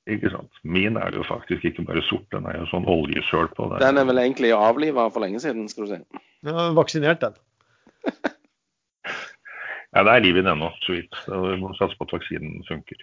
[0.10, 0.50] Ikke sant.
[0.64, 3.70] Min er jo faktisk ikke bare sort, den er jo sånn oljesøl på.
[3.70, 3.84] Den.
[3.84, 6.26] Den er vel egentlig avliva for lenge siden, skal du si.
[6.50, 7.40] Ja, vaksinert, den.
[9.90, 11.16] Ja, det er liv i den ennå, så vidt.
[11.26, 13.00] Vi må satse på at vaksinen funker.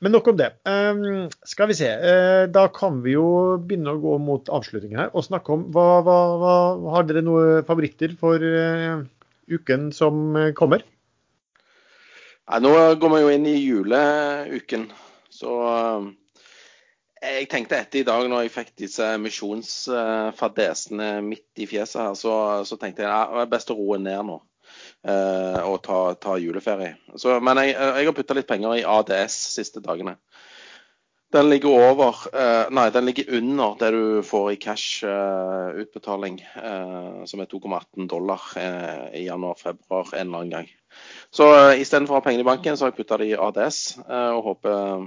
[0.00, 0.48] Men nok om det.
[0.64, 1.88] Um, skal vi se.
[1.92, 5.88] Uh, da kan vi jo begynne å gå mot avslutningen her og snakke om hva,
[6.06, 6.54] hva, hva
[6.96, 9.02] Har dere noen favoritter for uh,
[9.50, 10.86] uken som eh, kommer?
[12.48, 12.72] Nei, nå
[13.02, 14.88] går vi jo inn i juleuken,
[15.30, 16.08] så uh,
[17.20, 22.34] jeg tenkte etter i dag når jeg fikk disse misjonsfadesene midt i fjeset her, så,
[22.64, 24.38] så tenkte jeg ja, det er best å roe ned nå.
[25.06, 26.96] Eh, og ta, ta juleferie.
[27.16, 30.16] Så, men jeg, jeg har putta litt penger i ADS siste dagene.
[31.30, 36.40] Den ligger over eh, Nei, den ligger under det du får i cash-utbetaling,
[37.30, 40.72] som er 2,18 dollar eh, i januar-februar en eller annen gang.
[41.30, 43.80] Så eh, istedenfor å ha pengene i banken, så har jeg putta det i ADS
[44.02, 45.06] eh, og håper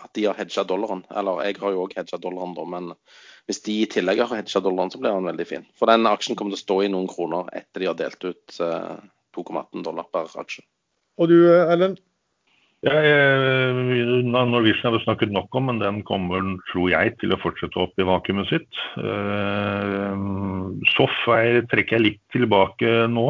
[0.00, 1.04] at de har hedga dollaren.
[1.14, 2.90] Eller jeg har jo òg hedga dollaren, da, men
[3.48, 5.66] hvis de i tillegg har hedga dollaren, så blir den veldig fin.
[5.78, 8.58] For den aksjen kommer til å stå i noen kroner etter de har delt ut
[8.64, 8.96] eh,
[9.36, 10.64] 2,18 dollar per aksje.
[11.20, 11.98] Og du, Ellen?
[12.84, 17.80] Ja, jeg- Norwegian vi snakket nok om, men den kommer, tror jeg, til å fortsette
[17.80, 18.80] opp i vakuumet sitt.
[20.92, 23.24] SOF er, trekker jeg litt tilbake nå.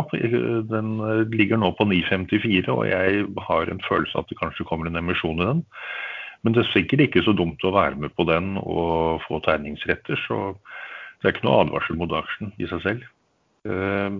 [0.70, 0.97] Den
[1.31, 5.39] ligger nå på 9,54, og jeg har en følelse at det kanskje kommer en emisjon
[5.39, 5.62] i den.
[6.45, 10.21] Men det er sikkert ikke så dumt å være med på den og få tegningsretter,
[10.29, 10.53] så
[11.21, 13.07] det er ikke noe advarsel mot aksjen i seg selv.
[13.65, 14.19] Eh,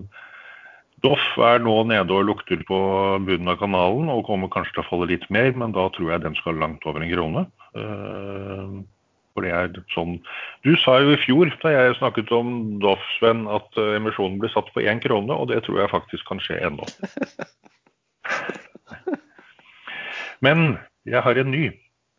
[1.05, 2.79] Doff er nå nede og lukter på
[3.27, 6.23] bunnen av kanalen og kommer kanskje til å falle litt mer, men da tror jeg
[6.23, 7.45] den skal langt over en krone.
[7.77, 8.75] Eh,
[9.35, 10.15] For det er sånn
[10.63, 14.49] Du sa jo i fjor da jeg snakket om Doff, Sven, at eh, emisjonen ble
[14.53, 16.87] satt på én krone, og det tror jeg faktisk kan skje ennå.
[20.45, 21.67] Men jeg har en ny.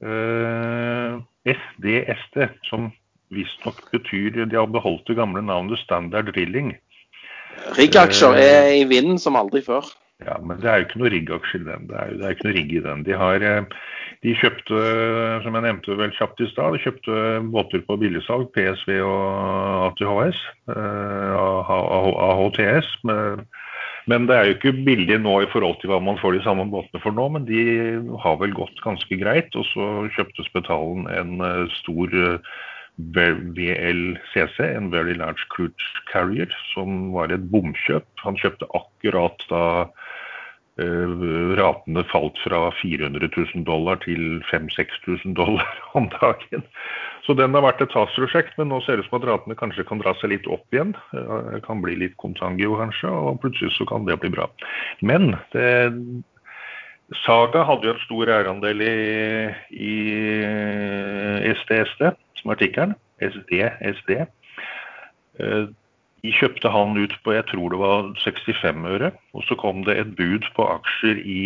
[0.04, 1.16] Eh,
[1.46, 2.90] SDSD, som
[3.32, 6.74] visstnok betyr De har beholdt det gamle navnet Standard Drilling.
[7.78, 9.86] Riggaksjer er i vinden som aldri før.
[10.24, 11.88] Ja, men det er jo ikke noe rigg-aksje i den.
[11.90, 13.02] Det er, jo- det er ikke noe rigg i den.
[13.04, 13.64] De, har, eh,
[14.24, 14.78] de kjøpte,
[15.44, 17.18] som jeg nevnte vel kjapt i stad, de kjøpte
[17.52, 20.40] båter på billigsalg, PSV og ATHS,
[20.72, 21.36] eh,
[22.30, 22.88] AHTS.
[23.04, 23.44] Men,
[24.10, 26.68] men det er jo ikke billig nå i forhold til hva man får de samme
[26.70, 27.62] båtene for nå, men de
[28.22, 29.50] har vel gått ganske greit.
[29.58, 32.56] Og så kjøpte Spetalen en eh, stor eh,
[32.96, 38.06] VLCC, en Very Large Cruise Carrier, som var et bomkjøp.
[38.22, 39.64] Han kjøpte akkurat da
[40.76, 46.64] ratene falt fra 400 000 dollar til 5000-6000 dollar om dagen.
[47.26, 49.86] Så den har vært et tapsprosjekt, men nå ser det ut som at ratene kanskje
[49.88, 50.94] kan dra seg litt opp igjen.
[51.16, 54.50] Eh, Det kan bli litt kontangio kanskje, og plutselig så kan det bli bra.
[55.00, 55.70] Men det,
[57.24, 58.94] Saga hadde jo en stor eierandel i,
[59.70, 59.96] i
[61.62, 62.08] SDSD,
[62.40, 62.96] som artikkelen.
[63.22, 63.62] SD,
[63.94, 64.16] SD.
[66.26, 69.10] Eh, kjøpte han ut på jeg tror det var 65 øre.
[69.34, 71.42] Og så kom det et bud på aksjer i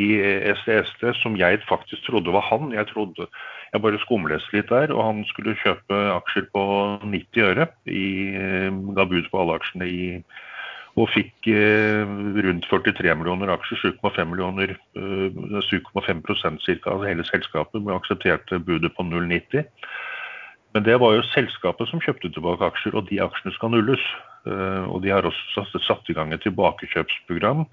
[0.54, 2.72] SDST som jeg faktisk trodde var han.
[2.72, 3.26] Jeg trodde,
[3.72, 6.62] jeg bare skumleste litt der, og han skulle kjøpe aksjer på
[7.04, 7.66] 90 øre.
[7.86, 8.06] I,
[8.96, 10.04] ga bud på alle aksjene i
[10.98, 12.08] og fikk eh,
[12.44, 16.90] rundt 43 millioner aksjer, 7,5 millioner, eh, 7,5 ca.
[16.90, 19.68] av hele selskapet, med aksepterte budet på 0,90.
[20.74, 24.02] Men det var jo selskapet som kjøpte tilbake aksjer, og de aksjene skal nulles.
[24.48, 27.66] Eh, og de har også satt i gang et tilbakekjøpsprogram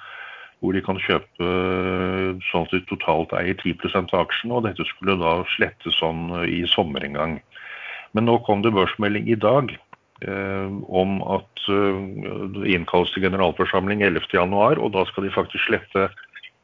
[0.58, 4.58] hvor de kan kjøpe eh, sånn at de totalt eier 10 av aksjene.
[4.58, 7.36] Og dette skulle da slettes sånn i sommer en gang.
[8.18, 9.76] Men nå kom det børsmelding i dag
[10.26, 16.06] eh, om at det innkalles til generalforsamling 11.1, og da skal de faktisk slette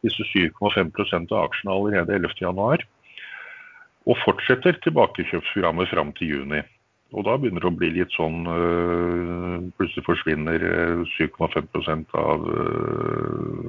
[0.03, 2.85] disse 7,5% av aksjene allerede 11.1
[4.03, 6.61] og fortsetter tilbakekjøpsprogrammet fram til juni.
[7.13, 10.63] Og da begynner det å bli litt sånn øh, Plutselig forsvinner
[11.13, 13.67] 7,5% øh, av, øh,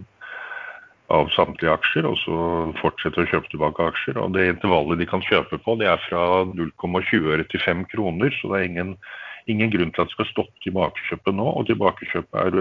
[1.12, 2.38] av samtlige aksjer, og så
[2.80, 4.20] fortsetter å kjøpe tilbake aksjer.
[4.22, 8.32] Og det intervallet de kan kjøpe på, det er fra 0,20 øre til 5 kroner.
[8.40, 8.94] Så det er ingen,
[9.52, 11.50] ingen grunn til at det skal stoppe tilbakekjøpet nå.
[11.52, 12.58] Og tilbakekjøpet er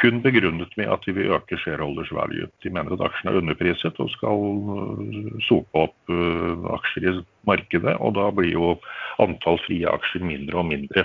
[0.00, 2.46] kun begrunnet med at de vil øke shareholders value.
[2.62, 4.44] De mener at aksjene er underpriset og skal
[4.76, 7.96] øh, sope opp øh, aksjer i markedet.
[7.98, 8.76] Og da blir jo
[9.18, 11.04] antall frie aksjer mindre og mindre.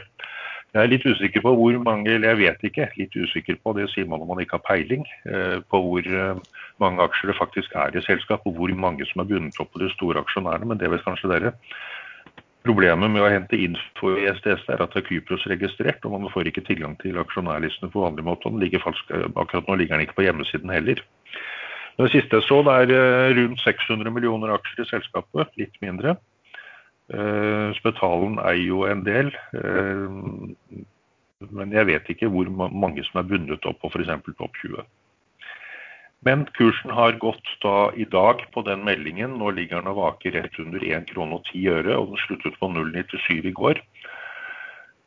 [0.74, 3.92] Jeg er litt usikker på hvor mange, eller jeg vet ikke, litt usikker på, det
[3.92, 6.08] sier man når man ikke har peiling, øh, på hvor
[6.82, 9.84] mange aksjer det faktisk er i selskapet, og hvor mange som er bundet opp på
[9.84, 11.54] de store aksjonærene, men det vet kanskje dere.
[12.64, 16.48] Problemet med å hente info i SDS er at det er Kypros-registrert, og man får
[16.48, 18.52] ikke tilgang til aksjonærlistene på vanlig måte.
[18.80, 21.02] Falsk, akkurat nå ligger den ikke på hjemmesiden heller.
[22.00, 26.16] Det siste jeg så, det er eh, rundt 600 millioner aksjer i selskapet, litt mindre.
[27.14, 29.30] Eh, Spetalen eier jo en del,
[29.60, 30.82] eh,
[31.52, 34.14] men jeg vet ikke hvor mange som er bundet opp på f.eks.
[34.40, 34.88] topp 20.
[36.26, 39.36] Men kursen har gått da i dag på den meldingen.
[39.40, 42.60] Nå ligger den og vaker rett under 1 krone og 10 øre, og den sluttet
[42.62, 43.82] på 0,97 i går.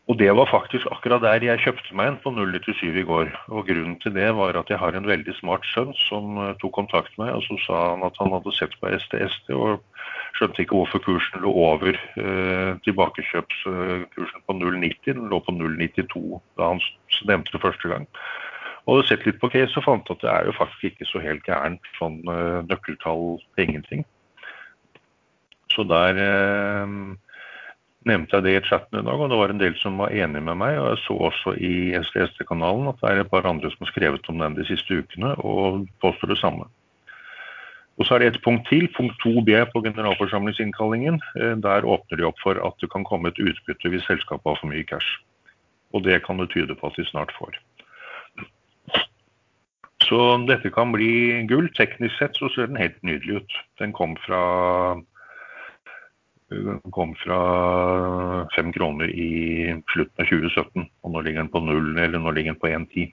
[0.07, 3.33] Og det var faktisk akkurat der jeg kjøpte meg en på 0,97 i går.
[3.51, 6.77] Og grunnen til det var at jeg har en veldig smart sønn som eh, tok
[6.79, 9.83] kontakt med meg, og så sa han at han hadde sett på STST og
[10.39, 15.01] skjønte ikke hvorfor kursen lå over eh, tilbakekjøpskursen på 0,90.
[15.09, 16.85] Den lå på 0,92 da han
[17.27, 18.07] det første gang.
[18.87, 21.23] Og hadde sett litt på case og fant at det er jo faktisk ikke så
[21.23, 24.05] helt gærent sånn uh, nøkkeltall til ingenting.
[25.75, 27.17] Så der uh,
[28.07, 30.43] nevnte jeg det i chatten i dag, og det var en del som var enig
[30.47, 30.79] med meg.
[30.79, 34.31] Og jeg så også i SDSD-kanalen at det er et par andre som har skrevet
[34.31, 36.71] om den de siste ukene, og påstår det samme.
[37.97, 41.17] Og så er det et punkt til, punkt 2b på generalforsamlingsinnkallingen.
[41.41, 44.61] Eh, der åpner de opp for at det kan komme et utbytte hvis selskapet har
[44.61, 45.17] for mye cash.
[45.97, 47.57] Og det kan det tyde på at de snart får.
[50.07, 51.69] Så dette kan bli gull.
[51.75, 53.61] Teknisk sett så ser den helt nydelig ut.
[53.81, 54.43] Den kom fra
[56.95, 57.39] kom fra
[58.55, 62.55] fem kroner i slutten av 2017, og nå ligger den på null, eller nå ligger
[62.55, 63.09] den på 1,10.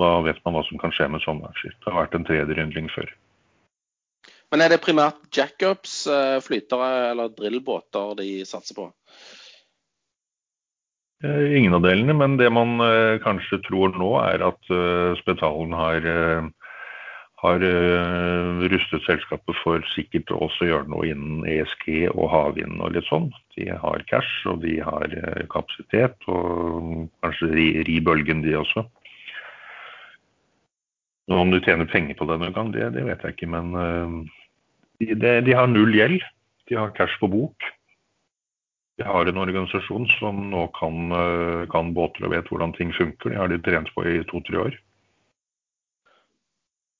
[0.00, 1.76] Da vet man hva som kan skje med sånne aksjer.
[1.76, 3.12] Det har vært en tredjeryndling før.
[4.52, 8.90] Men er det primært jackups, eh, flytere eller drillbåter de satser på?
[11.24, 15.72] Eh, ingen av delene, men det man eh, kanskje tror nå, er at eh, Spetalen
[15.72, 16.04] har,
[17.40, 17.64] har
[18.68, 23.30] rustet selskapet for sikkert å gjøre noe innen ESG og havvind og litt sånn.
[23.56, 25.08] De har cash og de har
[25.52, 28.84] kapasitet, og kanskje ri, ri bølgen de også.
[31.32, 33.72] Om du tjener penger på det noen gang, det, det, vet jeg ikke, men
[35.00, 36.20] de, de har null gjeld.
[36.68, 37.72] De har cash på bok.
[38.96, 43.30] Vi har en organisasjon som nå kan, eh, kan båter og vet hvordan ting funker.
[43.30, 44.78] De har de trent på i to-tre år.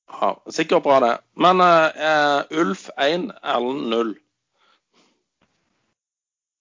[0.07, 1.17] Ja, Sikkert bra, det.
[1.35, 4.13] Men uh, Ulf 1, Erlend 0.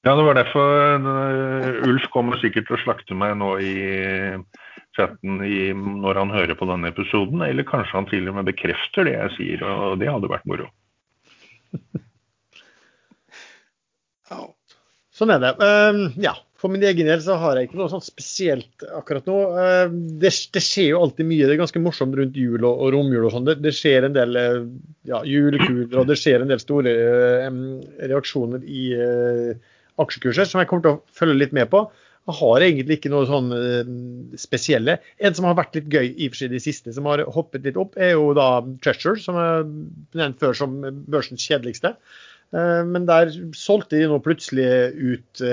[0.06, 0.66] Ja, det var derfor
[1.04, 3.74] uh, Ulf kommer sikkert til å slakte meg nå i
[4.96, 7.44] chatten i, når han hører på denne episoden.
[7.46, 10.66] Eller kanskje han til og med bekrefter det jeg sier, og det hadde vært moro.
[14.32, 14.42] ja.
[15.16, 15.54] Sånn er det.
[15.56, 19.36] Uh, ja, For min egen del så har jeg ikke noe sånt spesielt akkurat nå.
[19.56, 21.46] Uh, det, det, skjer jo alltid mye.
[21.46, 23.46] Det er ganske morsomt rundt jul og, og romjul og sånn.
[23.48, 24.58] Det, det, skjer en del uh,
[25.08, 27.62] ja, julekuler og det skjer en del store eh,
[28.10, 28.90] reaksjoner i
[30.02, 31.86] aksjekurser som jeg kommer til å følge litt med på.
[32.26, 33.52] Jeg har egentlig ikke noe sånn
[34.36, 34.96] spesielle.
[35.22, 37.64] En som har vært litt gøy i og for seg de siste, som har hoppet
[37.64, 38.48] litt opp, er jo da
[38.82, 39.62] Treasure, som er
[40.18, 40.74] nevnt før som
[41.06, 41.94] børsens kjedeligste.
[42.54, 45.44] Eh, men der solgte de nå plutselig ut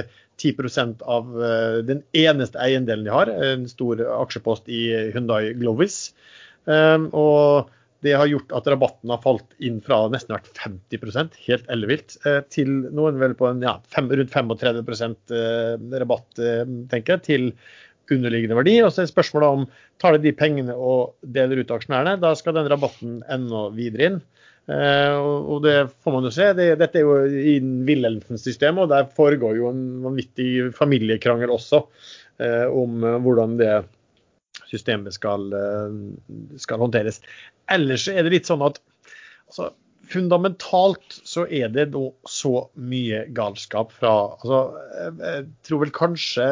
[0.41, 6.11] 10% av eh, den eneste eiendelen de har, en stor aksjepost i Hyundai Glovis.
[6.63, 7.71] Og
[8.03, 12.41] det har gjort at rabatten har falt inn fra nesten hvert 50% helt ellevilt, eh,
[12.51, 14.81] til noen vel på en ja, fem, rundt 35
[15.37, 17.47] eh, rabatt, eh, tenker jeg, til
[18.11, 18.75] underliggende verdi.
[18.83, 19.65] Og så er spørsmålet om
[20.03, 22.17] tar de de pengene og deler ut aksjonærene.
[22.21, 24.19] Da skal den rabatten enda videre inn.
[24.71, 26.47] Eh, og det får man jo se.
[26.55, 27.57] Det, dette er jo i
[27.87, 31.83] Wilhelmsen-systemet, og der foregår jo en vanvittig familiekrangel også
[32.39, 33.75] eh, om hvordan det
[34.71, 37.21] systemet skal, eh, skal, håndteres.
[37.71, 38.79] Ellers er det litt sånn at
[39.49, 39.73] altså,
[40.13, 44.59] fundamentalt så er det da så mye galskap fra altså,
[45.21, 46.47] Jeg tror vel kanskje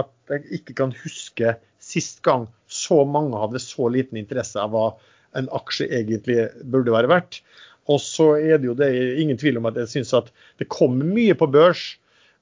[0.00, 4.86] at jeg ikke kan huske sist gang så mange hadde så liten interesse av hva
[5.38, 7.40] en aksje egentlig burde være verdt.
[7.92, 8.90] Og så er det jo det,
[9.20, 10.30] ingen tvil om at jeg syns at
[10.60, 11.82] det kommer mye på børs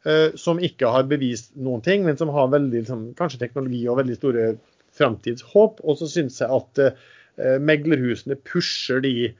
[0.07, 3.99] eh, som ikke har bevist noen ting, men som har veldig, liksom, kanskje teknologi og
[4.03, 4.47] veldig store
[4.99, 5.83] framtidshåp.
[5.83, 9.33] Og så syns jeg at eh, meglerhusene pusher de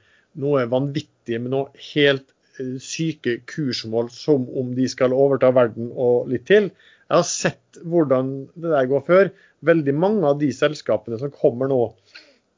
[0.43, 2.27] noe vanvittig med noe helt
[2.59, 6.71] eh, syke kursmål som om de skal overta verden og litt til.
[7.07, 9.33] Jeg har sett hvordan det der går før.
[9.63, 11.81] Veldig mange av de selskapene som kommer nå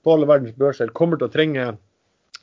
[0.05, 1.73] på alle verdens børser, kommer til å trenge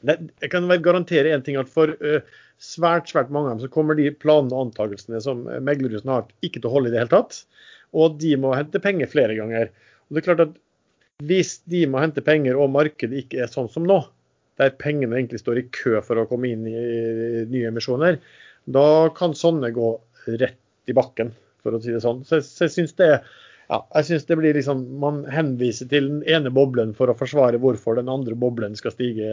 [0.03, 2.19] Jeg kan vel garantere en ting, at for uh,
[2.63, 6.61] svært svært mange av dem så kommer de planene og antakelsene som meglerhusene har, ikke
[6.61, 7.45] til å holde i det hele tatt.
[7.95, 9.71] Og de må hente penger flere ganger.
[10.09, 10.59] Og det er klart at
[11.23, 14.01] Hvis de må hente penger og markedet ikke er sånn som nå,
[14.59, 18.19] der pengene egentlig står i kø for å komme inn i nye emisjoner,
[18.67, 19.93] da kan sånne gå
[20.41, 21.31] rett i bakken,
[21.63, 22.25] for å si det sånn.
[22.27, 23.11] Så så jeg synes det,
[23.73, 27.61] ja, jeg synes det blir liksom Man henviser til den ene boblen for å forsvare
[27.63, 29.31] hvorfor den andre boblen skal stige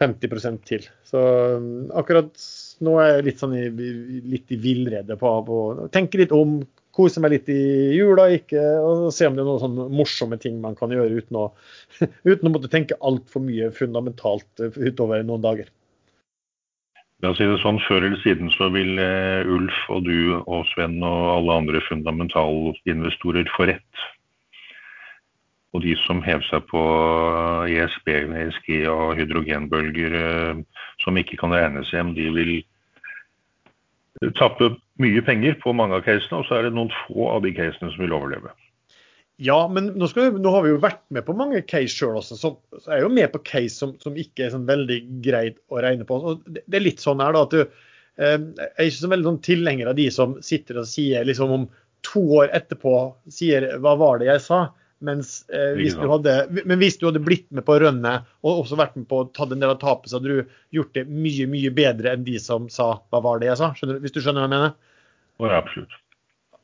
[0.00, 0.84] 50% til.
[1.04, 1.20] Så
[1.60, 2.44] um, akkurat
[2.84, 3.64] nå er jeg litt sånn i,
[4.32, 6.60] litt i villrede på, på Tenke litt om
[6.96, 7.60] kose meg litt i
[7.94, 11.38] jula ikke, og se om det er noen sånne morsomme ting man kan gjøre uten
[11.38, 11.44] å,
[12.30, 15.70] uten å måtte tenke altfor mye fundamentalt utover noen dager.
[17.20, 20.64] La oss si det sånn, Før eller siden så vil uh, Ulf og du og
[20.72, 24.06] Sven og alle andre fundamentalinvestorer få rett.
[25.76, 26.80] Og de som hever seg på
[27.70, 28.08] ESB,
[28.40, 30.64] ESG og hydrogenbølger uh,
[31.04, 32.54] som ikke kan regnes hjem, de vil
[34.36, 37.52] tappe mye penger på mange av casene, og så er det noen få av de
[37.56, 38.52] casene som vil overleve.
[39.40, 42.36] Ja, men nå, vi, nå har vi jo vært med på mange case sjøl også.
[42.36, 45.62] Så, så er jeg jo med på case som, som ikke er sånn veldig greit
[45.72, 46.18] å regne på.
[46.44, 49.40] Det, det, er litt sånn her da, at du eh, er ikke så veldig sånn
[49.46, 51.64] tilhenger av de som sitter og sier liksom om
[52.04, 52.92] to år etterpå
[53.32, 54.66] sier 'hva var det jeg sa'?
[55.00, 58.98] Mens, eh, hvis hadde, men hvis du hadde blitt med på rønnet og også vært
[59.00, 61.72] med på å ta en del av tapet, så hadde du gjort det mye mye
[61.72, 63.72] bedre enn de som sa 'hva var det jeg sa'?
[63.72, 64.74] Skjønner, hvis du skjønner hva jeg mener?
[65.40, 65.96] Ja, absolutt.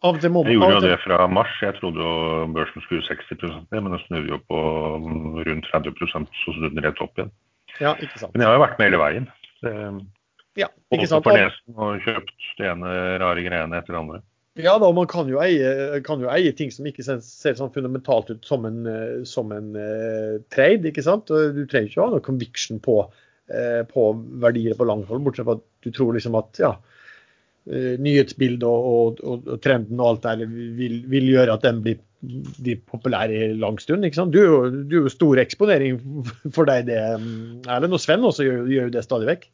[0.06, 1.52] Må, jeg gjorde jo det fra mars.
[1.64, 4.60] Jeg trodde jo børsen skulle 60 ned, men den snudde jo på
[5.02, 7.32] mm, rundt 30 så snudde den rett opp igjen.
[7.80, 8.32] Ja, ikke sant.
[8.32, 9.28] Men jeg har jo vært med hele veien.
[9.64, 9.74] Det,
[10.56, 11.26] ja, ikke sant.
[11.26, 14.22] på nesen og kjøpt det ene rare greiene etter det andre.
[14.56, 17.20] Ja da, man kan jo, eie, kan jo eie, ting som ikke ser,
[17.58, 18.86] sånn fundamentalt ut som en,
[19.28, 20.88] som en uh, trade.
[20.88, 21.28] ikke sant?
[21.28, 23.02] Og du trenger ikke å ha noe conviction på,
[23.52, 24.06] uh, på
[24.40, 26.72] verdier på langt hold, bortsett fra at du tror liksom at ja,
[27.66, 31.98] nyhetsbildet og, og, og, trenden og alt der vil, vil gjøre at den blir,
[32.60, 34.06] blir populær i lang stund.
[34.06, 34.34] ikke sant?
[34.34, 35.98] Du, du er jo stor eksponering
[36.56, 37.00] for deg, det,
[37.66, 37.96] Erlend.
[37.96, 39.48] Og Sven også gjør, gjør jo det stadig vekk.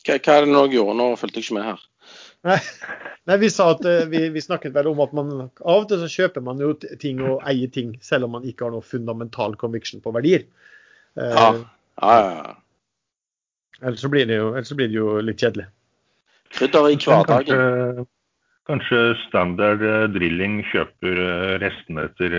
[0.00, 0.98] Hva, hva er det nå gjorde?
[0.98, 1.86] Nå fulgte jeg ikke med her.
[2.48, 2.56] Nei,
[3.28, 6.00] nei, vi sa at uh, vi, vi, snakket vel om at man av og til
[6.00, 9.58] så kjøper man jo ting og eier ting, selv om man ikke har noe fundamental
[9.60, 10.46] conviction på verdier.
[11.20, 11.50] Ja.
[12.00, 12.54] Ja, ja,
[13.80, 15.66] Ellers så, blir det jo, blir det jo litt kjedelig.
[16.50, 17.46] Krydder i hverdagen.
[17.46, 18.06] Kanskje,
[18.70, 21.22] kanskje Standard uh, Drilling kjøper
[21.62, 22.36] restene etter,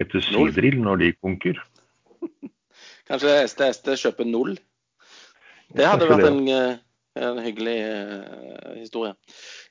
[0.00, 1.60] etter sidrill når de konker?
[3.10, 4.54] Kanskje STST kjøper null?
[5.70, 6.40] Det hadde vært en
[7.18, 9.14] en hyggelig uh, historie.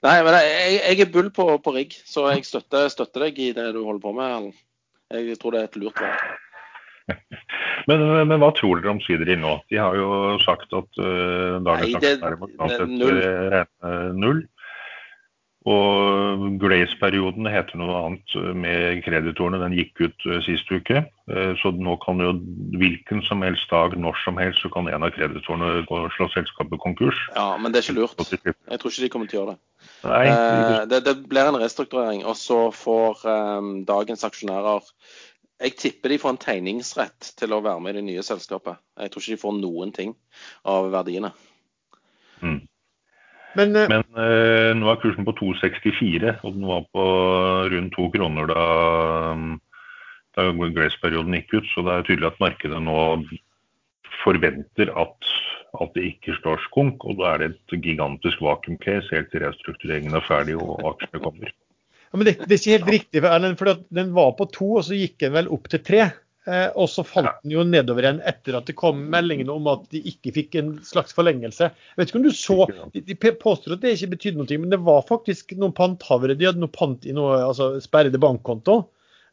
[0.04, 3.52] Nei, men jeg, jeg er bull på, på, rigg, så jeg støtter, støtter, deg i
[3.56, 4.52] det du holder på med.
[5.16, 6.26] Jeg tror det er et lurt valg.
[7.90, 9.56] Men, men, hva tror dere om Sidri nå?
[9.72, 12.68] De har jo sagt at uh, dagens aksjer er ta
[13.56, 14.44] et null.
[15.68, 19.60] Og Grace-perioden heter noe annet med kreditorene.
[19.60, 21.02] Den gikk ut sist uke.
[21.60, 22.32] Så nå kan jo
[22.80, 26.30] hvilken som helst dag, når som helst, så kan en av kreditorene gå og slå
[26.32, 27.20] selskapet konkurs.
[27.36, 28.24] Ja, men det er ikke lurt.
[28.24, 29.62] Jeg tror ikke de kommer til å gjøre det.
[30.08, 30.24] Nei,
[30.88, 34.88] det, det, blir en restrukturering, og så får um, dagens aksjonærer
[35.60, 38.80] jeg tipper de får en tegningsrett til å være med i det nye selskapet.
[39.00, 40.14] Jeg tror ikke de får noen ting
[40.64, 41.34] av verdiene.
[42.40, 42.62] Mm.
[43.58, 47.06] Men, eh, Men eh, nå er kursen på 2,64, og den var på
[47.74, 48.66] rundt to kroner da,
[50.38, 51.72] da Grace-perioden gikk ut.
[51.74, 53.00] Så det er tydelig at markedet nå
[54.24, 55.32] forventer at,
[55.82, 57.04] at det ikke slår skunk.
[57.04, 61.59] Og da er det et gigantisk vakuum-case helt til restruktureringen er ferdig og aksjene kommer.
[62.18, 64.98] Men det, det er ikke helt riktig, Erlend, for den var på to, og så
[64.98, 66.10] gikk den vel opp til tre.
[66.50, 69.84] Eh, og så falt den jo nedover igjen etter at det kom meldingene om at
[69.94, 71.68] de ikke fikk en slags forlengelse.
[71.70, 72.58] Jeg vet ikke om du så,
[72.96, 76.38] De, påstår at det ikke betydde noe, men det var faktisk noen panthavere.
[76.40, 78.80] De hadde noe pant i noe altså sperrede bankkonto.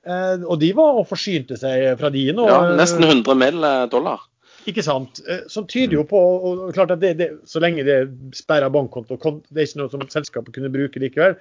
[0.07, 2.49] Eh, og de var og forsynte seg fra de nå.
[2.51, 3.69] Ja, nesten 100 mill.
[3.93, 4.27] dollar.
[4.67, 5.23] Ikke sant.
[5.31, 8.69] Eh, Som tyder jo på og klart at det, det, Så lenge det er sperra
[8.73, 11.39] bankkonto, det er ikke noe som selskapet kunne bruke likevel.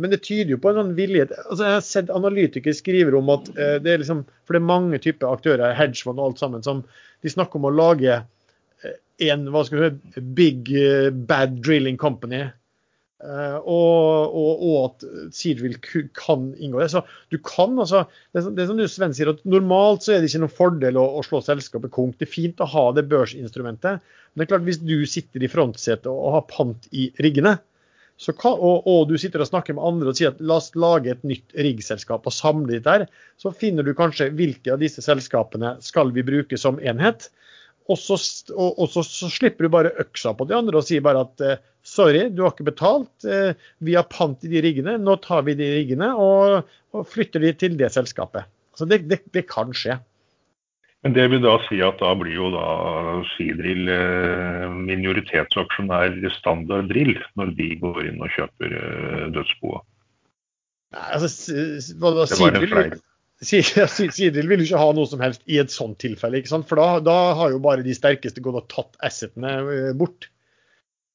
[0.00, 3.28] Men det tyder jo på en sånn vilje altså Jeg har sett analytikere skriver om
[3.36, 6.64] at eh, det er liksom For det er mange typer aktører, hedgefond og alt sammen,
[6.66, 6.82] som
[7.22, 8.98] de snakker om å lage eh,
[9.30, 12.42] en hva skal du si, big eh, bad drilling company.
[13.24, 15.78] Eh, og, og, og at Seadrill
[16.18, 16.90] kan inngå det.
[16.92, 18.02] Så du kan altså
[18.32, 20.58] Det er, det er som du Sven sier, at normalt så er det ikke noen
[20.58, 22.18] fordel å, å slå selskapet konk.
[22.18, 24.02] Det er fint å ha det børsinstrumentet.
[24.34, 27.56] Men det er klart hvis du sitter i frontsetet og, har pant i riggene,
[28.38, 31.10] kan, og, og du sitter og snakker med andre og sier at la oss lage
[31.12, 33.06] et nytt riggselskap og samle ditt der,
[33.40, 37.28] så finner du kanskje hvilke av disse selskapene skal vi bruke som enhet.
[37.90, 38.16] Og så,
[38.54, 41.44] og, og så, så slipper du bare øksa på de andre og sier bare at
[41.44, 43.52] eh, sorry, du har ikke betalt, eh,
[43.84, 46.72] vi har pant i de riggene, nå tar vi de riggene og,
[47.10, 48.46] flytter de til det selskapet.
[48.78, 49.98] Så det, det, det kan skje.
[51.04, 52.66] Men det vil da si at da blir jo da
[53.34, 59.82] Seadrill eh, minoritetsaksjonær standard drill når de går inn og kjøper eh, dødsboa.
[60.94, 61.28] Altså,
[62.00, 62.94] hva da, Det var en Seadrill fleip.
[63.44, 66.38] Si- Si- Seadrill vil jo ikke ha noe som helst i et sånt tilfelle.
[66.40, 66.68] ikke sant?
[66.70, 70.30] For da, da har jo bare de sterkeste gått og tatt assetene eh, bort.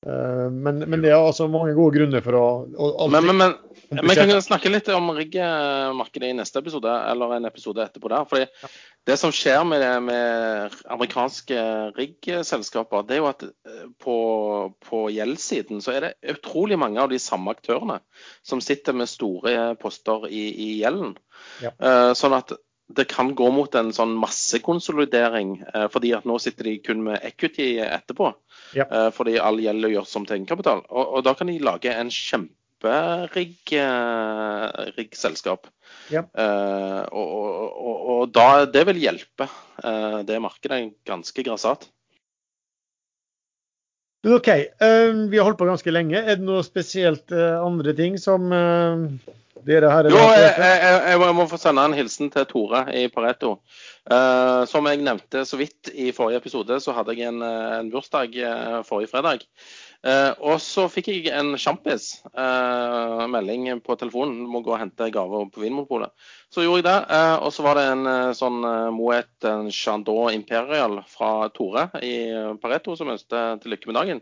[0.07, 3.57] Eh, Men, men det er altså mange gode grunner for å, å Men, men, men,
[3.99, 8.27] men kan vi snakke litt om riggmarkedet i neste episode, eller en episode etterpå der?
[8.29, 8.71] Fordi
[9.09, 11.59] det som skjer med, med amerikanske
[11.97, 14.15] riggselskaper, det er jo at eh, på,
[14.85, 17.99] på gjeldssiden så er det utrolig mange av de samme aktørene
[18.45, 21.17] som sitter med store poster i, i gjelden.
[21.63, 21.75] Ja.
[21.75, 22.55] Eh, Sånn at
[22.89, 27.21] det kan gå mot en sånn massekonsolidering, eh, fordi at nå sitter de kun med
[27.25, 28.31] equity etterpå.
[28.77, 28.85] Ja.
[28.85, 30.83] Eh, Fordi all gjeld gjøres som til egenkapital.
[30.89, 34.65] Og, og da kan de lage en kjemperigg eh,
[34.97, 35.69] riggselskap.
[36.13, 36.25] Ja.
[36.33, 39.49] Eh, og, og, og, og da, det vil hjelpe
[39.83, 41.89] eh, det markedet ganske grassat.
[44.23, 46.19] Men OK, eh, vi har holdt på ganske lenge.
[46.19, 49.05] Er det noe spesielt eh, andre ting som eh,
[49.67, 53.57] dere her Jo, jeg, jeg, jeg må- få sende en hilsen til Tore i Pareto.
[54.71, 58.33] Som jeg nevnte så vidt i forrige episode, så hadde jeg en, en bursdag
[58.87, 59.43] forrige fredag.
[60.07, 62.21] Eh, og så fikk jeg en sjampis.
[62.31, 64.45] eh, melding på telefonen.
[64.47, 66.13] Må gå og hente gaver på Vinmonopolet.
[66.49, 67.15] Så gjorde jeg det.
[67.17, 71.89] eh, og så var det en eh, sånn eh, Moet en Chandon Imperial fra Tore
[72.01, 72.31] i
[72.61, 74.21] Pareto som ønsket til lykke med dagen.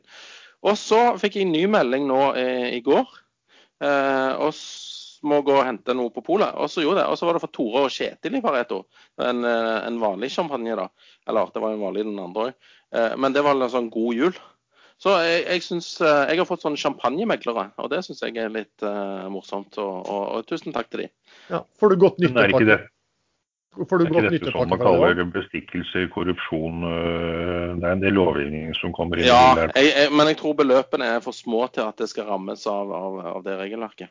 [0.65, 3.05] Og så fikk jeg en ny melding nå eh, i går.
[3.77, 4.53] Og
[5.27, 6.49] må gå og hente noe på polet.
[6.57, 7.11] Og så gjorde jeg det.
[7.13, 8.87] Og så var det for Tore og Kjetil i Pareto.
[9.21, 10.87] En, en vanlig champagne, da.
[11.29, 12.69] Eller det var en vanlig den andre òg.
[13.21, 14.39] Men det var en sånn god jul.
[14.97, 18.49] Så jeg, jeg synes, eh, jeg har fått sånne champagnemeglere, og det syns jeg er
[18.49, 19.77] litt uh, morsomt.
[19.77, 21.09] Og, og, og tusen takk til de.
[21.53, 24.71] Ja, får du godt Men er ikke, det, det Får du er ikke dette sånn
[24.71, 29.67] man det kaller bestikkelse, korrupsjon øh, Det er en del lovgivning som kommer inn Ja,
[29.67, 32.89] jeg, jeg, men jeg tror beløpene er for små til at det skal rammes av,
[32.89, 34.09] av, av det regelverket.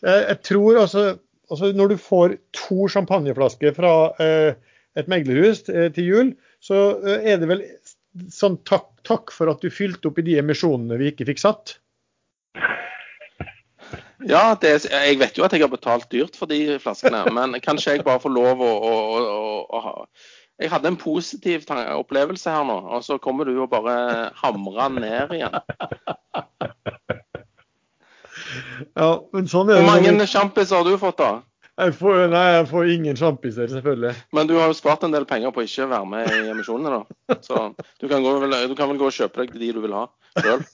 [0.00, 1.04] Jeg, jeg tror altså,
[1.50, 4.56] altså Når du får to champagneflasker fra eh,
[4.98, 6.32] et meglerhus eh, til jul,
[6.64, 7.64] så eh, er det vel
[8.32, 11.76] sånn takk, takk for at du fylte opp i de emisjonene vi ikke fikk satt.
[14.26, 17.54] Ja, det, er- jeg vet jo at jeg har betalt dyrt for de flaskene, men
[17.64, 19.94] kanskje jeg bare får lov å, å, å, å ha
[20.58, 25.36] Jeg hadde en positiv opplevelse her nå, og så kommer du og bare hamrer ned
[25.36, 25.54] igjen.
[28.98, 31.30] Ja, men sånn er Hvor mange sjampiser har du fått, da?
[31.78, 34.10] Jeg får, nei, jeg får ingen sjampiser, selvfølgelig.
[34.34, 36.96] Men du har jo spart en del penger på å ikke være med i emisjonene,
[37.28, 37.36] da.
[37.44, 37.60] Så
[38.02, 40.08] du kan, gå, vel- du kan vel gå og kjøpe deg de du vil ha
[40.40, 40.64] sjøl.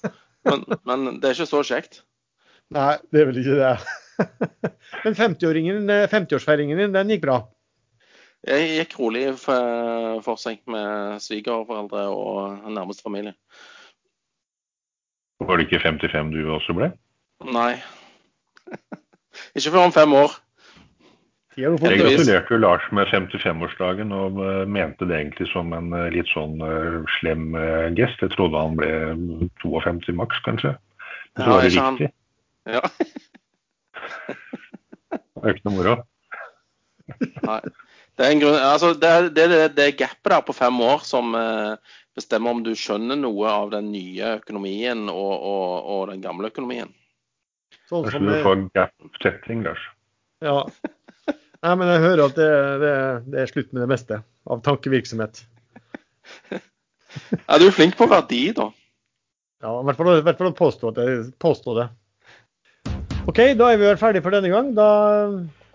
[0.48, 1.98] Men, men det er ikke så kjekt.
[2.72, 3.74] Nei, det er vel ikke det.
[5.05, 7.36] Men 50-åringen, eh, 50-årsfeiringen din, den gikk bra.
[8.44, 13.32] Jeg gikk rolig for seg med svigerforeldre og nærmeste familie.
[15.44, 16.90] Var det ikke 55 du også ble?
[17.44, 17.74] Nei.
[19.56, 20.36] Ikke før om fem år.
[21.55, 26.09] Går Jeg gratulerte jo Lars med 55-årsdagen og eh, mente det egentlig som en eh,
[26.10, 27.55] litt sånn eh, slem
[27.94, 28.24] gest.
[28.24, 28.90] Jeg trodde han ble
[29.62, 30.72] 52 maks, kanskje.
[31.36, 32.09] Men så var det riktig.
[32.74, 32.82] Ja.
[35.14, 35.94] Det er ikke noe moro.
[37.47, 37.60] Nei.
[38.14, 41.35] Det er, en grunn, altså det, det, er det gapet der på fem år som
[41.39, 46.51] eh, bestemmer om du skjønner noe av den nye økonomien og, og, og den gamle
[46.51, 46.90] økonomien.
[47.90, 49.86] Sånn Kanskje som du får gap-setting, Lars.
[50.43, 50.60] ja.
[51.65, 52.95] Nei, men jeg hører at det, det,
[53.32, 54.20] det er slutt med det meste
[54.53, 55.41] av tankevirksomhet.
[57.49, 58.69] Er du flink på verdi, da?
[59.65, 60.93] Ja, i hvert fall, i hvert fall å påstå,
[61.41, 61.86] påstår det.
[63.24, 64.74] OK, da er vi vel ferdig for denne gang.
[64.77, 64.89] Da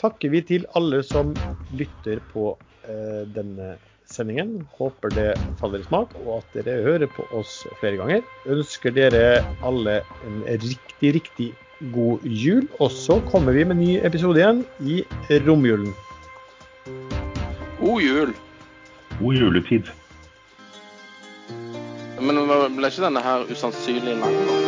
[0.02, 1.32] takker vi til alle som
[1.74, 2.52] lytter på
[2.86, 3.72] eh, denne
[4.10, 4.60] sendingen.
[4.78, 8.22] Håper det faller i smak, og at dere hører på oss flere ganger.
[8.46, 11.50] Ønsker dere alle en riktig, riktig
[11.94, 12.68] god jul.
[12.80, 15.04] Og så kommer vi med ny episode igjen i
[15.48, 15.94] romjulen.
[17.80, 18.34] God jul.
[19.20, 19.92] God juletid.
[22.20, 22.42] Men
[22.76, 24.59] ble ikke denne her usannsynlig lang?